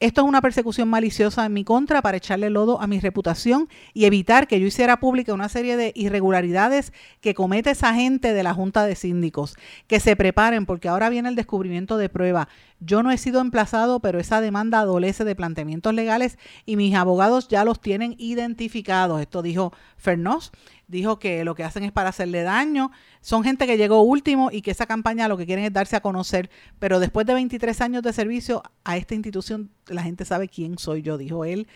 Esto 0.00 0.20
es 0.20 0.28
una 0.28 0.40
persecución 0.40 0.88
maliciosa 0.88 1.44
en 1.44 1.52
mi 1.52 1.64
contra 1.64 2.02
para 2.02 2.18
echarle 2.18 2.50
lodo 2.50 2.80
a 2.80 2.86
mi 2.86 3.00
reputación 3.00 3.68
y 3.94 4.04
evitar 4.04 4.46
que 4.46 4.60
yo 4.60 4.66
hiciera 4.68 5.00
pública 5.00 5.34
una 5.34 5.48
serie 5.48 5.76
de 5.76 5.90
irregularidades 5.96 6.92
que 7.20 7.34
comete 7.34 7.70
esa 7.70 7.92
gente 7.94 8.32
de 8.32 8.44
la 8.44 8.54
Junta 8.54 8.86
de 8.86 8.94
Síndicos. 8.94 9.56
Que 9.88 9.98
se 9.98 10.14
preparen 10.14 10.66
porque 10.66 10.86
ahora 10.86 11.08
viene 11.08 11.28
el 11.28 11.34
descubrimiento 11.34 11.96
de 11.96 12.08
prueba. 12.08 12.48
Yo 12.78 13.02
no 13.02 13.10
he 13.10 13.18
sido 13.18 13.40
emplazado, 13.40 13.98
pero 13.98 14.20
esa 14.20 14.40
demanda 14.40 14.78
adolece 14.78 15.24
de 15.24 15.34
planteamientos 15.34 15.92
legales 15.92 16.38
y 16.64 16.76
mis 16.76 16.94
abogados 16.94 17.48
ya 17.48 17.64
los 17.64 17.80
tienen 17.80 18.14
identificados. 18.18 19.20
Esto 19.20 19.42
dijo 19.42 19.72
Fernós 19.96 20.52
dijo 20.88 21.18
que 21.18 21.44
lo 21.44 21.54
que 21.54 21.62
hacen 21.62 21.84
es 21.84 21.92
para 21.92 22.08
hacerle 22.08 22.42
daño. 22.42 22.90
Son 23.20 23.44
gente 23.44 23.66
que 23.66 23.76
llegó 23.76 24.02
último 24.02 24.50
y 24.50 24.62
que 24.62 24.70
esa 24.70 24.86
campaña 24.86 25.28
lo 25.28 25.36
que 25.36 25.46
quieren 25.46 25.64
es 25.64 25.72
darse 25.72 25.94
a 25.94 26.00
conocer. 26.00 26.50
Pero 26.78 26.98
después 26.98 27.26
de 27.26 27.34
23 27.34 27.80
años 27.82 28.02
de 28.02 28.12
servicio 28.12 28.62
a 28.84 28.96
esta 28.96 29.14
institución, 29.14 29.70
la 29.86 30.02
gente 30.02 30.24
sabe 30.24 30.48
quién 30.48 30.78
soy 30.78 31.02
yo, 31.02 31.18
dijo 31.18 31.44
él, 31.44 31.68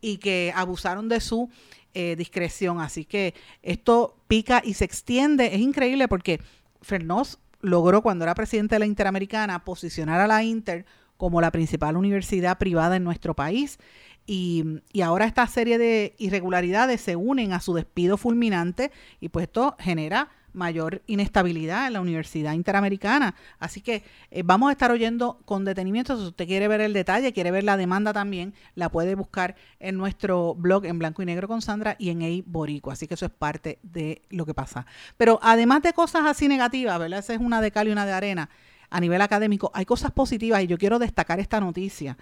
y 0.00 0.16
que 0.18 0.52
abusaron 0.54 1.08
de 1.08 1.20
su 1.20 1.50
eh, 1.92 2.14
discreción. 2.16 2.80
Así 2.80 3.04
que 3.04 3.34
esto 3.62 4.16
pica 4.28 4.62
y 4.64 4.74
se 4.74 4.84
extiende. 4.84 5.54
Es 5.54 5.60
increíble 5.60 6.08
porque 6.08 6.40
Fernós 6.80 7.38
logró, 7.60 8.02
cuando 8.02 8.24
era 8.24 8.34
presidente 8.34 8.76
de 8.76 8.78
la 8.78 8.86
Interamericana, 8.86 9.64
posicionar 9.64 10.20
a 10.20 10.26
la 10.26 10.42
Inter 10.42 10.86
como 11.16 11.42
la 11.42 11.50
principal 11.50 11.98
universidad 11.98 12.56
privada 12.56 12.96
en 12.96 13.04
nuestro 13.04 13.34
país 13.34 13.78
y, 14.26 14.64
ahora 15.02 15.24
esta 15.24 15.46
serie 15.46 15.78
de 15.78 16.14
irregularidades 16.18 17.00
se 17.00 17.16
unen 17.16 17.52
a 17.52 17.60
su 17.60 17.74
despido 17.74 18.16
fulminante 18.16 18.92
y 19.20 19.28
pues 19.28 19.44
esto 19.44 19.76
genera 19.78 20.28
mayor 20.52 21.02
inestabilidad 21.06 21.86
en 21.86 21.92
la 21.92 22.00
Universidad 22.00 22.54
Interamericana. 22.54 23.34
Así 23.58 23.80
que 23.80 24.02
eh, 24.30 24.42
vamos 24.44 24.68
a 24.68 24.72
estar 24.72 24.90
oyendo 24.90 25.40
con 25.44 25.64
detenimiento. 25.64 26.16
Si 26.16 26.26
usted 26.28 26.46
quiere 26.46 26.68
ver 26.68 26.80
el 26.80 26.92
detalle, 26.92 27.32
quiere 27.32 27.50
ver 27.50 27.64
la 27.64 27.76
demanda 27.76 28.12
también, 28.12 28.54
la 28.74 28.88
puede 28.88 29.14
buscar 29.14 29.54
en 29.78 29.96
nuestro 29.96 30.54
blog 30.54 30.86
en 30.86 30.98
blanco 30.98 31.22
y 31.22 31.26
negro 31.26 31.48
con 31.48 31.62
Sandra 31.62 31.96
y 31.98 32.10
en 32.10 32.22
EI 32.22 32.42
Borico. 32.46 32.90
Así 32.90 33.06
que 33.06 33.14
eso 33.14 33.26
es 33.26 33.32
parte 33.32 33.78
de 33.82 34.22
lo 34.30 34.46
que 34.46 34.54
pasa. 34.54 34.86
Pero 35.16 35.38
además 35.42 35.82
de 35.82 35.92
cosas 35.92 36.26
así 36.26 36.48
negativas, 36.48 36.98
¿verdad? 36.98 37.20
Esa 37.20 37.34
es 37.34 37.40
una 37.40 37.60
de 37.60 37.70
cal 37.70 37.88
y 37.88 37.92
una 37.92 38.06
de 38.06 38.12
arena. 38.12 38.50
A 38.90 39.00
nivel 39.00 39.22
académico, 39.22 39.70
hay 39.72 39.84
cosas 39.84 40.10
positivas 40.10 40.62
y 40.62 40.66
yo 40.66 40.76
quiero 40.76 40.98
destacar 40.98 41.40
esta 41.40 41.60
noticia 41.60 42.16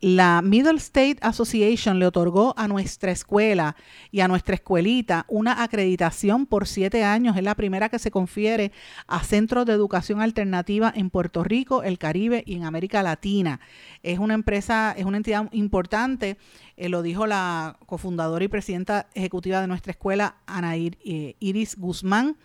la 0.00 0.42
Middle 0.42 0.76
State 0.76 1.16
Association 1.22 1.98
le 1.98 2.06
otorgó 2.06 2.54
a 2.56 2.68
nuestra 2.68 3.10
escuela 3.10 3.74
y 4.12 4.20
a 4.20 4.28
nuestra 4.28 4.54
escuelita 4.54 5.24
una 5.28 5.62
acreditación 5.62 6.46
por 6.46 6.68
siete 6.68 7.02
años. 7.02 7.36
Es 7.36 7.42
la 7.42 7.56
primera 7.56 7.88
que 7.88 7.98
se 7.98 8.12
confiere 8.12 8.70
a 9.08 9.24
centros 9.24 9.66
de 9.66 9.72
educación 9.72 10.20
alternativa 10.20 10.92
en 10.94 11.10
Puerto 11.10 11.42
Rico, 11.42 11.82
el 11.82 11.98
Caribe 11.98 12.44
y 12.46 12.54
en 12.54 12.64
América 12.64 13.02
Latina. 13.02 13.58
Es 14.04 14.20
una 14.20 14.34
empresa, 14.34 14.94
es 14.96 15.04
una 15.04 15.16
entidad 15.16 15.48
importante, 15.52 16.36
eh, 16.76 16.88
lo 16.88 17.02
dijo 17.02 17.26
la 17.26 17.76
cofundadora 17.86 18.44
y 18.44 18.48
presidenta 18.48 19.08
ejecutiva 19.14 19.60
de 19.60 19.66
nuestra 19.66 19.90
escuela, 19.90 20.36
Ana 20.46 20.76
eh, 20.76 21.34
Iris 21.40 21.76
Guzmán. 21.76 22.36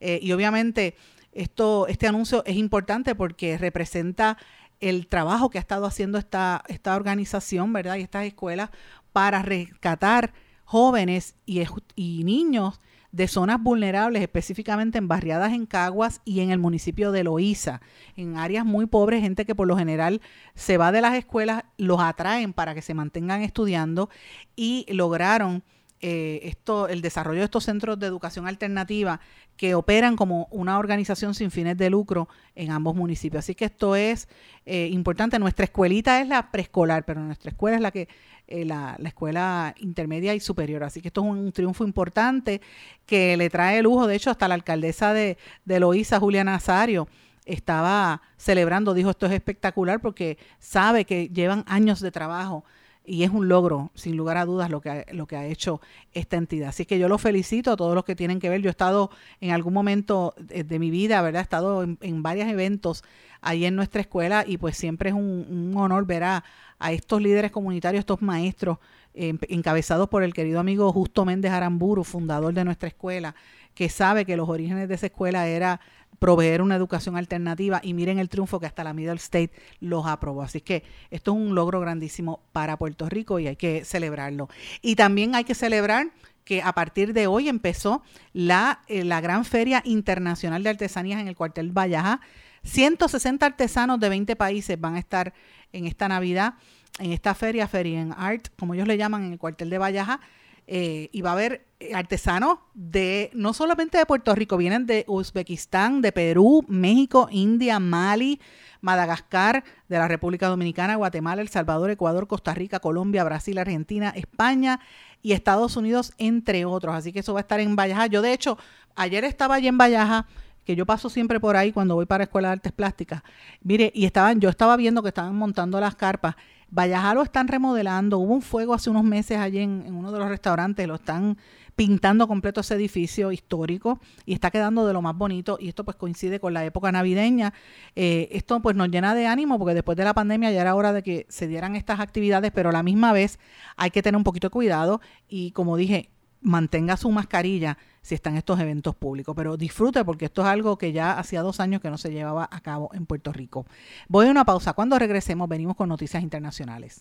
Eh, 0.00 0.18
y 0.20 0.32
obviamente 0.32 0.94
esto, 1.36 1.86
este 1.86 2.06
anuncio 2.06 2.42
es 2.46 2.56
importante 2.56 3.14
porque 3.14 3.58
representa 3.58 4.38
el 4.80 5.06
trabajo 5.06 5.50
que 5.50 5.58
ha 5.58 5.60
estado 5.60 5.86
haciendo 5.86 6.18
esta, 6.18 6.62
esta 6.68 6.96
organización, 6.96 7.72
¿verdad? 7.72 7.96
Y 7.96 8.02
estas 8.02 8.24
escuelas 8.24 8.70
para 9.12 9.42
rescatar 9.42 10.32
jóvenes 10.64 11.36
y, 11.46 12.24
niños 12.24 12.80
de 13.12 13.28
zonas 13.28 13.62
vulnerables, 13.62 14.20
específicamente 14.20 14.98
en 14.98 15.08
barriadas 15.08 15.54
en 15.54 15.64
Caguas 15.64 16.20
y 16.24 16.40
en 16.40 16.50
el 16.50 16.58
municipio 16.58 17.12
de 17.12 17.24
Loíza, 17.24 17.80
en 18.16 18.36
áreas 18.36 18.66
muy 18.66 18.84
pobres, 18.86 19.22
gente 19.22 19.46
que 19.46 19.54
por 19.54 19.66
lo 19.66 19.78
general 19.78 20.20
se 20.54 20.76
va 20.76 20.92
de 20.92 21.00
las 21.00 21.14
escuelas, 21.14 21.64
los 21.78 22.00
atraen 22.00 22.52
para 22.52 22.74
que 22.74 22.82
se 22.82 22.92
mantengan 22.92 23.42
estudiando 23.42 24.10
y 24.54 24.84
lograron 24.90 25.62
eh, 26.00 26.40
esto, 26.42 26.88
el 26.88 27.00
desarrollo 27.00 27.38
de 27.38 27.46
estos 27.46 27.64
centros 27.64 27.98
de 27.98 28.06
educación 28.06 28.46
alternativa 28.46 29.18
que 29.56 29.74
operan 29.74 30.14
como 30.14 30.46
una 30.50 30.78
organización 30.78 31.34
sin 31.34 31.50
fines 31.50 31.78
de 31.78 31.88
lucro 31.88 32.28
en 32.54 32.70
ambos 32.70 32.94
municipios. 32.94 33.44
Así 33.44 33.54
que 33.54 33.64
esto 33.64 33.96
es 33.96 34.28
eh, 34.66 34.88
importante. 34.92 35.38
Nuestra 35.38 35.64
escuelita 35.64 36.20
es 36.20 36.28
la 36.28 36.50
preescolar, 36.50 37.04
pero 37.06 37.20
nuestra 37.20 37.50
escuela 37.50 37.76
es 37.76 37.82
la 37.82 37.90
que 37.90 38.08
eh, 38.46 38.66
la, 38.66 38.98
escuela 39.04 39.74
intermedia 39.78 40.34
y 40.34 40.40
superior. 40.40 40.84
Así 40.84 41.00
que 41.00 41.08
esto 41.08 41.22
es 41.22 41.26
un, 41.28 41.52
triunfo 41.52 41.84
importante 41.84 42.60
que 43.06 43.36
le 43.38 43.48
trae 43.48 43.80
lujo. 43.82 44.06
De 44.06 44.16
hecho, 44.16 44.30
hasta 44.30 44.48
la 44.48 44.54
alcaldesa 44.54 45.14
de, 45.14 45.38
de 45.64 45.80
Loíza, 45.80 46.20
Julia 46.20 46.44
Nazario, 46.44 47.08
estaba 47.46 48.20
celebrando, 48.36 48.92
dijo 48.92 49.10
esto 49.10 49.26
es 49.26 49.32
espectacular 49.32 50.00
porque 50.00 50.36
sabe 50.58 51.04
que 51.04 51.28
llevan 51.28 51.64
años 51.68 52.00
de 52.00 52.10
trabajo 52.10 52.64
y 53.06 53.22
es 53.22 53.30
un 53.30 53.48
logro, 53.48 53.90
sin 53.94 54.16
lugar 54.16 54.36
a 54.36 54.44
dudas, 54.44 54.68
lo 54.68 54.80
que, 54.80 54.90
ha, 54.90 55.04
lo 55.12 55.26
que 55.26 55.36
ha 55.36 55.46
hecho 55.46 55.80
esta 56.12 56.36
entidad. 56.36 56.70
Así 56.70 56.84
que 56.84 56.98
yo 56.98 57.08
lo 57.08 57.18
felicito 57.18 57.72
a 57.72 57.76
todos 57.76 57.94
los 57.94 58.04
que 58.04 58.16
tienen 58.16 58.40
que 58.40 58.48
ver. 58.48 58.60
Yo 58.60 58.68
he 58.68 58.70
estado 58.70 59.10
en 59.40 59.52
algún 59.52 59.72
momento 59.72 60.34
de, 60.38 60.78
mi 60.78 60.90
vida, 60.90 61.22
¿verdad? 61.22 61.40
He 61.40 61.42
estado 61.42 61.82
en, 61.82 62.22
varios 62.22 62.48
eventos 62.48 63.04
ahí 63.46 63.64
en 63.64 63.76
nuestra 63.76 64.00
escuela 64.00 64.44
y 64.46 64.58
pues 64.58 64.76
siempre 64.76 65.10
es 65.10 65.14
un, 65.14 65.72
honor 65.76 66.04
ver 66.04 66.24
a, 66.24 66.44
estos 66.90 67.22
líderes 67.22 67.50
comunitarios, 67.50 68.00
estos 68.00 68.20
maestros, 68.20 68.78
encabezados 69.14 70.10
por 70.10 70.22
el 70.22 70.34
querido 70.34 70.60
amigo 70.60 70.92
Justo 70.92 71.24
Méndez 71.24 71.52
Aramburu, 71.52 72.04
fundador 72.04 72.52
de 72.52 72.64
nuestra 72.66 72.88
escuela, 72.88 73.34
que 73.74 73.88
sabe 73.88 74.26
que 74.26 74.36
los 74.36 74.48
orígenes 74.48 74.88
de 74.88 74.94
esa 74.94 75.06
escuela 75.06 75.46
era 75.46 75.80
proveer 76.18 76.62
una 76.62 76.76
educación 76.76 77.16
alternativa 77.16 77.80
y 77.82 77.94
miren 77.94 78.18
el 78.18 78.28
triunfo 78.28 78.58
que 78.60 78.66
hasta 78.66 78.84
la 78.84 78.92
Middle 78.92 79.14
State 79.14 79.52
los 79.80 80.06
aprobó. 80.06 80.42
Así 80.42 80.60
que 80.60 80.82
esto 81.10 81.32
es 81.32 81.36
un 81.36 81.54
logro 81.54 81.80
grandísimo 81.80 82.40
para 82.52 82.76
Puerto 82.76 83.08
Rico 83.08 83.38
y 83.38 83.46
hay 83.46 83.56
que 83.56 83.84
celebrarlo. 83.84 84.48
Y 84.82 84.96
también 84.96 85.34
hay 85.34 85.44
que 85.44 85.54
celebrar 85.54 86.10
que 86.44 86.62
a 86.62 86.72
partir 86.72 87.12
de 87.12 87.26
hoy 87.26 87.48
empezó 87.48 88.02
la, 88.32 88.80
eh, 88.88 89.04
la 89.04 89.20
gran 89.20 89.44
feria 89.44 89.82
internacional 89.84 90.62
de 90.62 90.70
artesanías 90.70 91.20
en 91.20 91.28
el 91.28 91.36
cuartel 91.36 91.72
Vallaja. 91.72 92.20
160 92.66 93.46
artesanos 93.46 94.00
de 94.00 94.08
20 94.08 94.36
países 94.36 94.80
van 94.80 94.96
a 94.96 94.98
estar 94.98 95.32
en 95.72 95.86
esta 95.86 96.08
Navidad, 96.08 96.54
en 96.98 97.12
esta 97.12 97.34
feria, 97.34 97.68
Feria 97.68 98.00
en 98.00 98.12
Art, 98.12 98.48
como 98.58 98.74
ellos 98.74 98.88
le 98.88 98.96
llaman 98.96 99.24
en 99.24 99.32
el 99.32 99.38
cuartel 99.38 99.70
de 99.70 99.78
Vallaja. 99.78 100.20
Eh, 100.68 101.10
y 101.12 101.22
va 101.22 101.30
a 101.30 101.34
haber 101.34 101.64
artesanos 101.94 102.58
de 102.74 103.30
no 103.34 103.52
solamente 103.52 103.98
de 103.98 104.06
Puerto 104.06 104.34
Rico, 104.34 104.56
vienen 104.56 104.84
de 104.84 105.04
Uzbekistán, 105.06 106.02
de 106.02 106.10
Perú, 106.10 106.64
México, 106.66 107.28
India, 107.30 107.78
Mali, 107.78 108.40
Madagascar, 108.80 109.62
de 109.88 109.98
la 109.98 110.08
República 110.08 110.48
Dominicana, 110.48 110.96
Guatemala, 110.96 111.40
El 111.40 111.48
Salvador, 111.48 111.90
Ecuador, 111.90 112.26
Costa 112.26 112.52
Rica, 112.52 112.80
Colombia, 112.80 113.22
Brasil, 113.22 113.58
Argentina, 113.58 114.12
España 114.16 114.80
y 115.22 115.32
Estados 115.32 115.76
Unidos, 115.76 116.12
entre 116.18 116.64
otros. 116.64 116.96
Así 116.96 117.12
que 117.12 117.20
eso 117.20 117.32
va 117.32 117.40
a 117.40 117.42
estar 117.42 117.60
en 117.60 117.76
Vallaja. 117.76 118.06
Yo, 118.06 118.20
de 118.20 118.32
hecho, 118.32 118.58
ayer 118.96 119.22
estaba 119.22 119.54
allí 119.54 119.68
en 119.68 119.78
Vallaja 119.78 120.26
que 120.66 120.76
yo 120.76 120.84
paso 120.84 121.08
siempre 121.08 121.40
por 121.40 121.56
ahí 121.56 121.72
cuando 121.72 121.94
voy 121.94 122.04
para 122.04 122.18
la 122.18 122.24
Escuela 122.24 122.48
de 122.48 122.52
Artes 122.52 122.72
Plásticas. 122.72 123.22
Mire, 123.62 123.90
y 123.94 124.04
estaban, 124.04 124.40
yo 124.40 124.50
estaba 124.50 124.76
viendo 124.76 125.02
que 125.02 125.08
estaban 125.08 125.34
montando 125.34 125.80
las 125.80 125.94
carpas 125.94 126.34
Vallaja 126.68 127.14
lo 127.14 127.22
están 127.22 127.48
remodelando. 127.48 128.18
Hubo 128.18 128.34
un 128.34 128.42
fuego 128.42 128.74
hace 128.74 128.90
unos 128.90 129.04
meses 129.04 129.38
allí 129.38 129.60
en, 129.60 129.94
uno 129.94 130.10
de 130.10 130.18
los 130.18 130.28
restaurantes. 130.28 130.86
Lo 130.88 130.96
están 130.96 131.38
pintando 131.76 132.26
completo 132.26 132.60
ese 132.60 132.74
edificio 132.74 133.30
histórico 133.32 134.00
y 134.24 134.32
está 134.32 134.50
quedando 134.50 134.86
de 134.86 134.92
lo 134.92 135.00
más 135.00 135.16
bonito. 135.16 135.58
Y 135.60 135.68
esto 135.68 135.84
pues 135.84 135.96
coincide 135.96 136.40
con 136.40 136.54
la 136.54 136.64
época 136.64 136.90
navideña. 136.90 137.52
Eh, 137.94 138.28
esto 138.32 138.60
pues 138.60 138.74
nos 138.74 138.88
llena 138.88 139.14
de 139.14 139.26
ánimo 139.26 139.58
porque 139.58 139.74
después 139.74 139.96
de 139.96 140.04
la 140.04 140.14
pandemia 140.14 140.50
ya 140.50 140.62
era 140.62 140.74
hora 140.74 140.92
de 140.92 141.02
que 141.02 141.26
se 141.28 141.46
dieran 141.46 141.76
estas 141.76 142.00
actividades, 142.00 142.50
pero 142.52 142.70
a 142.70 142.72
la 142.72 142.82
misma 142.82 143.12
vez 143.12 143.38
hay 143.76 143.90
que 143.90 144.02
tener 144.02 144.16
un 144.16 144.24
poquito 144.24 144.48
de 144.48 144.52
cuidado 144.52 145.00
y 145.28 145.52
como 145.52 145.76
dije, 145.76 146.10
mantenga 146.46 146.96
su 146.96 147.10
mascarilla 147.10 147.76
si 148.00 148.14
están 148.14 148.36
estos 148.36 148.58
eventos 148.60 148.94
públicos. 148.94 149.34
Pero 149.36 149.56
disfrute 149.56 150.04
porque 150.04 150.26
esto 150.26 150.42
es 150.42 150.48
algo 150.48 150.78
que 150.78 150.92
ya 150.92 151.18
hacía 151.18 151.42
dos 151.42 151.60
años 151.60 151.82
que 151.82 151.90
no 151.90 151.98
se 151.98 152.10
llevaba 152.10 152.48
a 152.50 152.60
cabo 152.60 152.90
en 152.94 153.04
Puerto 153.04 153.32
Rico. 153.32 153.66
Voy 154.08 154.28
a 154.28 154.30
una 154.30 154.44
pausa. 154.44 154.72
Cuando 154.72 154.98
regresemos 154.98 155.48
venimos 155.48 155.76
con 155.76 155.88
noticias 155.88 156.22
internacionales. 156.22 157.00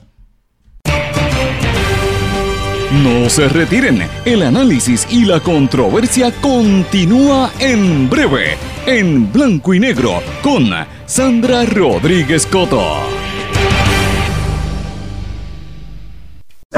No 3.04 3.30
se 3.30 3.50
retiren, 3.50 4.08
el 4.26 4.44
análisis 4.44 5.08
y 5.10 5.26
la 5.26 5.40
controversia 5.40 6.32
continúa 6.40 7.52
en 7.60 8.10
breve, 8.10 8.58
en 8.86 9.32
blanco 9.32 9.74
y 9.74 9.80
negro, 9.80 10.22
con 10.42 10.70
Sandra 11.06 11.66
Rodríguez 11.66 12.46
Coto. 12.46 13.15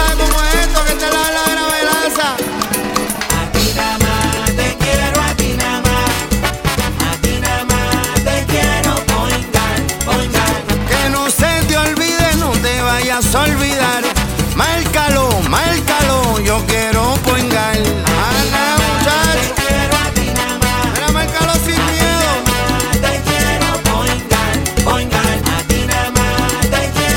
Sabes 0.00 0.16
cómo 0.16 0.42
es 0.44 0.54
esto 0.54 0.82
que 0.86 0.94
te 0.94 1.10
la 1.10 1.30
la 1.30 1.59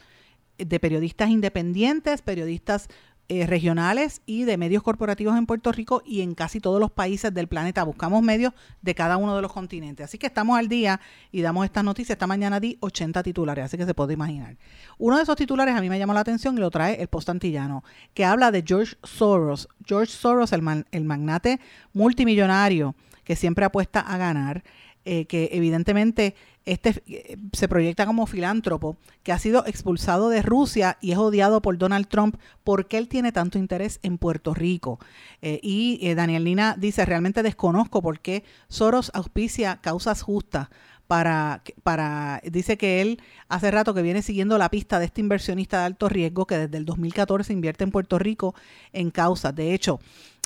de 0.59 0.81
periodistas 0.81 1.29
independientes, 1.31 2.23
periodistas 2.23 2.89
eh, 3.29 3.45
regionales 3.45 4.23
y 4.25 4.45
de 4.45 4.57
medios 4.57 4.85
corporativos 4.85 5.37
en 5.37 5.47
Puerto 5.47 5.73
Rico 5.73 6.01
y 6.07 6.21
en 6.21 6.35
casi 6.37 6.61
todos 6.61 6.79
los 6.79 6.93
países 6.93 7.35
del 7.35 7.49
planeta. 7.49 7.83
Buscamos 7.83 8.23
medios 8.23 8.53
de 8.83 8.95
cada 8.95 9.17
uno 9.17 9.35
de 9.35 9.43
los 9.43 9.53
continentes. 9.53 10.05
Así 10.05 10.17
que 10.17 10.29
estamos 10.29 10.57
al 10.57 10.69
día 10.69 11.01
y 11.33 11.41
damos 11.43 11.65
estas 11.65 11.83
noticias. 11.83 12.15
Esta 12.15 12.29
mañana 12.29 12.61
di 12.61 12.79
80 12.81 13.25
titulares, 13.25 13.65
así 13.65 13.77
que 13.77 13.85
se 13.85 13.95
puede 13.95 14.15
imaginar. 14.15 14.57
Uno 14.97 15.17
de 15.17 15.25
esos 15.25 15.35
titulares 15.35 15.75
a 15.75 15.81
mí 15.81 15.89
me 15.91 15.99
llamó 15.99 16.15
la 16.15 16.21
atención 16.21 16.57
y 16.57 16.61
lo 16.61 16.71
trae 16.71 17.01
el 17.03 17.09
Post 17.09 17.29
Antillano, 17.31 17.83
que 18.15 18.25
habla 18.25 18.53
de 18.53 18.63
George 18.65 18.95
Soros. 19.03 19.69
George 19.85 20.13
Soros, 20.13 20.53
el, 20.53 20.63
man- 20.63 20.87
el 20.93 21.03
magnate 21.05 21.59
multimillonario 21.93 22.95
que 23.25 23.35
siempre 23.35 23.65
apuesta 23.65 23.99
a 23.99 24.17
ganar, 24.19 24.63
eh, 25.05 25.25
que 25.27 25.49
evidentemente 25.53 26.37
este 26.67 27.03
eh, 27.07 27.37
se 27.53 27.69
proyecta 27.69 28.05
como 28.05 28.27
filántropo, 28.27 28.97
que 29.23 29.33
ha 29.33 29.39
sido 29.39 29.65
expulsado 29.67 30.29
de 30.29 30.43
Rusia 30.43 30.99
y 31.01 31.13
es 31.13 31.19
odiado 31.19 31.63
por 31.63 31.79
Donald 31.79 32.09
Trump 32.09 32.37
porque 32.65 32.99
él 32.99 33.09
tiene 33.09 33.33
tanto 33.33 33.57
interés 33.57 34.01
en 34.03 34.19
Puerto 34.19 34.53
Rico. 34.53 34.99
Eh, 35.41 35.61
y 35.63 35.99
eh, 36.03 36.15
Daniel 36.15 36.45
Lina 36.45 36.77
dice, 36.79 37.07
realmente 37.07 37.43
desconozco 37.43 38.03
por 38.03 38.21
qué 38.21 38.45
Soros 38.69 39.11
auspicia 39.15 39.81
causas 39.81 40.23
justas 40.23 40.69
para, 41.07 41.63
para, 41.85 42.41
dice 42.45 42.77
que 42.77 43.01
él 43.01 43.23
hace 43.49 43.71
rato 43.71 43.95
que 43.95 44.03
viene 44.03 44.23
siguiendo 44.23 44.59
la 44.59 44.71
pista 44.71 44.99
de 44.99 45.05
este 45.05 45.21
inversionista 45.21 45.79
de 45.79 45.85
alto 45.85 46.09
riesgo 46.09 46.47
que 46.47 46.59
desde 46.59 46.79
el 46.79 46.85
2014 46.85 47.53
invierte 47.53 47.85
en 47.85 47.93
Puerto 47.93 48.19
Rico 48.19 48.55
en 48.93 49.13
causas. 49.13 49.55
De 49.55 49.73
hecho, 49.73 50.01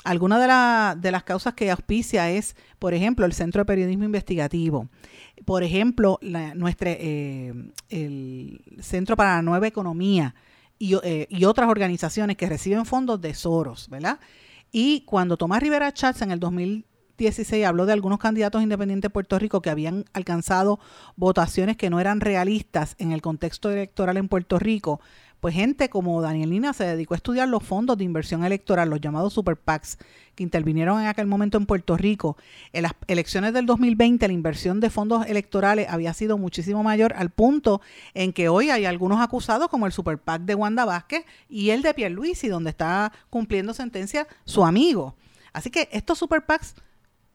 alguna 0.05 0.39
de, 0.39 0.47
la- 0.47 0.97
de 0.99 1.11
las 1.13 1.23
causas 1.25 1.55
que 1.55 1.71
auspicia 1.71 2.31
es, 2.31 2.57
por 2.79 2.95
ejemplo, 2.95 3.27
el 3.27 3.33
Centro 3.33 3.61
de 3.61 3.67
Periodismo 3.67 4.05
Investigativo. 4.05 4.89
Por 5.45 5.63
ejemplo, 5.63 6.19
la, 6.23 6.55
nuestra, 6.55 6.91
eh, 6.93 7.53
el 7.89 8.61
Centro 8.81 9.17
para 9.17 9.37
la 9.37 9.43
Nueva 9.43 9.67
Economía 9.67 10.35
y, 10.79 10.97
eh, 11.03 11.27
y 11.31 11.45
otras 11.45 11.69
organizaciones 11.69 12.37
que 12.37 12.47
reciben 12.49 12.87
fondos 12.87 13.21
de 13.21 13.35
Soros, 13.35 13.89
¿verdad? 13.91 14.19
Y 14.73 15.03
cuando 15.03 15.37
Tomás 15.37 15.61
Rivera 15.63 15.93
Chats 15.93 16.23
en 16.23 16.31
el 16.31 16.41
2016 16.41 17.67
habló 17.67 17.87
de 17.87 17.93
algunos 17.93 18.19
candidatos 18.19 18.63
independientes 18.63 19.09
de 19.09 19.13
Puerto 19.13 19.39
Rico 19.39 19.61
que 19.61 19.71
habían 19.71 20.05
alcanzado 20.13 20.79
votaciones 21.17 21.77
que 21.77 21.91
no 21.91 22.01
eran 22.01 22.21
realistas 22.21 22.95
en 22.99 23.13
el 23.13 23.21
contexto 23.21 23.71
electoral 23.71 24.17
en 24.17 24.29
Puerto 24.29 24.59
Rico, 24.59 25.01
pues 25.41 25.55
gente 25.55 25.89
como 25.89 26.21
Daniel 26.21 26.51
Lina 26.51 26.73
se 26.73 26.85
dedicó 26.85 27.15
a 27.15 27.17
estudiar 27.17 27.49
los 27.49 27.63
fondos 27.63 27.97
de 27.97 28.05
inversión 28.05 28.45
electoral, 28.45 28.91
los 28.91 29.01
llamados 29.01 29.33
super 29.33 29.57
PACs, 29.57 29.99
que 30.35 30.43
intervinieron 30.43 31.01
en 31.01 31.09
aquel 31.09 31.27
momento 31.27 31.57
en 31.57 31.67
Puerto 31.67 31.97
Rico. 31.97 32.37
En 32.73 32.83
las 32.83 32.93
elecciones 33.07 33.53
del 33.55 33.67
2020 33.67 34.29
la 34.29 34.35
inversión 34.35 34.81
de 34.81 34.91
fondos 34.91 35.27
electorales 35.27 35.89
había 35.89 36.13
sido 36.13 36.37
muchísimo 36.37 36.83
mayor 36.83 37.15
al 37.17 37.31
punto 37.31 37.81
en 38.15 38.33
que 38.33 38.49
hoy 38.49 38.71
hay 38.71 38.85
algunos 38.85 39.21
acusados 39.21 39.69
como 39.69 39.87
el 39.87 39.93
super 39.93 40.19
PAC 40.19 40.43
de 40.43 40.55
Wanda 40.55 40.85
Vázquez 40.85 41.25
y 41.49 41.71
el 41.71 41.83
de 41.83 41.95
Pierluisi, 41.95 42.49
donde 42.49 42.71
está 42.71 43.13
cumpliendo 43.31 43.73
sentencia 43.73 44.29
su 44.45 44.65
amigo. 44.65 45.17
Así 45.53 45.71
que 45.71 45.89
estos 45.91 46.19
super 46.19 46.45
PACs 46.45 46.75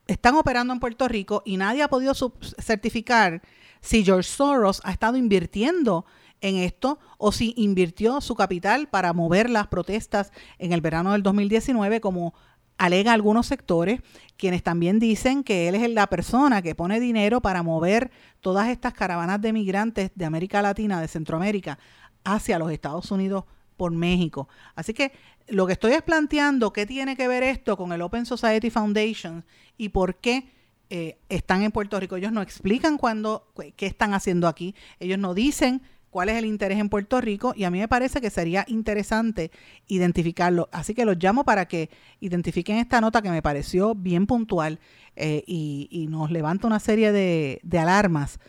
están 0.07 0.35
operando 0.35 0.73
en 0.73 0.79
Puerto 0.79 1.07
Rico 1.07 1.41
y 1.45 1.57
nadie 1.57 1.81
ha 1.81 1.89
podido 1.89 2.13
certificar 2.59 3.41
si 3.81 4.03
George 4.03 4.29
Soros 4.29 4.81
ha 4.83 4.91
estado 4.91 5.17
invirtiendo 5.17 6.05
en 6.47 6.57
esto 6.57 6.99
o 7.17 7.31
si 7.31 7.53
invirtió 7.57 8.21
su 8.21 8.35
capital 8.35 8.87
para 8.87 9.13
mover 9.13 9.49
las 9.49 9.67
protestas 9.67 10.31
en 10.59 10.73
el 10.73 10.81
verano 10.81 11.11
del 11.13 11.23
2019 11.23 12.01
como 12.01 12.33
alega 12.77 13.13
algunos 13.13 13.47
sectores, 13.47 14.01
quienes 14.37 14.61
también 14.61 14.99
dicen 14.99 15.43
que 15.43 15.67
él 15.69 15.75
es 15.75 15.89
la 15.89 16.07
persona 16.07 16.61
que 16.61 16.75
pone 16.75 16.99
dinero 16.99 17.41
para 17.41 17.63
mover 17.63 18.11
todas 18.41 18.67
estas 18.67 18.93
caravanas 18.93 19.39
de 19.41 19.53
migrantes 19.53 20.11
de 20.13 20.25
América 20.25 20.61
Latina, 20.61 20.99
de 20.99 21.07
Centroamérica, 21.07 21.79
hacia 22.25 22.59
los 22.59 22.71
Estados 22.71 23.09
Unidos 23.11 23.45
por 23.77 23.91
México. 23.91 24.49
Así 24.75 24.93
que 24.93 25.13
lo 25.47 25.65
que 25.67 25.73
estoy 25.73 25.93
es 25.93 26.01
planteando 26.01 26.73
qué 26.73 26.85
tiene 26.85 27.15
que 27.15 27.27
ver 27.27 27.43
esto 27.43 27.77
con 27.77 27.93
el 27.93 28.01
Open 28.01 28.25
Society 28.25 28.69
Foundation 28.69 29.45
y 29.77 29.89
por 29.89 30.15
qué 30.15 30.49
eh, 30.89 31.17
están 31.29 31.61
en 31.63 31.71
Puerto 31.71 31.99
Rico. 31.99 32.15
Ellos 32.17 32.31
no 32.31 32.41
explican 32.41 32.97
cuándo, 32.97 33.47
cu- 33.53 33.71
qué 33.75 33.85
están 33.85 34.13
haciendo 34.13 34.47
aquí. 34.47 34.75
Ellos 34.99 35.17
no 35.17 35.33
dicen 35.33 35.81
cuál 36.15 36.29
es 36.29 36.37
el 36.37 36.45
interés 36.45 36.79
en 36.79 36.87
Puerto 36.87 37.19
Rico 37.19 37.51
y 37.57 37.65
a 37.65 37.69
mí 37.69 37.77
me 37.79 37.89
parece 37.89 38.21
que 38.21 38.29
sería 38.29 38.63
interesante 38.69 39.51
identificarlo. 39.87 40.69
Así 40.71 40.93
que 40.93 41.03
los 41.03 41.17
llamo 41.17 41.43
para 41.43 41.67
que 41.67 41.89
identifiquen 42.21 42.77
esta 42.77 43.01
nota 43.01 43.21
que 43.21 43.29
me 43.29 43.41
pareció 43.41 43.95
bien 43.95 44.25
puntual 44.25 44.79
eh, 45.17 45.43
y, 45.45 45.89
y 45.91 46.07
nos 46.07 46.31
levanta 46.31 46.67
una 46.67 46.79
serie 46.79 47.11
de, 47.11 47.59
de 47.63 47.79
alarmas 47.79 48.39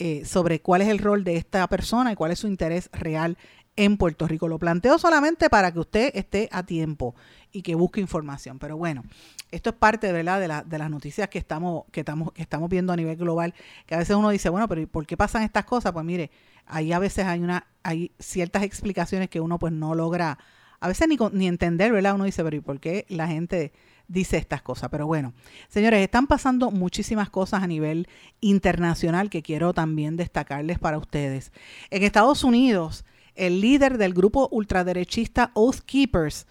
eh, 0.00 0.24
sobre 0.24 0.60
cuál 0.60 0.82
es 0.82 0.88
el 0.88 0.98
rol 0.98 1.22
de 1.22 1.36
esta 1.36 1.64
persona 1.68 2.10
y 2.10 2.16
cuál 2.16 2.32
es 2.32 2.40
su 2.40 2.48
interés 2.48 2.90
real 2.92 3.38
en 3.76 3.98
Puerto 3.98 4.26
Rico. 4.26 4.48
Lo 4.48 4.58
planteo 4.58 4.98
solamente 4.98 5.48
para 5.48 5.70
que 5.72 5.78
usted 5.78 6.10
esté 6.14 6.48
a 6.50 6.64
tiempo 6.64 7.14
y 7.52 7.62
que 7.62 7.76
busque 7.76 8.00
información. 8.00 8.58
Pero 8.58 8.76
bueno, 8.76 9.04
esto 9.52 9.70
es 9.70 9.76
parte. 9.76 10.12
De, 10.12 10.24
la- 10.24 10.40
de 10.64 10.78
las 10.78 10.90
noticias 10.90 11.28
que 11.28 11.38
estamos, 11.38 11.84
que, 11.92 12.00
estamos, 12.00 12.32
que 12.32 12.42
estamos 12.42 12.68
viendo 12.68 12.92
a 12.92 12.96
nivel 12.96 13.16
global, 13.16 13.54
que 13.86 13.94
a 13.94 13.98
veces 13.98 14.16
uno 14.16 14.30
dice, 14.30 14.48
bueno, 14.48 14.66
pero 14.66 14.80
¿y 14.80 14.86
¿por 14.86 15.06
qué 15.06 15.16
pasan 15.16 15.44
estas 15.44 15.64
cosas? 15.66 15.92
Pues 15.92 16.04
mire, 16.04 16.30
ahí 16.72 16.92
a 16.92 16.98
veces 16.98 17.26
hay, 17.26 17.40
una, 17.40 17.66
hay 17.82 18.12
ciertas 18.18 18.62
explicaciones 18.62 19.28
que 19.28 19.40
uno 19.40 19.58
pues 19.58 19.72
no 19.72 19.94
logra 19.94 20.38
a 20.80 20.88
veces 20.88 21.06
ni, 21.06 21.16
ni 21.32 21.46
entender, 21.46 21.92
¿verdad? 21.92 22.16
Uno 22.16 22.24
dice, 22.24 22.42
pero 22.42 22.56
¿y 22.56 22.60
por 22.60 22.80
qué 22.80 23.06
la 23.08 23.28
gente 23.28 23.72
dice 24.08 24.36
estas 24.36 24.62
cosas? 24.62 24.88
Pero 24.90 25.06
bueno, 25.06 25.32
señores, 25.68 26.00
están 26.00 26.26
pasando 26.26 26.72
muchísimas 26.72 27.30
cosas 27.30 27.62
a 27.62 27.68
nivel 27.68 28.08
internacional 28.40 29.30
que 29.30 29.42
quiero 29.42 29.72
también 29.74 30.16
destacarles 30.16 30.80
para 30.80 30.98
ustedes. 30.98 31.52
En 31.90 32.02
Estados 32.02 32.42
Unidos, 32.42 33.04
el 33.36 33.60
líder 33.60 33.96
del 33.96 34.12
grupo 34.12 34.48
ultraderechista 34.50 35.52
Oath 35.54 35.80
Keepers, 35.86 36.48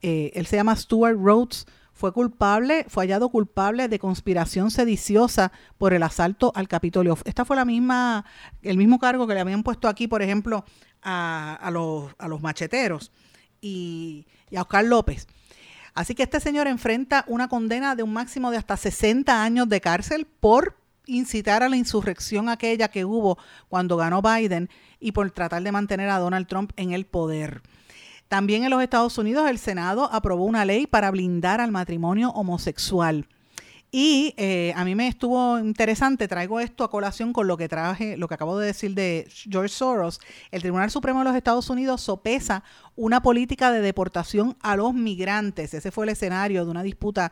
eh, 0.00 0.32
él 0.34 0.46
se 0.46 0.56
llama 0.56 0.76
Stuart 0.76 1.18
Rhodes, 1.18 1.66
fue 1.94 2.12
culpable, 2.12 2.84
fue 2.88 3.04
hallado 3.04 3.30
culpable 3.30 3.88
de 3.88 3.98
conspiración 3.98 4.70
sediciosa 4.70 5.52
por 5.78 5.94
el 5.94 6.02
asalto 6.02 6.52
al 6.54 6.68
Capitolio. 6.68 7.16
Esta 7.24 7.44
fue 7.44 7.56
la 7.56 7.64
misma, 7.64 8.24
el 8.62 8.76
mismo 8.76 8.98
cargo 8.98 9.26
que 9.26 9.34
le 9.34 9.40
habían 9.40 9.62
puesto 9.62 9.88
aquí, 9.88 10.08
por 10.08 10.20
ejemplo, 10.20 10.64
a, 11.02 11.70
los, 11.72 12.12
a 12.18 12.28
los 12.28 12.42
macheteros 12.42 13.12
y, 13.60 14.26
y 14.50 14.56
a 14.56 14.62
Oscar 14.62 14.84
López. 14.84 15.28
Así 15.94 16.16
que 16.16 16.24
este 16.24 16.40
señor 16.40 16.66
enfrenta 16.66 17.24
una 17.28 17.48
condena 17.48 17.94
de 17.94 18.02
un 18.02 18.12
máximo 18.12 18.50
de 18.50 18.56
hasta 18.56 18.76
60 18.76 19.42
años 19.42 19.68
de 19.68 19.80
cárcel 19.80 20.26
por 20.26 20.76
incitar 21.06 21.62
a 21.62 21.68
la 21.68 21.76
insurrección 21.76 22.48
aquella 22.48 22.88
que 22.88 23.04
hubo 23.04 23.38
cuando 23.68 23.96
ganó 23.96 24.20
Biden 24.20 24.68
y 24.98 25.12
por 25.12 25.30
tratar 25.30 25.62
de 25.62 25.70
mantener 25.70 26.10
a 26.10 26.18
Donald 26.18 26.48
Trump 26.48 26.72
en 26.76 26.92
el 26.92 27.06
poder. 27.06 27.62
También 28.34 28.64
en 28.64 28.70
los 28.70 28.82
Estados 28.82 29.16
Unidos 29.16 29.48
el 29.48 29.58
Senado 29.58 30.12
aprobó 30.12 30.44
una 30.44 30.64
ley 30.64 30.88
para 30.88 31.12
blindar 31.12 31.60
al 31.60 31.70
matrimonio 31.70 32.30
homosexual. 32.30 33.28
Y 33.92 34.34
eh, 34.36 34.72
a 34.74 34.84
mí 34.84 34.96
me 34.96 35.06
estuvo 35.06 35.56
interesante, 35.60 36.26
traigo 36.26 36.58
esto 36.58 36.82
a 36.82 36.90
colación 36.90 37.32
con 37.32 37.46
lo 37.46 37.56
que 37.56 37.68
traje, 37.68 38.16
lo 38.16 38.26
que 38.26 38.34
acabo 38.34 38.58
de 38.58 38.66
decir 38.66 38.92
de 38.96 39.28
George 39.30 39.68
Soros. 39.68 40.18
El 40.50 40.62
Tribunal 40.62 40.90
Supremo 40.90 41.20
de 41.20 41.26
los 41.26 41.36
Estados 41.36 41.70
Unidos 41.70 42.00
sopesa 42.00 42.64
una 42.96 43.22
política 43.22 43.70
de 43.70 43.80
deportación 43.80 44.56
a 44.62 44.74
los 44.74 44.94
migrantes. 44.94 45.72
Ese 45.72 45.92
fue 45.92 46.06
el 46.06 46.10
escenario 46.10 46.64
de 46.64 46.72
una 46.72 46.82
disputa 46.82 47.30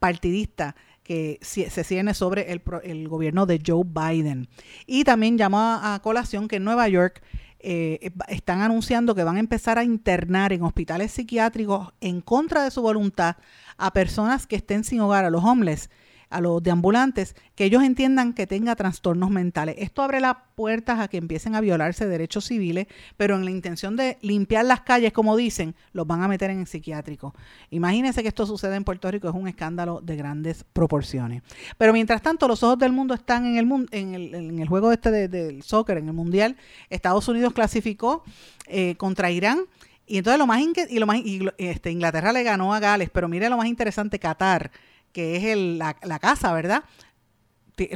partidista 0.00 0.74
que 1.04 1.38
se 1.42 1.84
cierne 1.84 2.12
sobre 2.12 2.50
el, 2.50 2.60
el 2.82 3.06
gobierno 3.06 3.46
de 3.46 3.62
Joe 3.64 3.84
Biden. 3.86 4.48
Y 4.84 5.04
también 5.04 5.38
llamó 5.38 5.60
a 5.60 6.00
colación 6.02 6.48
que 6.48 6.56
en 6.56 6.64
Nueva 6.64 6.88
York 6.88 7.22
eh, 7.62 8.12
están 8.28 8.62
anunciando 8.62 9.14
que 9.14 9.24
van 9.24 9.36
a 9.36 9.40
empezar 9.40 9.78
a 9.78 9.84
internar 9.84 10.52
en 10.52 10.62
hospitales 10.62 11.12
psiquiátricos 11.12 11.92
en 12.00 12.20
contra 12.20 12.64
de 12.64 12.70
su 12.70 12.82
voluntad 12.82 13.36
a 13.76 13.92
personas 13.92 14.46
que 14.46 14.56
estén 14.56 14.84
sin 14.84 15.00
hogar, 15.00 15.24
a 15.24 15.30
los 15.30 15.44
homeless, 15.44 15.90
a 16.30 16.40
los 16.40 16.62
deambulantes, 16.62 17.34
que 17.56 17.64
ellos 17.64 17.82
entiendan 17.82 18.32
que 18.32 18.46
tenga 18.46 18.76
trastornos 18.76 19.30
mentales. 19.30 19.74
Esto 19.78 20.02
abre 20.02 20.20
las 20.20 20.36
puertas 20.54 21.00
a 21.00 21.08
que 21.08 21.16
empiecen 21.16 21.54
a 21.56 21.60
violarse 21.60 22.06
derechos 22.06 22.44
civiles, 22.46 22.86
pero 23.16 23.34
en 23.36 23.44
la 23.44 23.50
intención 23.50 23.96
de 23.96 24.16
limpiar 24.22 24.64
las 24.64 24.80
calles, 24.82 25.12
como 25.12 25.36
dicen, 25.36 25.74
los 25.92 26.06
van 26.06 26.22
a 26.22 26.28
meter 26.28 26.50
en 26.50 26.60
el 26.60 26.66
psiquiátrico. 26.66 27.34
Imagínense 27.70 28.22
que 28.22 28.28
esto 28.28 28.46
sucede 28.46 28.76
en 28.76 28.84
Puerto 28.84 29.10
Rico, 29.10 29.28
es 29.28 29.34
un 29.34 29.48
escándalo 29.48 30.00
de 30.00 30.16
grandes 30.16 30.64
proporciones. 30.72 31.42
Pero 31.76 31.92
mientras 31.92 32.22
tanto, 32.22 32.46
los 32.46 32.62
ojos 32.62 32.78
del 32.78 32.92
mundo 32.92 33.12
están 33.14 33.44
en 33.44 33.56
el, 33.58 33.88
en 33.90 34.14
el, 34.14 34.34
en 34.34 34.58
el 34.60 34.68
juego 34.68 34.92
este 34.92 35.10
de- 35.10 35.28
del 35.28 35.62
soccer, 35.62 35.98
en 35.98 36.06
el 36.06 36.14
Mundial. 36.14 36.56
Estados 36.90 37.26
Unidos 37.28 37.52
clasificó 37.52 38.22
eh, 38.66 38.94
contra 38.96 39.30
Irán. 39.30 39.60
Y 40.06 40.18
entonces 40.18 40.38
lo 40.38 40.46
más, 40.46 40.60
y 40.60 40.98
lo 40.98 41.06
más 41.06 41.18
y 41.18 41.46
este, 41.58 41.90
Inglaterra 41.92 42.32
le 42.32 42.42
ganó 42.42 42.74
a 42.74 42.80
Gales, 42.80 43.10
pero 43.10 43.28
mire 43.28 43.48
lo 43.48 43.56
más 43.56 43.66
interesante, 43.66 44.18
Qatar, 44.18 44.72
que 45.12 45.36
es 45.36 45.44
el- 45.44 45.78
la, 45.78 45.96
la 46.02 46.18
casa, 46.18 46.52
¿verdad? 46.52 46.84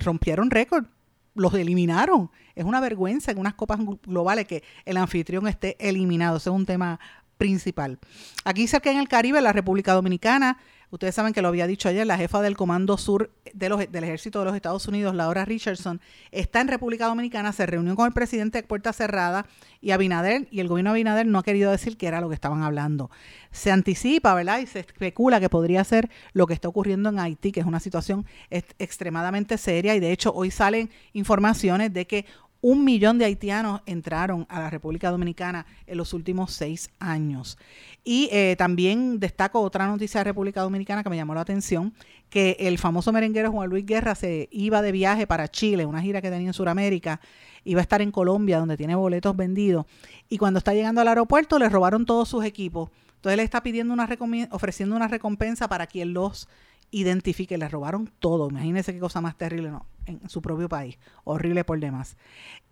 Rompieron 0.02 0.50
récord, 0.50 0.86
los 1.34 1.52
eliminaron. 1.54 2.30
Es 2.54 2.64
una 2.64 2.80
vergüenza 2.80 3.32
en 3.32 3.38
unas 3.38 3.54
copas 3.54 3.78
globales 4.04 4.46
que 4.46 4.62
el 4.84 4.96
anfitrión 4.96 5.46
esté 5.46 5.76
eliminado. 5.78 6.36
Ese 6.38 6.48
es 6.50 6.54
un 6.56 6.64
tema 6.64 6.98
principal. 7.36 7.98
Aquí 8.44 8.66
cerca 8.66 8.90
en 8.90 8.98
el 8.98 9.08
Caribe, 9.08 9.40
la 9.42 9.52
República 9.52 9.92
Dominicana, 9.92 10.58
ustedes 10.94 11.14
saben 11.14 11.32
que 11.32 11.42
lo 11.42 11.48
había 11.48 11.66
dicho 11.66 11.88
ayer, 11.88 12.06
la 12.06 12.16
jefa 12.16 12.40
del 12.42 12.56
Comando 12.56 12.96
Sur 12.96 13.30
de 13.52 13.68
los- 13.68 13.90
del 13.90 14.04
Ejército 14.04 14.38
de 14.40 14.46
los 14.46 14.54
Estados 14.56 14.86
Unidos, 14.88 15.14
Laura 15.14 15.44
Richardson, 15.44 16.00
está 16.30 16.60
en 16.60 16.68
República 16.68 17.06
Dominicana, 17.06 17.52
se 17.52 17.66
reunió 17.66 17.94
con 17.96 18.06
el 18.06 18.12
presidente 18.12 18.58
de 18.62 18.66
puerta 18.66 18.92
cerrada 18.92 19.46
y 19.80 19.90
Abinader, 19.90 20.48
y 20.50 20.60
el 20.60 20.68
gobierno 20.68 20.90
de 20.90 20.96
Abinader 21.00 21.26
no 21.26 21.38
ha 21.38 21.42
querido 21.42 21.70
decir 21.70 21.96
qué 21.96 22.06
era 22.06 22.20
lo 22.20 22.28
que 22.28 22.34
estaban 22.34 22.62
hablando. 22.62 23.10
Se 23.50 23.70
anticipa, 23.70 24.34
¿verdad? 24.34 24.60
Y 24.60 24.66
se 24.66 24.80
especula 24.80 25.40
que 25.40 25.48
podría 25.50 25.84
ser 25.84 26.10
lo 26.32 26.46
que 26.46 26.54
está 26.54 26.68
ocurriendo 26.68 27.10
en 27.10 27.18
Haití, 27.18 27.52
que 27.52 27.60
es 27.60 27.66
una 27.66 27.80
situación 27.80 28.24
ex- 28.50 28.74
extremadamente 28.78 29.58
seria, 29.58 29.94
y 29.94 30.00
de 30.00 30.12
hecho 30.12 30.32
hoy 30.34 30.50
salen 30.50 30.90
informaciones 31.12 31.92
de 31.92 32.06
que 32.06 32.26
un 32.64 32.82
millón 32.82 33.18
de 33.18 33.26
haitianos 33.26 33.82
entraron 33.84 34.46
a 34.48 34.58
la 34.58 34.70
República 34.70 35.10
Dominicana 35.10 35.66
en 35.86 35.98
los 35.98 36.14
últimos 36.14 36.50
seis 36.50 36.88
años. 36.98 37.58
Y 38.04 38.30
eh, 38.32 38.56
también 38.56 39.20
destaco 39.20 39.60
otra 39.60 39.86
noticia 39.86 40.20
de 40.20 40.24
República 40.24 40.62
Dominicana 40.62 41.02
que 41.02 41.10
me 41.10 41.16
llamó 41.16 41.34
la 41.34 41.42
atención, 41.42 41.92
que 42.30 42.56
el 42.58 42.78
famoso 42.78 43.12
merenguero 43.12 43.52
Juan 43.52 43.68
Luis 43.68 43.84
Guerra 43.84 44.14
se 44.14 44.48
iba 44.50 44.80
de 44.80 44.92
viaje 44.92 45.26
para 45.26 45.46
Chile, 45.48 45.84
una 45.84 46.00
gira 46.00 46.22
que 46.22 46.30
tenía 46.30 46.46
en 46.46 46.54
Sudamérica, 46.54 47.20
iba 47.64 47.80
a 47.80 47.82
estar 47.82 48.00
en 48.00 48.10
Colombia, 48.10 48.60
donde 48.60 48.78
tiene 48.78 48.94
boletos 48.94 49.36
vendidos, 49.36 49.84
y 50.30 50.38
cuando 50.38 50.56
está 50.56 50.72
llegando 50.72 51.02
al 51.02 51.08
aeropuerto 51.08 51.58
le 51.58 51.68
robaron 51.68 52.06
todos 52.06 52.30
sus 52.30 52.46
equipos. 52.46 52.88
Entonces 53.16 53.36
le 53.36 53.42
está 53.42 53.62
pidiendo 53.62 53.92
una 53.92 54.08
ofreciendo 54.52 54.96
una 54.96 55.08
recompensa 55.08 55.68
para 55.68 55.86
quien 55.86 56.14
los 56.14 56.48
identifique. 56.90 57.58
Le 57.58 57.68
robaron 57.68 58.10
todo. 58.20 58.48
Imagínense 58.48 58.94
qué 58.94 59.00
cosa 59.00 59.20
más 59.20 59.36
terrible, 59.36 59.70
¿no? 59.70 59.84
En 60.06 60.28
su 60.28 60.42
propio 60.42 60.68
país. 60.68 60.98
Horrible 61.24 61.64
por 61.64 61.80
demás. 61.80 62.16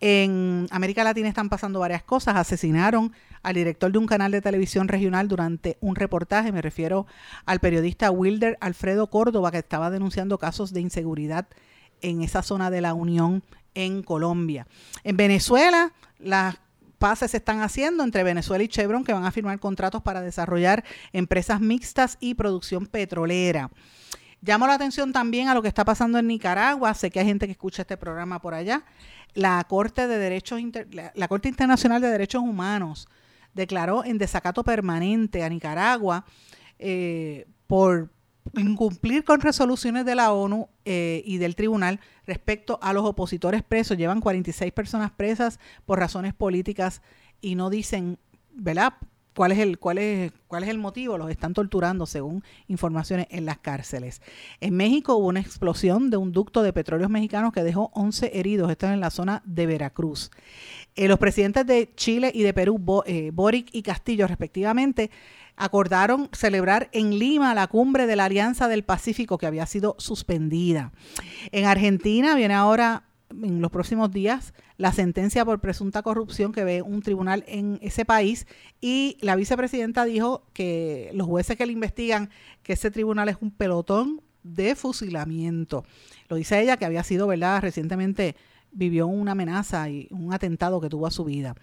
En 0.01 0.66
América 0.70 1.05
Latina 1.05 1.28
están 1.28 1.49
pasando 1.49 1.80
varias 1.80 2.03
cosas. 2.03 2.37
Asesinaron 2.37 3.12
al 3.43 3.55
director 3.55 3.91
de 3.91 3.99
un 3.99 4.07
canal 4.07 4.30
de 4.33 4.43
televisión 4.43 4.89
regional 4.89 5.28
durante 5.28 5.78
un 5.80 5.97
reportaje. 5.97 6.53
Me 6.53 6.61
refiero 6.61 7.07
al 7.47 7.61
periodista 7.61 8.11
Wilder 8.11 8.59
Alfredo 8.61 9.09
Córdoba, 9.09 9.51
que 9.51 9.59
estaba 9.59 9.91
denunciando 9.91 10.39
casos 10.39 10.72
de 10.72 10.80
inseguridad 10.80 11.47
en 12.03 12.22
esa 12.22 12.43
zona 12.43 12.70
de 12.70 12.80
la 12.80 12.95
Unión 12.95 13.43
en 13.74 14.03
Colombia. 14.03 14.66
En 15.05 15.16
Venezuela, 15.16 15.93
las 16.18 16.57
pases 16.99 17.33
se 17.33 17.39
están 17.39 17.62
haciendo 17.62 18.05
entre 18.05 18.22
Venezuela 18.22 18.62
y 18.62 18.68
Chevron 18.68 19.03
que 19.03 19.12
van 19.12 19.24
a 19.24 19.33
firmar 19.33 19.59
contratos 19.59 20.03
para 20.03 20.20
desarrollar 20.20 20.85
empresas 21.12 21.61
mixtas 21.61 22.16
y 22.20 22.35
producción 22.35 22.87
petrolera. 22.87 23.70
Llamo 24.45 24.66
la 24.66 24.74
atención 24.74 25.12
también 25.12 25.49
a 25.49 25.55
lo 25.55 25.62
que 25.62 25.68
está 25.68 25.84
pasando 25.84 26.18
en 26.18 26.26
Nicaragua. 26.26 26.93
Sé 26.95 27.12
que 27.12 27.20
hay 27.20 27.26
gente 27.26 27.47
que 27.47 27.53
escucha 27.53 27.82
este 27.82 27.97
programa 27.97 28.40
por 28.40 28.55
allá. 28.55 28.84
La 29.34 29.62
Corte 29.64 30.09
de 30.09 30.18
Derechos 30.18 30.61
la 31.14 31.28
Corte 31.28 31.49
Internacional 31.49 32.03
de 32.03 32.11
Derechos 32.11 32.43
Humanos 32.43 33.09
declaró 33.55 34.05
en 34.05 34.18
desacato 34.18 34.64
permanente 34.64 35.45
a 35.45 35.49
Nicaragua 35.49 36.24
eh, 36.80 37.47
por 37.68 38.11
incumplir 38.57 39.22
con 39.22 39.40
resoluciones 39.40 40.05
de 40.05 40.16
la 40.16 40.32
ONU 40.32 40.68
eh, 40.84 41.22
y 41.24 41.38
del 41.38 41.55
tribunal 41.55 42.01
respecto 42.26 42.80
a 42.82 42.93
los 42.93 43.05
opositores 43.05 43.62
presos. 43.62 43.97
Llevan 43.97 44.20
46 44.20 44.72
personas 44.72 45.12
presas 45.12 45.61
por 45.86 46.01
razones 46.01 46.34
políticas 46.34 47.01
y 47.40 47.55
no 47.55 47.70
dicen, 47.70 48.18
¿verdad? 48.51 48.95
¿Cuál 49.35 49.53
es, 49.53 49.59
el, 49.61 49.78
cuál, 49.78 49.99
es, 49.99 50.33
¿Cuál 50.47 50.64
es 50.64 50.68
el 50.68 50.78
motivo? 50.78 51.16
Los 51.16 51.30
están 51.30 51.55
torturando 51.55 52.05
según 52.05 52.45
informaciones 52.68 53.26
en 53.30 53.47
las 53.47 53.59
cárceles. 53.59 54.20
En 54.61 54.76
México 54.76 55.16
hubo 55.16 55.28
una 55.28 55.41
explosión 55.41 56.11
de 56.11 56.18
un 56.18 56.33
ducto 56.33 56.62
de 56.62 56.72
petróleos 56.74 57.11
mexicanos 57.11 57.53
que 57.53 57.62
dejó 57.62 57.91
11 57.95 58.39
heridos. 58.39 58.70
Esto 58.70 58.87
es 58.87 58.93
en 58.93 59.01
la 59.01 59.11
zona 59.11 59.43
de 59.47 59.66
Veracruz. 59.66 60.30
Eh, 60.97 61.09
los 61.09 61.18
presidentes 61.18 61.66
de 61.66 61.91
Chile 61.95 62.30
y 62.35 62.43
de 62.43 62.53
Perú, 62.53 63.03
eh, 63.07 63.30
Boric 63.33 63.68
y 63.72 63.83
Castillo 63.83 64.26
respectivamente, 64.26 65.11
acordaron 65.57 66.28
celebrar 66.33 66.91
en 66.93 67.18
Lima 67.18 67.55
la 67.55 67.66
cumbre 67.68 68.07
de 68.07 68.16
la 68.16 68.26
Alianza 68.26 68.68
del 68.68 68.85
Pacífico 68.85 69.39
que 69.39 69.47
había 69.47 69.64
sido 69.64 69.97
suspendida. 69.99 70.93
En 71.53 71.64
Argentina 71.64 72.35
viene 72.35 72.55
ahora 72.55 73.05
en 73.43 73.61
los 73.61 73.70
próximos 73.70 74.11
días 74.11 74.55
la 74.76 74.93
sentencia 74.93 75.45
por 75.45 75.61
presunta 75.61 76.03
corrupción 76.03 76.53
que 76.53 76.64
ve 76.64 76.83
un 76.83 77.03
tribunal 77.03 77.45
en 77.47 77.78
ese 77.83 78.05
país 78.05 78.47
y 78.80 79.16
la 79.20 79.37
vicepresidenta 79.37 80.05
dijo 80.05 80.45
que 80.53 81.11
los 81.14 81.26
jueces 81.26 81.57
que 81.57 81.66
le 81.66 81.72
investigan 81.72 82.30
que 82.62 82.74
ese 82.74 82.91
tribunal 82.91 83.28
es 83.28 83.37
un 83.41 83.51
pelotón 83.51 84.20
de 84.43 84.74
fusilamiento. 84.74 85.85
Lo 86.28 86.37
dice 86.37 86.61
ella 86.61 86.76
que 86.76 86.85
había 86.85 87.05
sido, 87.05 87.26
¿verdad? 87.26 87.62
Recientemente 87.62 88.37
vivió 88.72 89.07
una 89.07 89.33
amenaza 89.33 89.89
y 89.89 90.09
un 90.11 90.33
atentado 90.33 90.80
que 90.80 90.89
tuvo 90.89 91.07
a 91.07 91.11
su 91.11 91.24
vida. 91.24 91.55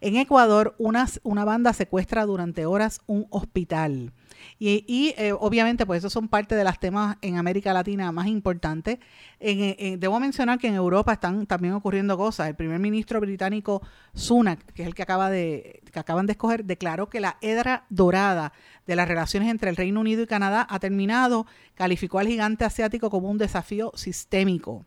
En 0.00 0.16
Ecuador, 0.16 0.74
una, 0.78 1.06
una 1.22 1.44
banda 1.44 1.72
secuestra 1.72 2.26
durante 2.26 2.66
horas 2.66 3.00
un 3.06 3.26
hospital. 3.30 4.12
Y, 4.58 5.14
eh, 5.16 5.32
obviamente, 5.32 5.86
pues 5.86 5.98
esos 5.98 6.12
son 6.12 6.28
parte 6.28 6.54
de 6.54 6.64
los 6.64 6.78
temas 6.78 7.16
en 7.22 7.36
América 7.36 7.72
Latina 7.72 8.10
más 8.12 8.26
importantes. 8.26 8.98
En, 9.40 9.76
en, 9.78 10.00
debo 10.00 10.18
mencionar 10.20 10.58
que 10.58 10.68
en 10.68 10.74
Europa 10.74 11.12
están 11.12 11.46
también 11.46 11.74
ocurriendo 11.74 12.16
cosas. 12.16 12.48
El 12.48 12.56
primer 12.56 12.78
ministro 12.78 13.20
británico 13.20 13.82
Sunak, 14.14 14.64
que 14.72 14.82
es 14.82 14.88
el 14.88 14.94
que 14.94 15.02
acaba 15.02 15.30
de 15.30 15.82
que 15.92 15.98
acaban 15.98 16.26
de 16.26 16.32
escoger, 16.32 16.64
declaró 16.64 17.08
que 17.08 17.20
la 17.20 17.38
edra 17.40 17.84
dorada 17.88 18.52
de 18.86 18.96
las 18.96 19.08
relaciones 19.08 19.50
entre 19.50 19.70
el 19.70 19.76
Reino 19.76 20.00
Unido 20.00 20.22
y 20.22 20.26
Canadá 20.26 20.66
ha 20.68 20.78
terminado. 20.78 21.46
Calificó 21.74 22.18
al 22.18 22.26
gigante 22.26 22.64
asiático 22.64 23.10
como 23.10 23.30
un 23.30 23.38
desafío 23.38 23.92
sistémico. 23.94 24.84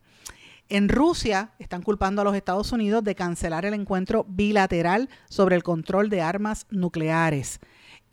En 0.68 0.88
Rusia 0.88 1.50
están 1.58 1.82
culpando 1.82 2.22
a 2.22 2.24
los 2.24 2.34
Estados 2.34 2.72
Unidos 2.72 3.04
de 3.04 3.14
cancelar 3.14 3.66
el 3.66 3.74
encuentro 3.74 4.24
bilateral 4.28 5.10
sobre 5.28 5.56
el 5.56 5.62
control 5.62 6.08
de 6.08 6.22
armas 6.22 6.66
nucleares. 6.70 7.60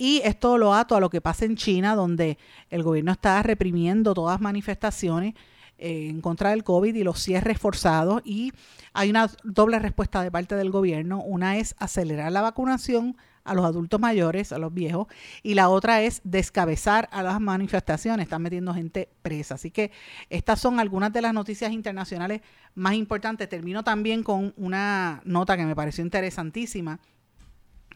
Y 0.02 0.22
esto 0.24 0.58
lo 0.58 0.74
ato 0.74 0.96
a 0.96 1.02
lo 1.02 1.10
que 1.10 1.20
pasa 1.20 1.44
en 1.44 1.58
China, 1.58 1.94
donde 1.94 2.38
el 2.70 2.84
gobierno 2.84 3.12
está 3.12 3.44
reprimiendo 3.44 4.14
todas 4.14 4.40
manifestaciones 4.40 5.36
eh, 5.78 6.08
en 6.08 6.22
contra 6.22 6.52
del 6.52 6.64
COVID 6.64 6.96
y 6.96 7.04
los 7.04 7.22
cierres 7.22 7.60
forzados. 7.60 8.22
Y 8.24 8.54
hay 8.94 9.10
una 9.10 9.30
doble 9.44 9.78
respuesta 9.78 10.24
de 10.24 10.32
parte 10.32 10.56
del 10.56 10.72
gobierno. 10.72 11.22
Una 11.22 11.58
es 11.58 11.76
acelerar 11.80 12.32
la 12.32 12.40
vacunación 12.40 13.18
a 13.44 13.54
los 13.54 13.66
adultos 13.66 14.00
mayores, 14.00 14.54
a 14.54 14.58
los 14.58 14.74
viejos, 14.74 15.08
y 15.44 15.56
la 15.56 15.68
otra 15.68 16.02
es 16.02 16.22
descabezar 16.24 17.10
a 17.12 17.22
las 17.22 17.42
manifestaciones, 17.42 18.24
están 18.24 18.42
metiendo 18.44 18.74
gente 18.74 19.10
presa. 19.22 19.56
Así 19.56 19.70
que 19.70 19.92
estas 20.30 20.62
son 20.62 20.80
algunas 20.80 21.12
de 21.12 21.22
las 21.22 21.34
noticias 21.34 21.74
internacionales 21.74 22.40
más 22.74 22.94
importantes. 22.94 23.50
Termino 23.50 23.84
también 23.84 24.24
con 24.24 24.54
una 24.56 25.22
nota 25.26 25.58
que 25.58 25.66
me 25.66 25.76
pareció 25.76 26.06
interesantísima. 26.06 27.02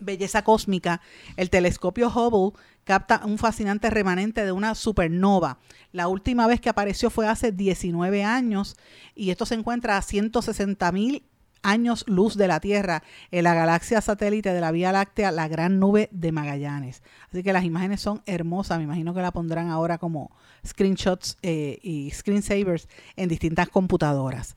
Belleza 0.04 0.44
cósmica, 0.44 1.02
el 1.38 1.50
telescopio 1.50 2.08
Hubble 2.10 2.60
capta 2.84 3.22
un 3.26 3.38
fascinante 3.38 3.90
remanente 3.90 4.46
de 4.46 4.52
una 4.52 4.76
supernova. 4.76 5.60
La 5.92 6.08
última 6.08 6.48
vez 6.48 6.60
que 6.60 6.70
apareció 6.70 7.10
fue 7.10 7.28
hace 7.28 7.52
19 7.52 8.24
años 8.24 8.76
y 9.16 9.30
esto 9.30 9.46
se 9.46 9.56
encuentra 9.56 9.98
a 9.98 10.02
160 10.02 10.92
mil 10.92 11.24
años 11.64 12.04
luz 12.08 12.36
de 12.36 12.48
la 12.48 12.60
Tierra 12.60 13.04
en 13.32 13.46
la 13.46 13.54
galaxia 13.54 14.02
satélite 14.02 14.54
de 14.54 14.62
la 14.62 14.72
Vía 14.72 14.92
Láctea, 14.92 15.32
la 15.32 15.48
Gran 15.48 15.80
Nube 15.80 16.10
de 16.12 16.32
Magallanes. 16.32 17.02
Así 17.30 17.42
que 17.42 17.54
las 17.54 17.64
imágenes 17.64 18.02
son 18.02 18.22
hermosas, 18.26 18.78
me 18.78 18.84
imagino 18.84 19.14
que 19.14 19.22
la 19.22 19.32
pondrán 19.32 19.70
ahora 19.70 19.98
como 19.98 20.32
screenshots 20.66 21.38
eh, 21.42 21.80
y 21.82 22.12
screensavers 22.12 22.88
en 23.16 23.30
distintas 23.30 23.70
computadoras. 23.70 24.54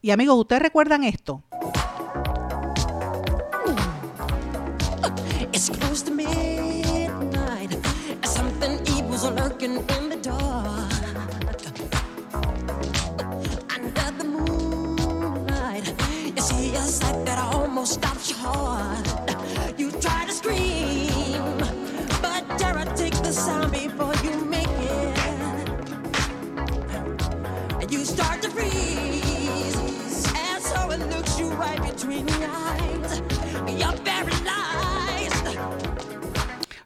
Y 0.00 0.10
amigos, 0.10 0.36
¿ustedes 0.36 0.62
recuerdan 0.62 1.04
esto? 1.04 1.44
Lurking 9.62 9.96
in 9.96 10.08
the 10.08 10.16
dark. 10.16 10.92
Under 13.74 14.10
the 14.18 14.24
moonlight, 14.24 15.94
you 16.34 16.42
see 16.42 16.74
a 16.74 16.80
sight 16.80 17.24
that 17.26 17.38
almost 17.38 17.94
stops 17.94 18.30
your 18.30 18.38
heart. 18.38 19.08
You 19.78 19.90
try 19.92 20.24
to 20.26 20.32
scream, 20.32 21.58
but 22.20 22.58
terror 22.58 22.84
takes 22.96 23.20
the 23.20 23.32
sound 23.32 23.72
before 23.72 24.14
you 24.24 24.44
make 24.44 24.68
it. 24.68 25.18
And 27.80 27.92
you 27.92 28.04
start 28.04 28.42
to 28.42 28.50
freeze, 28.50 30.26
and 30.36 30.62
so 30.62 30.90
it 30.90 31.00
looks 31.10 31.38
you 31.38 31.50
right 31.50 31.82
between 31.82 32.26
the 32.26 32.48
eyes. 32.48 33.01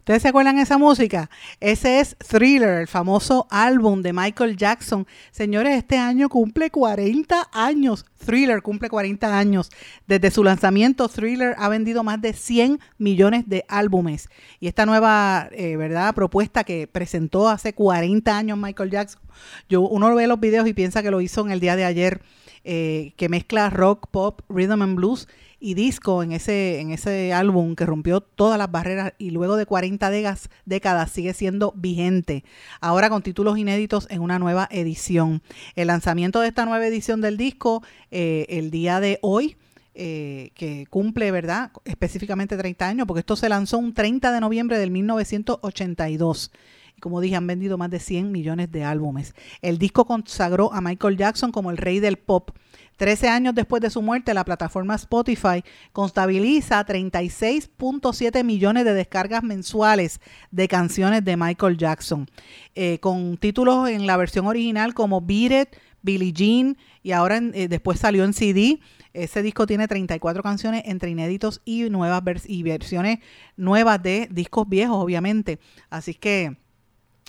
¿Ustedes 0.06 0.22
se 0.22 0.28
acuerdan 0.28 0.54
de 0.54 0.62
esa 0.62 0.78
música? 0.78 1.28
Ese 1.58 1.98
es 1.98 2.16
Thriller, 2.18 2.78
el 2.78 2.86
famoso 2.86 3.48
álbum 3.50 4.02
de 4.02 4.12
Michael 4.12 4.56
Jackson. 4.56 5.04
Señores, 5.32 5.76
este 5.76 5.98
año 5.98 6.28
cumple 6.28 6.70
40 6.70 7.48
años. 7.52 8.06
Thriller 8.24 8.62
cumple 8.62 8.88
40 8.88 9.36
años. 9.36 9.68
Desde 10.06 10.30
su 10.30 10.44
lanzamiento, 10.44 11.08
Thriller 11.08 11.56
ha 11.58 11.68
vendido 11.68 12.04
más 12.04 12.22
de 12.22 12.34
100 12.34 12.78
millones 12.98 13.48
de 13.48 13.64
álbumes. 13.66 14.28
Y 14.60 14.68
esta 14.68 14.86
nueva, 14.86 15.48
eh, 15.50 15.76
¿verdad?, 15.76 16.14
propuesta 16.14 16.62
que 16.62 16.86
presentó 16.86 17.48
hace 17.48 17.72
40 17.72 18.38
años 18.38 18.56
Michael 18.56 18.92
Jackson. 18.92 19.22
Yo, 19.68 19.80
uno 19.80 20.14
ve 20.14 20.28
los 20.28 20.38
videos 20.38 20.68
y 20.68 20.72
piensa 20.72 21.02
que 21.02 21.10
lo 21.10 21.20
hizo 21.20 21.40
en 21.40 21.50
el 21.50 21.58
día 21.58 21.74
de 21.74 21.84
ayer, 21.84 22.22
eh, 22.62 23.12
que 23.16 23.28
mezcla 23.28 23.70
rock, 23.70 24.06
pop, 24.12 24.42
rhythm 24.48 24.82
and 24.82 24.94
blues 24.94 25.26
y 25.58 25.74
disco 25.74 26.22
en 26.22 26.32
ese, 26.32 26.80
en 26.80 26.90
ese 26.90 27.32
álbum 27.32 27.74
que 27.74 27.86
rompió 27.86 28.20
todas 28.20 28.58
las 28.58 28.70
barreras 28.70 29.14
y 29.18 29.30
luego 29.30 29.56
de 29.56 29.66
40 29.66 30.10
décadas, 30.10 31.10
sigue 31.10 31.32
siendo 31.34 31.72
vigente. 31.76 32.44
Ahora 32.80 33.08
con 33.08 33.22
títulos 33.22 33.58
inéditos 33.58 34.06
en 34.10 34.20
una 34.20 34.38
nueva 34.38 34.68
edición. 34.70 35.42
El 35.74 35.88
lanzamiento 35.88 36.40
de 36.40 36.48
esta 36.48 36.66
nueva 36.66 36.86
edición 36.86 37.20
del 37.20 37.36
disco 37.36 37.82
eh, 38.10 38.46
el 38.48 38.70
día 38.70 39.00
de 39.00 39.18
hoy. 39.22 39.56
eh, 39.98 40.50
que 40.54 40.84
cumple, 40.90 41.30
¿verdad? 41.30 41.70
Específicamente 41.86 42.58
30 42.58 42.86
años, 42.86 43.06
porque 43.06 43.20
esto 43.20 43.34
se 43.34 43.48
lanzó 43.48 43.78
un 43.78 43.94
30 43.94 44.30
de 44.30 44.40
noviembre 44.40 44.78
del 44.78 44.90
1982. 44.90 46.50
Y 46.96 47.00
como 47.00 47.20
dije, 47.20 47.36
han 47.36 47.46
vendido 47.46 47.76
más 47.78 47.90
de 47.90 48.00
100 48.00 48.32
millones 48.32 48.72
de 48.72 48.84
álbumes. 48.84 49.34
El 49.60 49.78
disco 49.78 50.06
consagró 50.06 50.72
a 50.72 50.80
Michael 50.80 51.16
Jackson 51.16 51.52
como 51.52 51.70
el 51.70 51.76
rey 51.76 52.00
del 52.00 52.16
pop. 52.16 52.50
Trece 52.96 53.28
años 53.28 53.54
después 53.54 53.82
de 53.82 53.90
su 53.90 54.00
muerte, 54.00 54.32
la 54.32 54.44
plataforma 54.44 54.94
Spotify 54.94 55.62
contabiliza 55.92 56.84
36.7 56.84 58.42
millones 58.42 58.86
de 58.86 58.94
descargas 58.94 59.42
mensuales 59.42 60.20
de 60.50 60.66
canciones 60.66 61.22
de 61.22 61.36
Michael 61.36 61.76
Jackson, 61.76 62.26
eh, 62.74 62.98
con 63.00 63.36
títulos 63.36 63.90
en 63.90 64.06
la 64.06 64.16
versión 64.16 64.46
original 64.46 64.94
como 64.94 65.20
Beat 65.20 65.52
It, 65.52 65.78
Billie 66.00 66.32
Jean 66.32 66.78
y 67.02 67.12
ahora 67.12 67.38
eh, 67.52 67.68
después 67.68 68.00
salió 68.00 68.24
en 68.24 68.32
CD. 68.32 68.80
Ese 69.12 69.42
disco 69.42 69.66
tiene 69.66 69.88
34 69.88 70.42
canciones 70.42 70.82
entre 70.86 71.10
inéditos 71.10 71.60
y 71.66 71.90
nuevas 71.90 72.22
y 72.46 72.62
versiones 72.62 73.18
nuevas 73.56 74.02
de 74.02 74.28
discos 74.30 74.66
viejos, 74.68 74.96
obviamente. 74.96 75.58
Así 75.90 76.14
que 76.14 76.56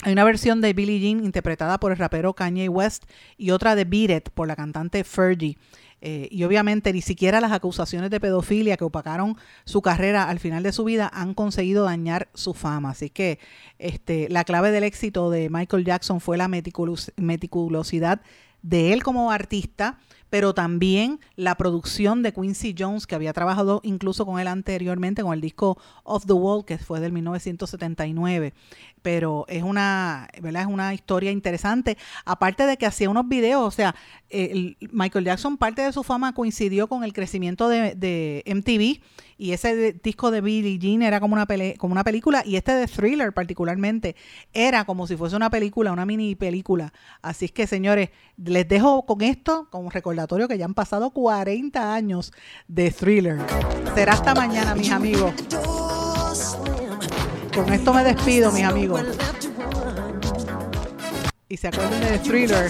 hay 0.03 0.13
una 0.13 0.23
versión 0.23 0.61
de 0.61 0.73
Billie 0.73 0.99
Jean 0.99 1.25
interpretada 1.25 1.79
por 1.79 1.91
el 1.91 1.97
rapero 1.97 2.33
Kanye 2.33 2.69
West 2.69 3.05
y 3.37 3.49
otra 3.49 3.75
de 3.75 3.85
Beat 3.85 4.29
por 4.29 4.47
la 4.47 4.55
cantante 4.55 5.03
Fergie. 5.03 5.57
Eh, 5.99 6.27
y 6.29 6.43
obviamente 6.43 6.93
ni 6.93 7.01
siquiera 7.01 7.41
las 7.41 7.51
acusaciones 7.51 8.11
de 8.11 8.19
pedofilia 8.19 8.77
que 8.77 8.83
opacaron 8.83 9.35
su 9.65 9.81
carrera 9.81 10.29
al 10.29 10.39
final 10.39 10.61
de 10.61 10.71
su 10.71 10.83
vida 10.83 11.09
han 11.11 11.33
conseguido 11.33 11.85
dañar 11.85 12.29
su 12.35 12.53
fama. 12.53 12.91
Así 12.91 13.09
que 13.09 13.39
este, 13.79 14.29
la 14.29 14.43
clave 14.43 14.69
del 14.69 14.83
éxito 14.83 15.31
de 15.31 15.49
Michael 15.49 15.85
Jackson 15.85 16.21
fue 16.21 16.37
la 16.37 16.47
meticulosidad 16.47 18.21
de 18.61 18.93
él 18.93 19.01
como 19.01 19.31
artista, 19.31 19.97
pero 20.29 20.53
también 20.53 21.19
la 21.35 21.55
producción 21.55 22.21
de 22.23 22.33
Quincy 22.33 22.75
Jones, 22.77 23.07
que 23.07 23.15
había 23.15 23.33
trabajado 23.33 23.79
incluso 23.83 24.25
con 24.25 24.39
él 24.39 24.47
anteriormente 24.47 25.23
con 25.23 25.33
el 25.33 25.41
disco 25.41 25.77
Off 26.03 26.25
the 26.25 26.33
Wall, 26.33 26.65
que 26.65 26.77
fue 26.77 26.99
del 26.99 27.11
1979. 27.13 28.53
Pero 29.01 29.45
es 29.47 29.63
una, 29.63 30.27
¿verdad? 30.41 30.63
Es 30.63 30.67
una 30.67 30.93
historia 30.93 31.31
interesante. 31.31 31.97
Aparte 32.25 32.65
de 32.65 32.77
que 32.77 32.85
hacía 32.85 33.09
unos 33.09 33.27
videos, 33.27 33.63
o 33.63 33.71
sea, 33.71 33.95
el- 34.29 34.77
Michael 34.91 35.25
Jackson, 35.25 35.57
parte 35.57 35.81
de 35.81 35.93
su 35.93 36.03
fama 36.03 36.33
coincidió 36.33 36.87
con 36.87 37.03
el 37.03 37.13
crecimiento 37.13 37.69
de, 37.69 37.95
de 37.95 38.43
MTV 38.47 39.01
y 39.37 39.51
ese 39.51 39.93
disco 40.03 40.31
de 40.31 40.41
Billie 40.41 40.79
Jean 40.79 41.01
era 41.03 41.19
como 41.19 41.33
una, 41.35 41.45
pele- 41.47 41.77
como 41.77 41.91
una 41.91 42.03
película 42.03 42.43
y 42.45 42.55
este 42.55 42.73
de 42.73 42.87
Thriller 42.87 43.33
particularmente 43.33 44.15
era 44.53 44.85
como 44.85 45.07
si 45.07 45.15
fuese 45.15 45.35
una 45.35 45.49
película, 45.49 45.91
una 45.91 46.05
mini 46.05 46.35
película. 46.35 46.91
Así 47.21 47.45
es 47.45 47.51
que 47.51 47.67
señores, 47.67 48.09
les 48.37 48.67
dejo 48.67 49.05
con 49.05 49.21
esto 49.21 49.67
como 49.69 49.89
recordatorio 49.89 50.47
que 50.47 50.57
ya 50.57 50.65
han 50.65 50.73
pasado 50.73 51.11
40 51.11 51.93
años 51.93 52.31
de 52.67 52.91
Thriller. 52.91 53.37
Será 53.95 54.13
hasta 54.13 54.33
mañana, 54.35 54.73
mis 54.75 54.91
amigos. 54.91 55.33
Con 57.53 57.71
esto 57.73 57.93
me 57.93 58.03
despido, 58.03 58.51
mis 58.51 58.63
amigos. 58.63 59.01
Y 61.49 61.57
se 61.57 61.67
acuerdan 61.69 62.01
de 62.01 62.19
Thriller. 62.19 62.69